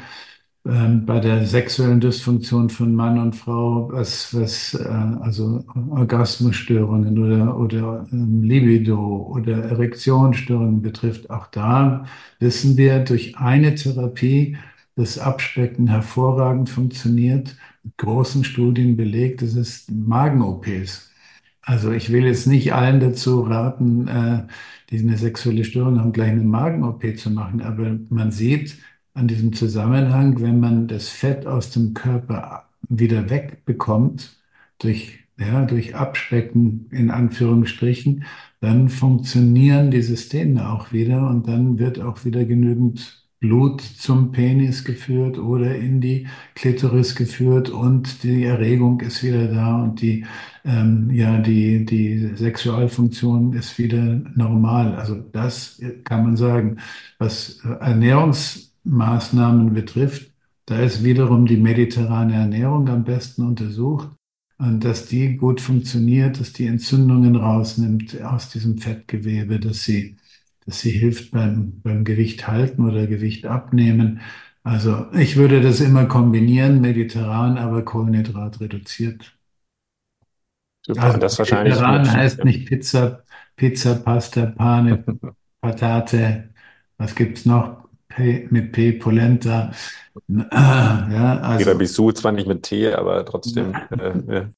ähm, 0.66 1.06
bei 1.06 1.20
der 1.20 1.46
sexuellen 1.46 2.00
Dysfunktion 2.00 2.70
von 2.70 2.94
Mann 2.94 3.18
und 3.18 3.34
Frau, 3.36 3.90
was, 3.92 4.34
was 4.34 4.74
äh, 4.74 4.84
also 4.88 5.64
Orgasmusstörungen 5.90 7.18
oder, 7.18 7.58
oder 7.58 8.06
ähm, 8.12 8.42
Libido 8.42 9.28
oder 9.34 9.64
Erektionsstörungen 9.64 10.82
betrifft. 10.82 11.30
Auch 11.30 11.48
da 11.48 12.06
wissen 12.40 12.76
wir 12.76 13.00
durch 13.00 13.36
eine 13.38 13.74
Therapie, 13.74 14.56
das 14.96 15.18
Abspecken 15.18 15.88
hervorragend 15.88 16.70
funktioniert, 16.70 17.56
mit 17.84 17.96
großen 17.98 18.44
Studien 18.44 18.96
belegt, 18.96 19.42
das 19.42 19.54
ist 19.54 19.90
Magen-OPs. 19.92 21.07
Also 21.68 21.92
ich 21.92 22.10
will 22.10 22.24
jetzt 22.24 22.46
nicht 22.46 22.72
allen 22.72 22.98
dazu 22.98 23.42
raten, 23.42 24.08
äh, 24.08 24.46
die 24.88 25.00
eine 25.00 25.18
sexuelle 25.18 25.64
Störung 25.64 26.00
haben, 26.00 26.12
gleich 26.12 26.30
eine 26.30 26.42
Magen-OP 26.42 27.18
zu 27.18 27.30
machen, 27.30 27.60
aber 27.60 27.98
man 28.08 28.32
sieht, 28.32 28.78
an 29.12 29.28
diesem 29.28 29.52
Zusammenhang, 29.52 30.40
wenn 30.40 30.60
man 30.60 30.88
das 30.88 31.10
Fett 31.10 31.46
aus 31.46 31.70
dem 31.70 31.92
Körper 31.92 32.70
wieder 32.88 33.28
wegbekommt, 33.28 34.38
durch, 34.78 35.18
ja, 35.38 35.66
durch 35.66 35.94
Abspecken 35.94 36.88
in 36.90 37.10
Anführungsstrichen, 37.10 38.24
dann 38.60 38.88
funktionieren 38.88 39.90
die 39.90 40.02
Systeme 40.02 40.70
auch 40.70 40.90
wieder 40.92 41.28
und 41.28 41.48
dann 41.48 41.78
wird 41.78 42.00
auch 42.00 42.24
wieder 42.24 42.46
genügend 42.46 43.17
Blut 43.40 43.80
zum 43.80 44.32
Penis 44.32 44.84
geführt 44.84 45.38
oder 45.38 45.76
in 45.76 46.00
die 46.00 46.26
Klitoris 46.54 47.14
geführt 47.14 47.70
und 47.70 48.22
die 48.24 48.44
Erregung 48.44 49.00
ist 49.00 49.22
wieder 49.22 49.46
da 49.46 49.82
und 49.82 50.00
die, 50.00 50.24
ähm, 50.64 51.10
ja, 51.12 51.38
die, 51.38 51.84
die 51.84 52.32
Sexualfunktion 52.34 53.52
ist 53.52 53.78
wieder 53.78 54.20
normal. 54.34 54.96
Also 54.96 55.14
das 55.32 55.80
kann 56.04 56.24
man 56.24 56.36
sagen. 56.36 56.78
Was 57.18 57.60
Ernährungs 57.80 58.72
Maßnahmen 58.84 59.72
betrifft, 59.72 60.32
da 60.66 60.80
ist 60.80 61.04
wiederum 61.04 61.46
die 61.46 61.56
mediterrane 61.56 62.34
Ernährung 62.34 62.88
am 62.88 63.04
besten 63.04 63.46
untersucht 63.46 64.08
und 64.58 64.84
dass 64.84 65.06
die 65.06 65.36
gut 65.36 65.60
funktioniert, 65.60 66.40
dass 66.40 66.52
die 66.52 66.66
Entzündungen 66.66 67.36
rausnimmt 67.36 68.20
aus 68.22 68.50
diesem 68.50 68.78
Fettgewebe, 68.78 69.60
dass 69.60 69.84
sie, 69.84 70.16
dass 70.68 70.80
sie 70.80 70.90
hilft 70.90 71.30
beim, 71.30 71.80
beim 71.80 72.04
Gewicht 72.04 72.46
halten 72.46 72.86
oder 72.86 73.06
Gewicht 73.06 73.46
abnehmen. 73.46 74.20
Also 74.62 75.06
ich 75.14 75.36
würde 75.36 75.62
das 75.62 75.80
immer 75.80 76.04
kombinieren, 76.04 76.82
mediterran, 76.82 77.56
aber 77.56 77.86
Kohlenhydrat 77.86 78.60
reduziert. 78.60 79.34
Super, 80.84 81.04
also 81.04 81.18
das 81.18 81.38
wahrscheinlich. 81.38 81.72
Mediterran 81.72 82.12
heißt 82.12 82.44
nicht 82.44 82.66
Pizza, 82.68 83.22
Pizza, 83.56 83.94
Pasta, 83.94 84.44
Pane, 84.44 85.04
Patate. 85.62 86.50
Was 86.98 87.14
gibt's 87.14 87.46
noch? 87.46 87.88
P, 88.08 88.46
mit 88.50 88.72
P, 88.72 88.92
Polenta. 88.92 89.72
Ja, 90.28 91.38
also, 91.40 91.64
Tiramisu 91.64 92.12
zwar 92.12 92.32
nicht 92.32 92.46
mit 92.46 92.64
T, 92.64 92.92
aber 92.92 93.24
trotzdem. 93.24 93.72
Äh, 93.90 94.34
ja, 94.34 94.50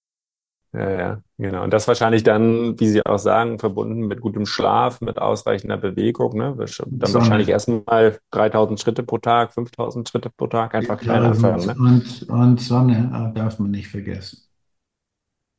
ja, 0.72 1.20
genau. 1.36 1.64
Und 1.64 1.72
das 1.72 1.88
wahrscheinlich 1.88 2.22
dann, 2.22 2.78
wie 2.78 2.88
Sie 2.88 3.04
auch 3.04 3.18
sagen, 3.18 3.58
verbunden 3.58 4.06
mit 4.06 4.20
gutem 4.20 4.46
Schlaf, 4.46 5.00
mit 5.00 5.18
ausreichender 5.18 5.76
Bewegung. 5.76 6.36
Ne? 6.36 6.54
Dann 6.56 6.66
Sonne. 6.68 7.14
wahrscheinlich 7.14 7.48
erstmal 7.48 8.18
3000 8.30 8.78
Schritte 8.80 9.02
pro 9.02 9.18
Tag, 9.18 9.52
5000 9.52 10.08
Schritte 10.08 10.30
pro 10.30 10.46
Tag, 10.46 10.74
einfach 10.74 10.98
klein 10.98 11.24
anfangen. 11.24 11.66
Ne? 11.66 11.74
Und, 11.76 12.28
und 12.28 12.60
Sonne 12.60 13.32
darf 13.34 13.58
man 13.58 13.72
nicht 13.72 13.88
vergessen. 13.88 14.42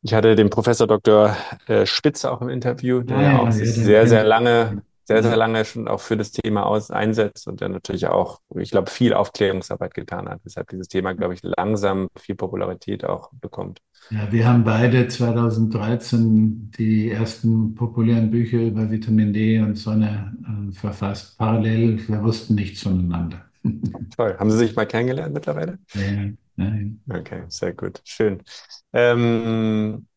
Ich 0.03 0.14
hatte 0.14 0.36
den 0.36 0.49
Professor 0.49 0.88
Dr. 0.88 1.36
Äh, 1.68 1.86
Spitz 1.86 2.26
auch 2.26 2.41
im 2.41 2.49
Interview, 2.49 3.01
der 3.01 3.18
ah, 3.18 3.22
ja, 3.22 3.39
auch 3.39 3.45
ja, 3.45 3.51
sehr, 3.51 4.07
sehr 4.07 4.24
lange 4.24 4.82
sehr, 5.12 5.24
sehr 5.24 5.36
lange 5.36 5.66
schon 5.66 5.88
auch 5.88 5.99
für 5.99 6.16
das 6.16 6.32
Thema 6.32 6.66
aus, 6.66 6.91
einsetzt 6.91 7.47
und 7.47 7.59
der 7.59 7.70
natürlich 7.70 8.07
auch, 8.07 8.39
ich 8.55 8.72
glaube, 8.72 8.89
viel 8.89 9.14
Aufklärungsarbeit 9.14 9.93
getan 9.93 10.30
hat, 10.30 10.39
weshalb 10.43 10.70
dieses 10.70 10.88
Thema, 10.88 11.14
glaube 11.14 11.34
ich, 11.34 11.41
langsam 11.43 12.07
viel 12.18 12.36
Popularität 12.36 13.03
auch 13.03 13.30
bekommt. 13.34 13.80
Ja, 14.10 14.30
wir 14.32 14.45
haben 14.45 14.64
beide 14.66 15.08
2013 15.08 16.72
die 16.78 17.10
ersten 17.10 17.76
populären 17.76 18.30
Bücher 18.30 18.58
über 18.60 18.91
Vitamin 18.91 19.32
D 19.32 19.60
und 19.60 19.76
Sonne 19.76 20.36
äh, 20.70 20.74
verfasst, 20.74 21.38
parallel. 21.38 22.06
Wir 22.08 22.22
wussten 22.22 22.56
nichts 22.56 22.82
voneinander. 22.82 23.45
Toll. 24.18 24.38
Haben 24.38 24.52
Sie 24.52 24.58
sich 24.58 24.76
mal 24.76 24.86
kennengelernt 24.86 25.34
mittlerweile? 25.34 25.80
Nein, 25.93 26.38
nein. 26.58 26.99
Okay, 27.10 27.43
sehr 27.47 27.74
gut. 27.74 28.02
Schön. 28.04 28.43
Ähm, 28.91 30.08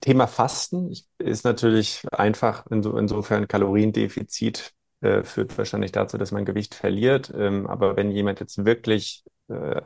Thema 0.00 0.26
Fasten 0.26 0.94
ist 1.18 1.44
natürlich 1.44 2.04
einfach, 2.12 2.66
insofern 2.70 3.48
Kaloriendefizit 3.48 4.72
äh, 5.00 5.22
führt 5.24 5.56
wahrscheinlich 5.56 5.92
dazu, 5.92 6.18
dass 6.18 6.32
man 6.32 6.44
Gewicht 6.44 6.74
verliert. 6.74 7.32
Ähm, 7.36 7.66
aber 7.66 7.96
wenn 7.96 8.10
jemand 8.10 8.40
jetzt 8.40 8.64
wirklich 8.64 9.24
äh, 9.48 9.82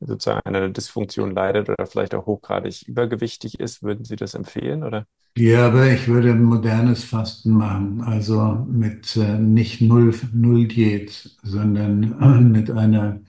sozusagen 0.00 0.40
an 0.44 0.56
einer 0.56 0.68
Dysfunktion 0.70 1.32
leidet 1.32 1.68
oder 1.70 1.86
vielleicht 1.86 2.14
auch 2.14 2.26
hochgradig 2.26 2.82
übergewichtig 2.88 3.60
ist, 3.60 3.82
würden 3.82 4.04
Sie 4.04 4.16
das 4.16 4.34
empfehlen, 4.34 4.84
oder? 4.84 5.06
Ja, 5.38 5.66
aber 5.66 5.92
ich 5.92 6.08
würde 6.08 6.30
ein 6.30 6.42
modernes 6.44 7.04
Fasten 7.04 7.52
machen, 7.52 8.00
also 8.02 8.64
mit 8.70 9.16
äh, 9.16 9.38
nicht 9.38 9.82
null, 9.82 10.14
null 10.32 10.66
Diät, 10.66 11.36
sondern 11.42 12.02
äh, 12.22 12.40
mit 12.40 12.70
einer 12.70 13.20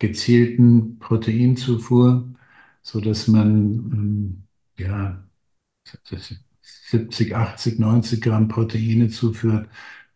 gezielten 0.00 0.98
Proteinzufuhr, 0.98 2.28
so 2.82 3.00
dass 3.00 3.28
man 3.28 3.48
ähm, 3.92 4.44
ja 4.76 5.22
70, 6.90 7.34
80, 7.36 7.78
90 7.78 8.20
Gramm 8.22 8.48
Proteine 8.48 9.08
zuführt, 9.08 9.68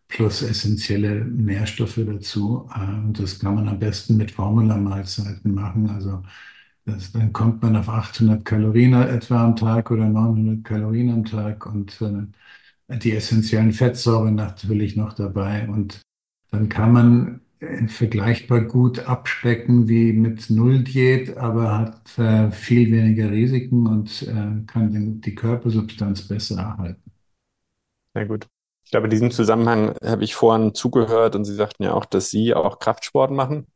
plus 0.09 0.43
essentielle 0.43 1.25
Nährstoffe 1.25 2.01
dazu. 2.07 2.69
Und 2.75 2.83
ähm, 2.83 3.13
das 3.15 3.39
kann 3.39 3.55
man 3.57 3.69
am 3.69 3.79
besten 3.79 4.17
mit 4.17 4.31
Formula-Mahlzeiten 4.31 5.55
machen. 5.55 5.91
Also 5.91 6.23
das, 6.85 7.13
dann 7.13 7.33
kommt 7.33 7.63
man 7.63 7.77
auf 7.77 7.89
800 7.89 8.45
Kalorien 8.45 8.95
etwa 8.95 9.45
am 9.45 9.57
Tag 9.57 9.91
oder 9.91 10.09
900 10.09 10.65
Kalorien 10.65 11.11
am 11.11 11.25
Tag 11.25 11.67
und 11.67 12.01
äh, 12.01 12.99
die 12.99 13.13
essentiellen 13.13 13.73
Fettsäuren 13.73 14.37
natürlich 14.37 14.97
noch 14.97 15.13
dabei. 15.13 15.69
Und 15.69 16.01
dann 16.51 16.69
kann 16.69 16.93
man 16.93 17.41
vergleichbar 17.89 18.63
gut 18.63 19.01
abspecken 19.01 19.89
wie 19.89 20.13
mit 20.13 20.51
Null-Diät, 20.51 21.37
aber 21.39 21.79
hat 21.79 22.19
äh, 22.19 22.51
viel 22.51 22.93
weniger 22.93 23.31
Risiken 23.31 23.87
und 23.87 24.23
äh, 24.23 24.65
kann 24.67 24.93
den, 24.93 25.21
die 25.21 25.35
Körpersubstanz 25.35 26.29
besser 26.29 26.59
erhalten. 26.59 27.11
Sehr 28.15 28.27
gut. 28.27 28.47
Ich 28.87 28.93
glaube, 28.93 29.07
in 29.07 29.11
diesem 29.11 29.31
Zusammenhang 29.33 29.97
habe 30.05 30.25
ich 30.25 30.35
vorhin 30.37 30.75
zugehört 30.75 31.35
und 31.35 31.45
Sie 31.45 31.55
sagten 31.55 31.83
ja 31.83 31.93
auch, 31.95 32.05
dass 32.05 32.31
Sie 32.31 32.55
auch 32.55 32.79
Kraftsport 32.79 33.33
machen. 33.33 33.67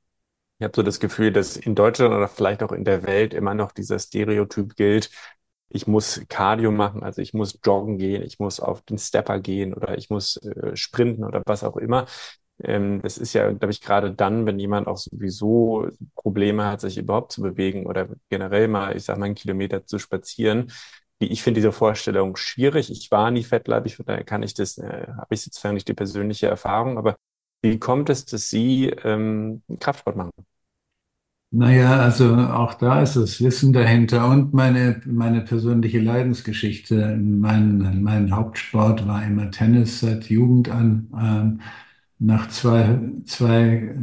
Ich 0.59 0.65
habe 0.65 0.75
so 0.77 0.83
das 0.83 1.01
Gefühl, 1.01 1.33
dass 1.33 1.57
in 1.57 1.75
Deutschland 1.75 2.15
oder 2.15 2.29
vielleicht 2.29 2.63
auch 2.63 2.73
in 2.73 2.85
der 2.85 3.05
Welt 3.05 3.35
immer 3.35 3.55
noch 3.55 3.73
dieser 3.73 3.99
Stereotyp 3.99 4.77
gilt, 4.77 5.11
ich 5.71 5.87
muss 5.89 6.23
Cardio 6.29 6.73
machen, 6.73 7.03
also 7.05 7.23
ich 7.23 7.35
muss 7.35 7.59
joggen 7.65 7.99
gehen, 7.99 8.23
ich 8.23 8.39
muss 8.41 8.61
auf 8.61 8.83
den 8.83 8.99
Stepper 8.99 9.41
gehen 9.41 9.75
oder 9.75 9.99
ich 9.99 10.11
muss 10.11 10.37
äh, 10.39 10.77
sprinten 10.77 11.25
oder 11.25 11.43
was 11.47 11.65
auch 11.65 11.77
immer. 11.77 12.07
Ähm, 12.63 13.03
das 13.03 13.19
ist 13.19 13.35
ja, 13.35 13.51
glaube 13.53 13.73
ich, 13.73 13.81
gerade 13.83 14.13
dann, 14.15 14.47
wenn 14.47 14.59
jemand 14.61 14.89
auch 14.89 14.99
sowieso 14.99 15.89
Probleme 16.17 16.67
hat, 16.67 16.81
sich 16.83 16.99
überhaupt 16.99 17.33
zu 17.33 17.43
bewegen 17.43 17.87
oder 17.87 18.09
generell 18.31 18.69
mal, 18.69 18.97
ich 18.97 19.05
sag 19.05 19.19
mal, 19.19 19.27
einen 19.27 19.35
Kilometer 19.37 19.87
zu 19.87 19.99
spazieren. 19.99 20.73
Wie 21.21 21.27
ich 21.29 21.43
finde 21.43 21.61
diese 21.61 21.73
Vorstellung 21.73 22.37
schwierig. 22.37 22.91
Ich 22.91 23.11
war 23.11 23.31
nie 23.31 23.45
fettleibig, 23.45 23.97
von 23.97 24.07
daher 24.07 24.25
kann 24.25 24.43
ich 24.43 24.55
das, 24.55 24.79
äh, 24.79 25.07
habe 25.17 25.35
ich 25.35 25.43
sozusagen 25.43 25.75
nicht 25.75 25.89
die 25.89 25.95
persönliche 25.95 26.49
Erfahrung, 26.49 26.99
aber 26.99 27.17
wie 27.63 27.79
kommt 27.79 28.11
es, 28.11 28.25
dass 28.27 28.51
Sie 28.51 28.87
ähm, 29.05 29.63
Kraftsport 29.81 30.17
machen? 30.17 30.33
Naja, 31.53 31.99
also 32.01 32.37
auch 32.37 32.75
da 32.75 33.03
ist 33.03 33.17
das 33.17 33.43
Wissen 33.43 33.73
dahinter 33.73 34.29
und 34.29 34.55
meine, 34.55 35.01
meine 35.05 35.41
persönliche 35.41 35.99
Leidensgeschichte. 35.99 37.17
Mein, 37.17 38.03
mein 38.05 38.31
Hauptsport 38.35 39.07
war 39.09 39.25
immer 39.27 39.51
Tennis 39.51 39.99
seit 40.01 40.31
Jugend 40.31 40.69
an. 40.69 41.09
Ähm, 41.21 41.61
nach 42.21 42.49
zwei, 42.51 43.01
zwei 43.25 43.95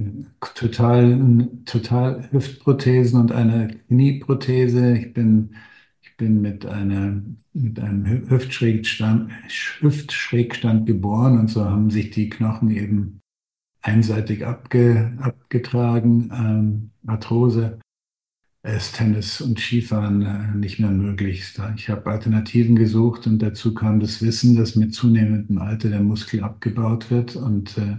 total, 0.55 1.47
total 1.65 2.29
Hüftprothesen 2.31 3.21
und 3.21 3.31
einer 3.31 3.67
Knieprothese. 3.87 4.97
Ich 4.97 5.13
bin, 5.13 5.55
bin 6.17 6.41
mit 6.41 6.65
einer, 6.65 7.21
mit 7.53 7.79
einem 7.79 8.29
Hüftschrägstand, 8.29 9.31
Hüftschrägstand 9.79 10.85
geboren 10.85 11.39
und 11.39 11.49
so 11.49 11.65
haben 11.65 11.89
sich 11.89 12.11
die 12.11 12.29
Knochen 12.29 12.71
eben 12.71 13.21
einseitig 13.81 14.45
abge, 14.45 15.13
abgetragen, 15.21 16.31
ähm, 16.33 16.91
Arthrose, 17.05 17.79
ist 18.63 18.97
Tennis 18.97 19.39
und 19.39 19.59
Skifahren 19.59 20.21
äh, 20.23 20.57
nicht 20.57 20.79
mehr 20.79 20.91
möglich. 20.91 21.53
Ich 21.75 21.89
habe 21.89 22.11
Alternativen 22.11 22.75
gesucht 22.75 23.25
und 23.27 23.39
dazu 23.39 23.73
kam 23.73 23.99
das 23.99 24.21
Wissen, 24.21 24.57
dass 24.57 24.75
mit 24.75 24.93
zunehmendem 24.93 25.59
Alter 25.59 25.89
der 25.89 26.01
Muskel 26.01 26.43
abgebaut 26.43 27.09
wird 27.09 27.35
und 27.35 27.77
äh, 27.77 27.97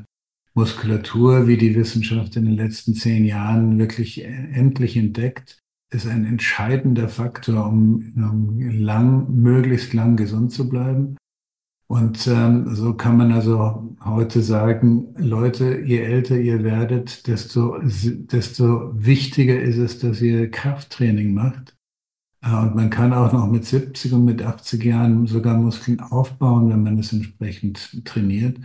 Muskulatur, 0.54 1.46
wie 1.46 1.56
die 1.56 1.74
Wissenschaft 1.74 2.36
in 2.36 2.44
den 2.44 2.56
letzten 2.56 2.94
zehn 2.94 3.24
Jahren 3.24 3.78
wirklich 3.78 4.22
äh, 4.22 4.26
endlich 4.52 4.96
entdeckt, 4.96 5.62
ist 5.90 6.06
ein 6.06 6.26
entscheidender 6.26 7.08
Faktor, 7.08 7.66
um, 7.66 8.12
um 8.16 8.60
lang, 8.60 9.34
möglichst 9.34 9.94
lang 9.94 10.16
gesund 10.16 10.52
zu 10.52 10.68
bleiben. 10.68 11.16
Und 11.90 12.26
ähm, 12.26 12.74
so 12.74 12.92
kann 12.92 13.16
man 13.16 13.32
also 13.32 13.96
heute 14.04 14.42
sagen, 14.42 15.14
Leute, 15.16 15.80
je 15.80 16.00
älter 16.00 16.36
ihr 16.38 16.62
werdet, 16.62 17.26
desto, 17.26 17.78
desto 17.82 18.92
wichtiger 18.94 19.58
ist 19.58 19.78
es, 19.78 19.98
dass 19.98 20.20
ihr 20.20 20.50
Krafttraining 20.50 21.32
macht. 21.32 21.78
Äh, 22.42 22.54
und 22.54 22.74
man 22.74 22.90
kann 22.90 23.14
auch 23.14 23.32
noch 23.32 23.46
mit 23.46 23.64
70 23.64 24.12
und 24.12 24.26
mit 24.26 24.42
80 24.42 24.84
Jahren 24.84 25.26
sogar 25.26 25.56
Muskeln 25.56 26.00
aufbauen, 26.00 26.68
wenn 26.68 26.82
man 26.82 26.98
es 26.98 27.14
entsprechend 27.14 28.04
trainiert. 28.04 28.58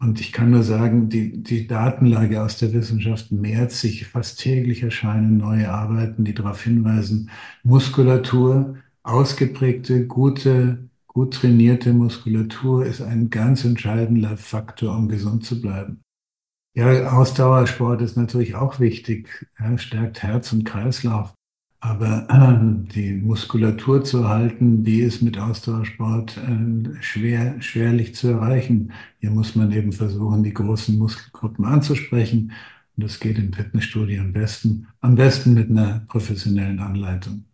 Und 0.00 0.20
ich 0.20 0.32
kann 0.32 0.50
nur 0.50 0.62
sagen, 0.62 1.10
die, 1.10 1.42
die 1.42 1.66
Datenlage 1.66 2.42
aus 2.42 2.56
der 2.56 2.72
Wissenschaft 2.72 3.30
mehrt 3.32 3.70
sich. 3.70 4.06
Fast 4.06 4.40
täglich 4.40 4.82
erscheinen 4.82 5.36
neue 5.36 5.70
Arbeiten, 5.70 6.24
die 6.24 6.34
darauf 6.34 6.62
hinweisen, 6.62 7.30
Muskulatur, 7.62 8.76
ausgeprägte, 9.02 10.06
gute 10.06 10.90
Gut 11.12 11.34
trainierte 11.34 11.92
Muskulatur 11.92 12.86
ist 12.86 13.00
ein 13.00 13.30
ganz 13.30 13.64
entscheidender 13.64 14.36
Faktor, 14.36 14.96
um 14.96 15.08
gesund 15.08 15.44
zu 15.44 15.60
bleiben. 15.60 16.02
Ja, 16.72 17.18
Ausdauersport 17.18 18.00
ist 18.00 18.16
natürlich 18.16 18.54
auch 18.54 18.78
wichtig, 18.78 19.44
ja, 19.58 19.76
stärkt 19.76 20.22
Herz 20.22 20.52
und 20.52 20.62
Kreislauf. 20.62 21.34
Aber 21.82 22.26
äh, 22.28 22.92
die 22.92 23.14
Muskulatur 23.14 24.04
zu 24.04 24.28
halten, 24.28 24.84
die 24.84 25.00
ist 25.00 25.22
mit 25.22 25.38
Ausdauersport 25.38 26.36
äh, 26.36 27.02
schwer, 27.02 27.60
schwerlich 27.62 28.14
zu 28.14 28.28
erreichen. 28.28 28.92
Hier 29.18 29.30
muss 29.30 29.56
man 29.56 29.72
eben 29.72 29.92
versuchen, 29.92 30.42
die 30.42 30.52
großen 30.52 30.98
Muskelgruppen 30.98 31.64
anzusprechen. 31.64 32.52
Und 32.96 33.04
das 33.04 33.18
geht 33.18 33.38
im 33.38 33.52
Fitnessstudio 33.54 34.20
am 34.20 34.34
besten, 34.34 34.88
am 35.00 35.14
besten 35.14 35.54
mit 35.54 35.70
einer 35.70 36.00
professionellen 36.08 36.80
Anleitung. 36.80 37.44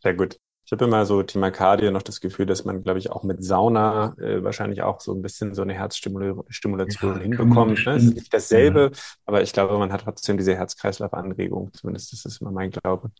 Sehr 0.00 0.14
gut. 0.14 0.38
Ich 0.66 0.72
habe 0.72 0.86
immer 0.86 1.04
so 1.04 1.22
Thema 1.22 1.50
Cardio 1.50 1.90
noch 1.90 2.02
das 2.02 2.20
Gefühl, 2.20 2.46
dass 2.46 2.64
man, 2.64 2.82
glaube 2.82 2.98
ich, 2.98 3.10
auch 3.10 3.22
mit 3.22 3.44
Sauna 3.44 4.14
äh, 4.18 4.42
wahrscheinlich 4.42 4.82
auch 4.82 5.00
so 5.00 5.12
ein 5.12 5.20
bisschen 5.20 5.54
so 5.54 5.60
eine 5.60 5.74
Herzstimulation 5.74 7.16
ja, 7.16 7.18
hinbekommt. 7.18 7.84
Ne? 7.84 7.92
Es 7.92 8.04
ist 8.04 8.14
nicht 8.14 8.32
dasselbe, 8.32 8.90
ja. 8.92 9.00
aber 9.26 9.42
ich 9.42 9.52
glaube, 9.52 9.76
man 9.78 9.92
hat 9.92 10.02
trotzdem 10.02 10.38
diese 10.38 10.56
Herz-Kreislauf-Anregung. 10.56 11.72
Zumindest 11.74 12.14
ist 12.14 12.24
das 12.24 12.38
immer 12.38 12.50
mein 12.50 12.70
Glaube. 12.70 13.10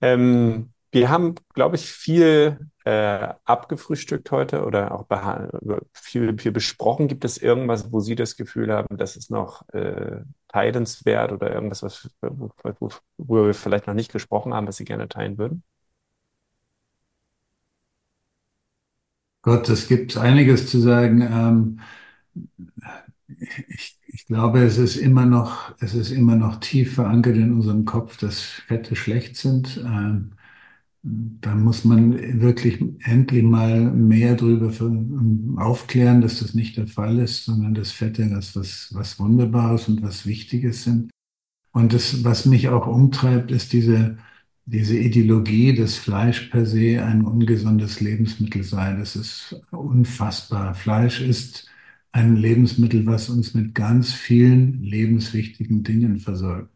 Ähm, 0.00 0.72
wir 0.92 1.08
haben, 1.08 1.34
glaube 1.54 1.76
ich, 1.76 1.90
viel 1.90 2.68
äh, 2.84 3.28
abgefrühstückt 3.44 4.30
heute 4.30 4.64
oder 4.64 4.92
auch 4.92 5.06
viel, 5.92 6.38
viel 6.38 6.52
besprochen. 6.52 7.08
Gibt 7.08 7.24
es 7.24 7.38
irgendwas, 7.38 7.92
wo 7.92 8.00
Sie 8.00 8.14
das 8.14 8.36
Gefühl 8.36 8.72
haben, 8.72 8.96
das 8.96 9.16
ist 9.16 9.30
noch 9.30 9.68
äh, 9.70 10.20
teilenswert 10.48 11.32
oder 11.32 11.52
irgendwas, 11.52 11.82
was, 11.82 12.10
worüber 12.20 13.46
wir 13.46 13.54
vielleicht 13.54 13.86
noch 13.86 13.94
nicht 13.94 14.12
gesprochen 14.12 14.54
haben, 14.54 14.68
was 14.68 14.76
Sie 14.76 14.84
gerne 14.84 15.08
teilen 15.08 15.38
würden? 15.38 15.64
Gott, 19.42 19.68
es 19.68 19.88
gibt 19.88 20.16
einiges 20.16 20.68
zu 20.70 20.80
sagen. 20.80 21.20
Ähm, 21.20 21.80
ich, 23.68 23.98
ich 24.06 24.26
glaube, 24.26 24.60
es 24.62 24.78
ist 24.78 24.96
immer 24.96 25.26
noch, 25.26 25.74
es 25.80 25.94
ist 25.94 26.10
immer 26.10 26.36
noch 26.36 26.60
tief 26.60 26.94
verankert 26.94 27.36
in 27.36 27.52
unserem 27.52 27.84
Kopf, 27.84 28.16
dass 28.18 28.40
Fette 28.40 28.96
schlecht 28.96 29.36
sind. 29.36 29.78
Ähm, 29.84 30.32
da 31.02 31.54
muss 31.56 31.84
man 31.84 32.40
wirklich 32.40 32.80
endlich 33.04 33.42
mal 33.42 33.80
mehr 33.90 34.36
darüber 34.36 34.72
aufklären, 35.56 36.20
dass 36.20 36.38
das 36.38 36.54
nicht 36.54 36.76
der 36.76 36.86
Fall 36.86 37.18
ist, 37.18 37.44
sondern 37.44 37.74
dass 37.74 37.90
Fette 37.90 38.28
das 38.28 38.54
was, 38.54 38.90
was 38.94 39.18
Wunderbares 39.18 39.88
und 39.88 40.02
was 40.02 40.26
Wichtiges 40.26 40.84
sind. 40.84 41.10
Und 41.72 41.92
das, 41.92 42.24
was 42.24 42.46
mich 42.46 42.68
auch 42.68 42.86
umtreibt, 42.86 43.50
ist 43.50 43.72
diese 43.72 44.18
diese 44.64 44.96
Ideologie, 44.96 45.74
dass 45.74 45.96
Fleisch 45.96 46.42
per 46.48 46.66
se 46.66 47.02
ein 47.02 47.22
ungesundes 47.22 48.00
Lebensmittel 48.00 48.62
sei, 48.62 48.94
das 48.96 49.16
ist 49.16 49.60
unfassbar. 49.70 50.74
Fleisch 50.74 51.20
ist 51.20 51.68
ein 52.12 52.36
Lebensmittel, 52.36 53.06
was 53.06 53.28
uns 53.28 53.54
mit 53.54 53.74
ganz 53.74 54.12
vielen 54.12 54.82
lebenswichtigen 54.82 55.82
Dingen 55.82 56.18
versorgt. 56.18 56.70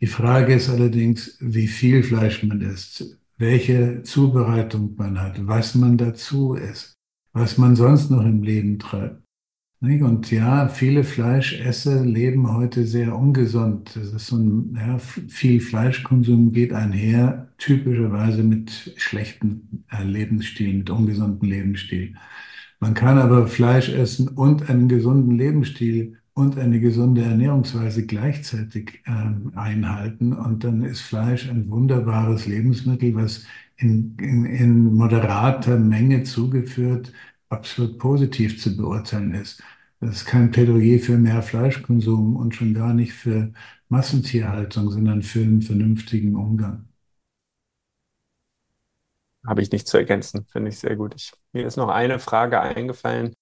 Die 0.00 0.06
Frage 0.06 0.54
ist 0.54 0.68
allerdings, 0.68 1.36
wie 1.40 1.68
viel 1.68 2.02
Fleisch 2.02 2.42
man 2.42 2.60
isst, 2.60 3.18
welche 3.38 4.02
Zubereitung 4.02 4.96
man 4.96 5.20
hat, 5.20 5.46
was 5.46 5.74
man 5.76 5.96
dazu 5.96 6.54
isst, 6.54 6.98
was 7.32 7.56
man 7.56 7.76
sonst 7.76 8.10
noch 8.10 8.24
im 8.24 8.42
Leben 8.42 8.78
treibt. 8.80 9.21
Und 9.82 10.30
ja, 10.30 10.68
viele 10.68 11.02
Fleischesser 11.02 12.04
leben 12.04 12.52
heute 12.52 12.86
sehr 12.86 13.16
ungesund. 13.18 13.90
Das 13.96 14.12
ist 14.12 14.28
so 14.28 14.36
ein, 14.36 14.76
ja, 14.76 14.98
viel 14.98 15.60
Fleischkonsum 15.60 16.52
geht 16.52 16.72
einher, 16.72 17.48
typischerweise 17.58 18.44
mit 18.44 18.94
schlechten 18.96 19.84
äh, 19.90 20.04
Lebensstil, 20.04 20.74
mit 20.78 20.90
ungesunden 20.90 21.48
Lebensstil. 21.48 22.14
Man 22.78 22.94
kann 22.94 23.18
aber 23.18 23.48
Fleisch 23.48 23.88
essen 23.88 24.28
und 24.28 24.70
einen 24.70 24.86
gesunden 24.88 25.36
Lebensstil 25.36 26.16
und 26.34 26.58
eine 26.58 26.78
gesunde 26.78 27.22
Ernährungsweise 27.22 28.06
gleichzeitig 28.06 29.02
ähm, 29.06 29.50
einhalten. 29.56 30.32
Und 30.32 30.62
dann 30.62 30.84
ist 30.84 31.00
Fleisch 31.00 31.50
ein 31.50 31.68
wunderbares 31.68 32.46
Lebensmittel, 32.46 33.16
was 33.16 33.46
in, 33.78 34.16
in, 34.20 34.44
in 34.44 34.94
moderater 34.94 35.76
Menge 35.76 36.22
zugeführt 36.22 37.12
absolut 37.52 37.98
positiv 37.98 38.60
zu 38.60 38.76
beurteilen 38.76 39.34
ist. 39.34 39.62
Das 40.00 40.16
ist 40.16 40.24
kein 40.26 40.50
Plädoyer 40.50 40.98
für 40.98 41.16
mehr 41.18 41.42
Fleischkonsum 41.42 42.36
und 42.36 42.54
schon 42.54 42.74
gar 42.74 42.94
nicht 42.94 43.12
für 43.12 43.52
Massentierhaltung, 43.88 44.90
sondern 44.90 45.22
für 45.22 45.40
einen 45.42 45.62
vernünftigen 45.62 46.34
Umgang. 46.36 46.88
Habe 49.46 49.62
ich 49.62 49.70
nicht 49.72 49.88
zu 49.88 49.96
ergänzen, 49.96 50.46
finde 50.46 50.70
ich 50.70 50.78
sehr 50.78 50.96
gut. 50.96 51.14
Ich, 51.16 51.32
mir 51.52 51.66
ist 51.66 51.76
noch 51.76 51.88
eine 51.88 52.18
Frage 52.18 52.60
eingefallen. 52.60 53.34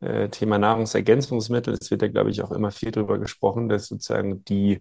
Äh, 0.00 0.30
Thema 0.30 0.58
Nahrungsergänzungsmittel. 0.58 1.76
Es 1.80 1.90
wird 1.90 2.02
ja, 2.02 2.08
glaube 2.08 2.30
ich, 2.30 2.42
auch 2.42 2.52
immer 2.52 2.70
viel 2.72 2.90
darüber 2.90 3.18
gesprochen, 3.18 3.68
dass 3.68 3.88
sozusagen 3.88 4.44
die, 4.46 4.80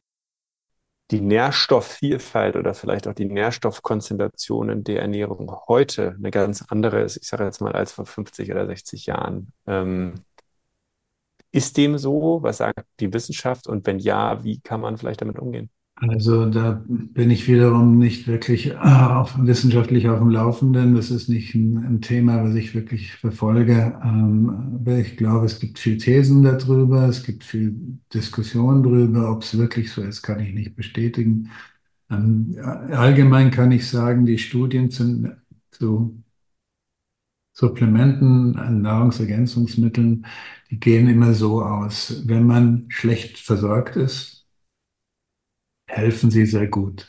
die 1.11 1.21
Nährstoffvielfalt 1.21 2.55
oder 2.55 2.73
vielleicht 2.73 3.07
auch 3.07 3.13
die 3.13 3.25
Nährstoffkonzentration 3.25 4.69
in 4.69 4.83
der 4.83 5.01
Ernährung 5.01 5.51
heute 5.67 6.15
eine 6.17 6.31
ganz 6.31 6.63
andere 6.69 7.01
ist, 7.01 7.17
ich 7.17 7.27
sage 7.27 7.45
jetzt 7.45 7.61
mal, 7.61 7.73
als 7.73 7.91
vor 7.93 8.05
50 8.05 8.51
oder 8.51 8.67
60 8.67 9.05
Jahren. 9.07 9.51
Ähm, 9.65 10.15
ist 11.51 11.77
dem 11.77 11.97
so? 11.97 12.39
Was 12.43 12.57
sagt 12.57 12.85
die 12.99 13.13
Wissenschaft? 13.13 13.67
Und 13.67 13.85
wenn 13.87 13.99
ja, 13.99 14.43
wie 14.43 14.59
kann 14.61 14.81
man 14.81 14.97
vielleicht 14.97 15.21
damit 15.21 15.39
umgehen? 15.39 15.69
Also 16.01 16.49
da 16.49 16.81
bin 16.87 17.29
ich 17.29 17.47
wiederum 17.49 17.97
nicht 17.97 18.25
wirklich 18.27 18.77
auf, 18.77 19.35
wissenschaftlich 19.37 20.07
auf 20.07 20.19
dem 20.19 20.29
Laufenden. 20.29 20.95
Das 20.95 21.11
ist 21.11 21.27
nicht 21.27 21.53
ein, 21.55 21.77
ein 21.77 22.01
Thema, 22.01 22.41
was 22.43 22.55
ich 22.55 22.73
wirklich 22.73 23.13
verfolge. 23.17 23.99
Ähm, 24.03 24.79
ich 24.87 25.17
glaube, 25.17 25.45
es 25.45 25.59
gibt 25.59 25.77
viel 25.77 25.97
Thesen 25.97 26.41
darüber, 26.43 27.07
es 27.09 27.23
gibt 27.23 27.43
viel 27.43 27.75
Diskussion 28.13 28.81
darüber. 28.83 29.29
Ob 29.31 29.43
es 29.43 29.57
wirklich 29.57 29.91
so 29.91 30.01
ist, 30.01 30.21
kann 30.21 30.39
ich 30.39 30.53
nicht 30.53 30.75
bestätigen. 30.77 31.49
Ähm, 32.09 32.55
allgemein 32.91 33.51
kann 33.51 33.71
ich 33.73 33.87
sagen, 33.89 34.25
die 34.25 34.37
Studien 34.37 34.91
sind 34.91 35.35
zu 35.71 36.23
Supplementen, 37.53 38.81
Nahrungsergänzungsmitteln, 38.81 40.25
die 40.71 40.79
gehen 40.79 41.07
immer 41.09 41.33
so 41.33 41.61
aus. 41.63 42.23
Wenn 42.25 42.45
man 42.47 42.85
schlecht 42.89 43.37
versorgt 43.37 43.95
ist, 43.97 44.38
helfen 45.89 46.31
sie 46.31 46.45
sehr 46.45 46.67
gut. 46.67 47.07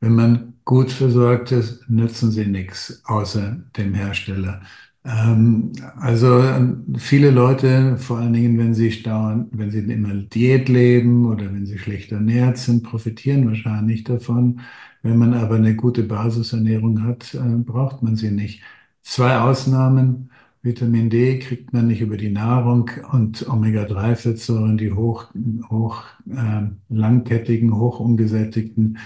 Wenn 0.00 0.14
man 0.14 0.54
gut 0.64 0.92
versorgt 0.92 1.50
ist, 1.52 1.88
nützen 1.88 2.30
sie 2.30 2.46
nichts 2.46 3.02
außer 3.06 3.56
dem 3.76 3.94
Hersteller. 3.94 4.62
Ähm, 5.04 5.72
also 5.96 6.42
viele 6.98 7.30
Leute, 7.30 7.96
vor 7.98 8.18
allen 8.18 8.32
Dingen, 8.34 8.58
wenn 8.58 8.74
sie 8.74 8.92
stauern, 8.92 9.48
wenn 9.52 9.70
sie 9.70 9.78
immer 9.80 10.14
Diät 10.14 10.68
leben 10.68 11.26
oder 11.26 11.46
wenn 11.52 11.66
sie 11.66 11.78
schlecht 11.78 12.12
ernährt 12.12 12.58
sind, 12.58 12.82
profitieren 12.82 13.46
wahrscheinlich 13.48 14.04
davon. 14.04 14.60
Wenn 15.02 15.16
man 15.16 15.34
aber 15.34 15.56
eine 15.56 15.74
gute 15.76 16.02
Basisernährung 16.02 17.04
hat, 17.04 17.34
äh, 17.34 17.38
braucht 17.38 18.02
man 18.02 18.16
sie 18.16 18.30
nicht. 18.30 18.62
Zwei 19.02 19.38
Ausnahmen. 19.38 20.30
Vitamin 20.68 21.08
D 21.08 21.38
kriegt 21.38 21.72
man 21.72 21.86
nicht 21.86 22.02
über 22.02 22.18
die 22.18 22.30
Nahrung 22.30 22.90
und 23.10 23.48
Omega-3-Fettsäuren, 23.48 24.76
die 24.76 24.92
hoch, 24.92 25.26
hoch 25.70 26.04
äh, 26.30 26.68
langkettigen, 26.90 27.74
hoch 27.74 28.00
ungesättigten, 28.00 28.98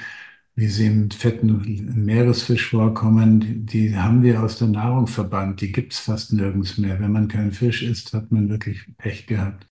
wie 0.56 0.66
sie 0.66 0.86
im 0.86 1.10
fetten 1.10 2.04
Meeresfisch 2.04 2.70
vorkommen, 2.70 3.40
die, 3.40 3.64
die 3.64 3.96
haben 3.96 4.22
wir 4.24 4.42
aus 4.42 4.58
der 4.58 4.68
Nahrung 4.68 5.06
verbannt. 5.06 5.60
Die 5.60 5.70
gibt's 5.70 6.00
fast 6.00 6.32
nirgends 6.32 6.78
mehr. 6.78 6.98
Wenn 6.98 7.12
man 7.12 7.28
keinen 7.28 7.52
Fisch 7.52 7.82
isst, 7.82 8.12
hat 8.12 8.32
man 8.32 8.48
wirklich 8.48 8.84
Pech 8.98 9.26
gehabt. 9.26 9.66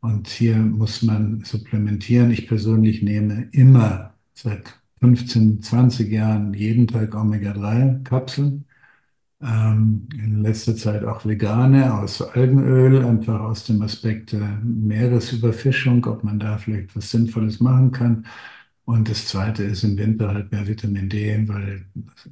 Und 0.00 0.26
hier 0.26 0.56
muss 0.56 1.02
man 1.02 1.44
supplementieren. 1.44 2.32
Ich 2.32 2.48
persönlich 2.48 3.02
nehme 3.02 3.48
immer 3.52 4.14
seit 4.34 4.80
15, 5.00 5.62
20 5.62 6.10
Jahren 6.10 6.52
jeden 6.52 6.88
Tag 6.88 7.14
Omega-3-Kapseln 7.14 8.64
ähm, 9.40 10.08
in 10.12 10.42
letzter 10.42 10.76
Zeit 10.76 11.04
auch 11.04 11.24
vegane 11.24 11.94
aus 11.94 12.20
Algenöl, 12.22 13.04
einfach 13.04 13.40
aus 13.40 13.64
dem 13.64 13.82
Aspekt 13.82 14.32
der 14.32 14.60
Meeresüberfischung, 14.64 16.04
ob 16.06 16.24
man 16.24 16.38
da 16.38 16.58
vielleicht 16.58 16.96
was 16.96 17.10
Sinnvolles 17.10 17.60
machen 17.60 17.92
kann. 17.92 18.26
Und 18.84 19.10
das 19.10 19.26
Zweite 19.26 19.64
ist 19.64 19.84
im 19.84 19.98
Winter 19.98 20.28
halt 20.28 20.50
mehr 20.50 20.66
Vitamin 20.66 21.10
D, 21.10 21.46
weil 21.46 21.84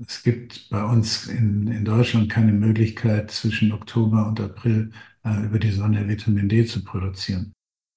es 0.07 0.23
gibt 0.23 0.71
bei 0.71 0.83
uns 0.85 1.27
in, 1.27 1.69
in 1.69 1.85
Deutschland 1.85 2.31
keine 2.31 2.53
Möglichkeit, 2.53 3.31
zwischen 3.31 3.73
Oktober 3.73 4.27
und 4.27 4.41
April 4.41 4.91
äh, 5.25 5.45
über 5.45 5.59
die 5.59 5.71
Sonne 5.71 6.09
Vitamin 6.09 6.49
D 6.49 6.65
zu 6.65 6.83
produzieren. 6.83 7.53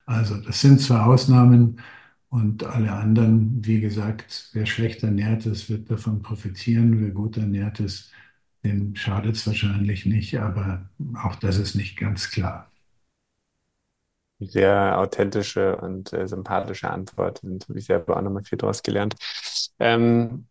Also 0.05 0.35
das 0.37 0.61
sind 0.61 0.81
zwei 0.81 0.99
Ausnahmen 0.99 1.79
und 2.29 2.63
alle 2.63 2.91
anderen, 2.91 3.65
wie 3.65 3.79
gesagt, 3.79 4.49
wer 4.53 4.65
schlecht 4.65 5.03
ernährt 5.03 5.45
ist, 5.45 5.69
wird 5.69 5.89
davon 5.89 6.21
profitieren, 6.21 6.99
wer 7.01 7.11
gut 7.11 7.37
ernährt 7.37 7.79
ist, 7.79 8.11
dem 8.63 8.95
schadet 8.95 9.35
es 9.35 9.47
wahrscheinlich 9.47 10.05
nicht, 10.05 10.37
aber 10.37 10.89
auch 11.23 11.35
das 11.35 11.57
ist 11.57 11.75
nicht 11.75 11.97
ganz 11.97 12.29
klar. 12.31 12.69
Sehr 14.39 14.97
authentische 14.97 15.77
und 15.77 16.13
äh, 16.13 16.27
sympathische 16.27 16.89
Antwort 16.89 17.43
und 17.43 17.67
habe 17.67 17.79
ich 17.79 17.85
selber 17.85 18.17
auch 18.17 18.21
nochmal 18.21 18.43
viel 18.43 18.57
daraus 18.57 18.83
gelernt. 18.83 19.15
Ähm, 19.79 20.45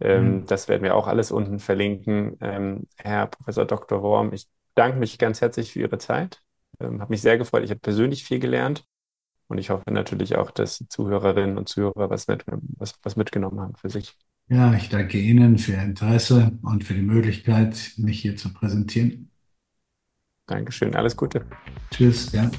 Ähm, 0.00 0.40
mhm. 0.40 0.46
Das 0.46 0.68
werden 0.68 0.82
wir 0.82 0.96
auch 0.96 1.06
alles 1.06 1.30
unten 1.30 1.60
verlinken. 1.60 2.36
Ähm, 2.40 2.88
Herr 2.96 3.28
Professor 3.28 3.64
Dr. 3.64 4.02
Worm, 4.02 4.32
ich 4.32 4.48
danke 4.74 4.98
mich 4.98 5.18
ganz 5.18 5.40
herzlich 5.40 5.72
für 5.72 5.80
Ihre 5.80 5.98
Zeit. 5.98 6.42
Ähm, 6.80 7.00
habe 7.00 7.10
mich 7.12 7.22
sehr 7.22 7.38
gefreut. 7.38 7.64
Ich 7.64 7.70
habe 7.70 7.80
persönlich 7.80 8.24
viel 8.24 8.38
gelernt 8.38 8.84
und 9.48 9.58
ich 9.58 9.70
hoffe 9.70 9.90
natürlich 9.90 10.36
auch, 10.36 10.50
dass 10.50 10.78
die 10.78 10.88
Zuhörerinnen 10.88 11.58
und 11.58 11.68
Zuhörer 11.68 12.10
was, 12.10 12.28
mit, 12.28 12.44
was, 12.46 12.94
was 13.02 13.16
mitgenommen 13.16 13.60
haben 13.60 13.74
für 13.76 13.90
sich. 13.90 14.14
Ja, 14.48 14.72
ich 14.74 14.88
danke 14.88 15.18
Ihnen 15.18 15.58
für 15.58 15.72
Ihr 15.72 15.82
Interesse 15.82 16.52
und 16.62 16.84
für 16.84 16.94
die 16.94 17.02
Möglichkeit, 17.02 17.92
mich 17.96 18.20
hier 18.20 18.36
zu 18.36 18.52
präsentieren. 18.52 19.30
Dankeschön, 20.46 20.94
alles 20.94 21.16
Gute. 21.16 21.44
Tschüss, 21.90 22.32
ja. 22.32 22.50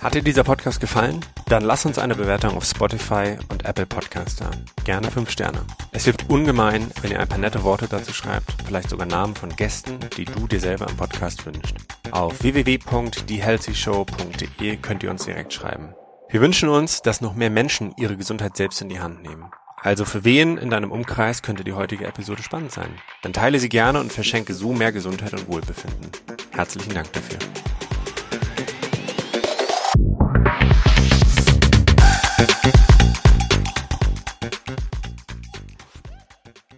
Hat 0.00 0.14
dir 0.14 0.22
dieser 0.22 0.44
Podcast 0.44 0.80
gefallen? 0.80 1.18
Dann 1.46 1.64
lass 1.64 1.84
uns 1.84 1.98
eine 1.98 2.14
Bewertung 2.14 2.56
auf 2.56 2.64
Spotify 2.64 3.36
und 3.48 3.64
Apple 3.64 3.84
Podcast 3.84 4.40
da. 4.40 4.52
Gerne 4.84 5.10
fünf 5.10 5.28
Sterne. 5.28 5.66
Es 5.90 6.04
hilft 6.04 6.30
ungemein, 6.30 6.88
wenn 7.02 7.10
ihr 7.10 7.18
ein 7.18 7.26
paar 7.26 7.38
nette 7.38 7.64
Worte 7.64 7.88
dazu 7.88 8.12
schreibt, 8.12 8.54
vielleicht 8.64 8.90
sogar 8.90 9.08
Namen 9.08 9.34
von 9.34 9.56
Gästen, 9.56 9.98
die 10.16 10.24
du 10.24 10.46
dir 10.46 10.60
selber 10.60 10.88
im 10.88 10.96
Podcast 10.96 11.44
wünschst. 11.46 11.74
Auf 12.12 12.44
www.thehealthyshow.de 12.44 14.76
könnt 14.76 15.02
ihr 15.02 15.10
uns 15.10 15.24
direkt 15.24 15.52
schreiben. 15.52 15.92
Wir 16.28 16.42
wünschen 16.42 16.68
uns, 16.68 17.02
dass 17.02 17.20
noch 17.20 17.34
mehr 17.34 17.50
Menschen 17.50 17.92
ihre 17.96 18.16
Gesundheit 18.16 18.56
selbst 18.56 18.80
in 18.80 18.90
die 18.90 19.00
Hand 19.00 19.24
nehmen. 19.24 19.50
Also 19.82 20.04
für 20.04 20.22
wen 20.22 20.58
in 20.58 20.70
deinem 20.70 20.92
Umkreis 20.92 21.42
könnte 21.42 21.64
die 21.64 21.72
heutige 21.72 22.06
Episode 22.06 22.44
spannend 22.44 22.70
sein? 22.70 22.94
Dann 23.22 23.32
teile 23.32 23.58
sie 23.58 23.68
gerne 23.68 23.98
und 23.98 24.12
verschenke 24.12 24.54
so 24.54 24.72
mehr 24.72 24.92
Gesundheit 24.92 25.32
und 25.32 25.48
Wohlbefinden. 25.48 26.12
Herzlichen 26.52 26.94
Dank 26.94 27.12
dafür. 27.12 27.38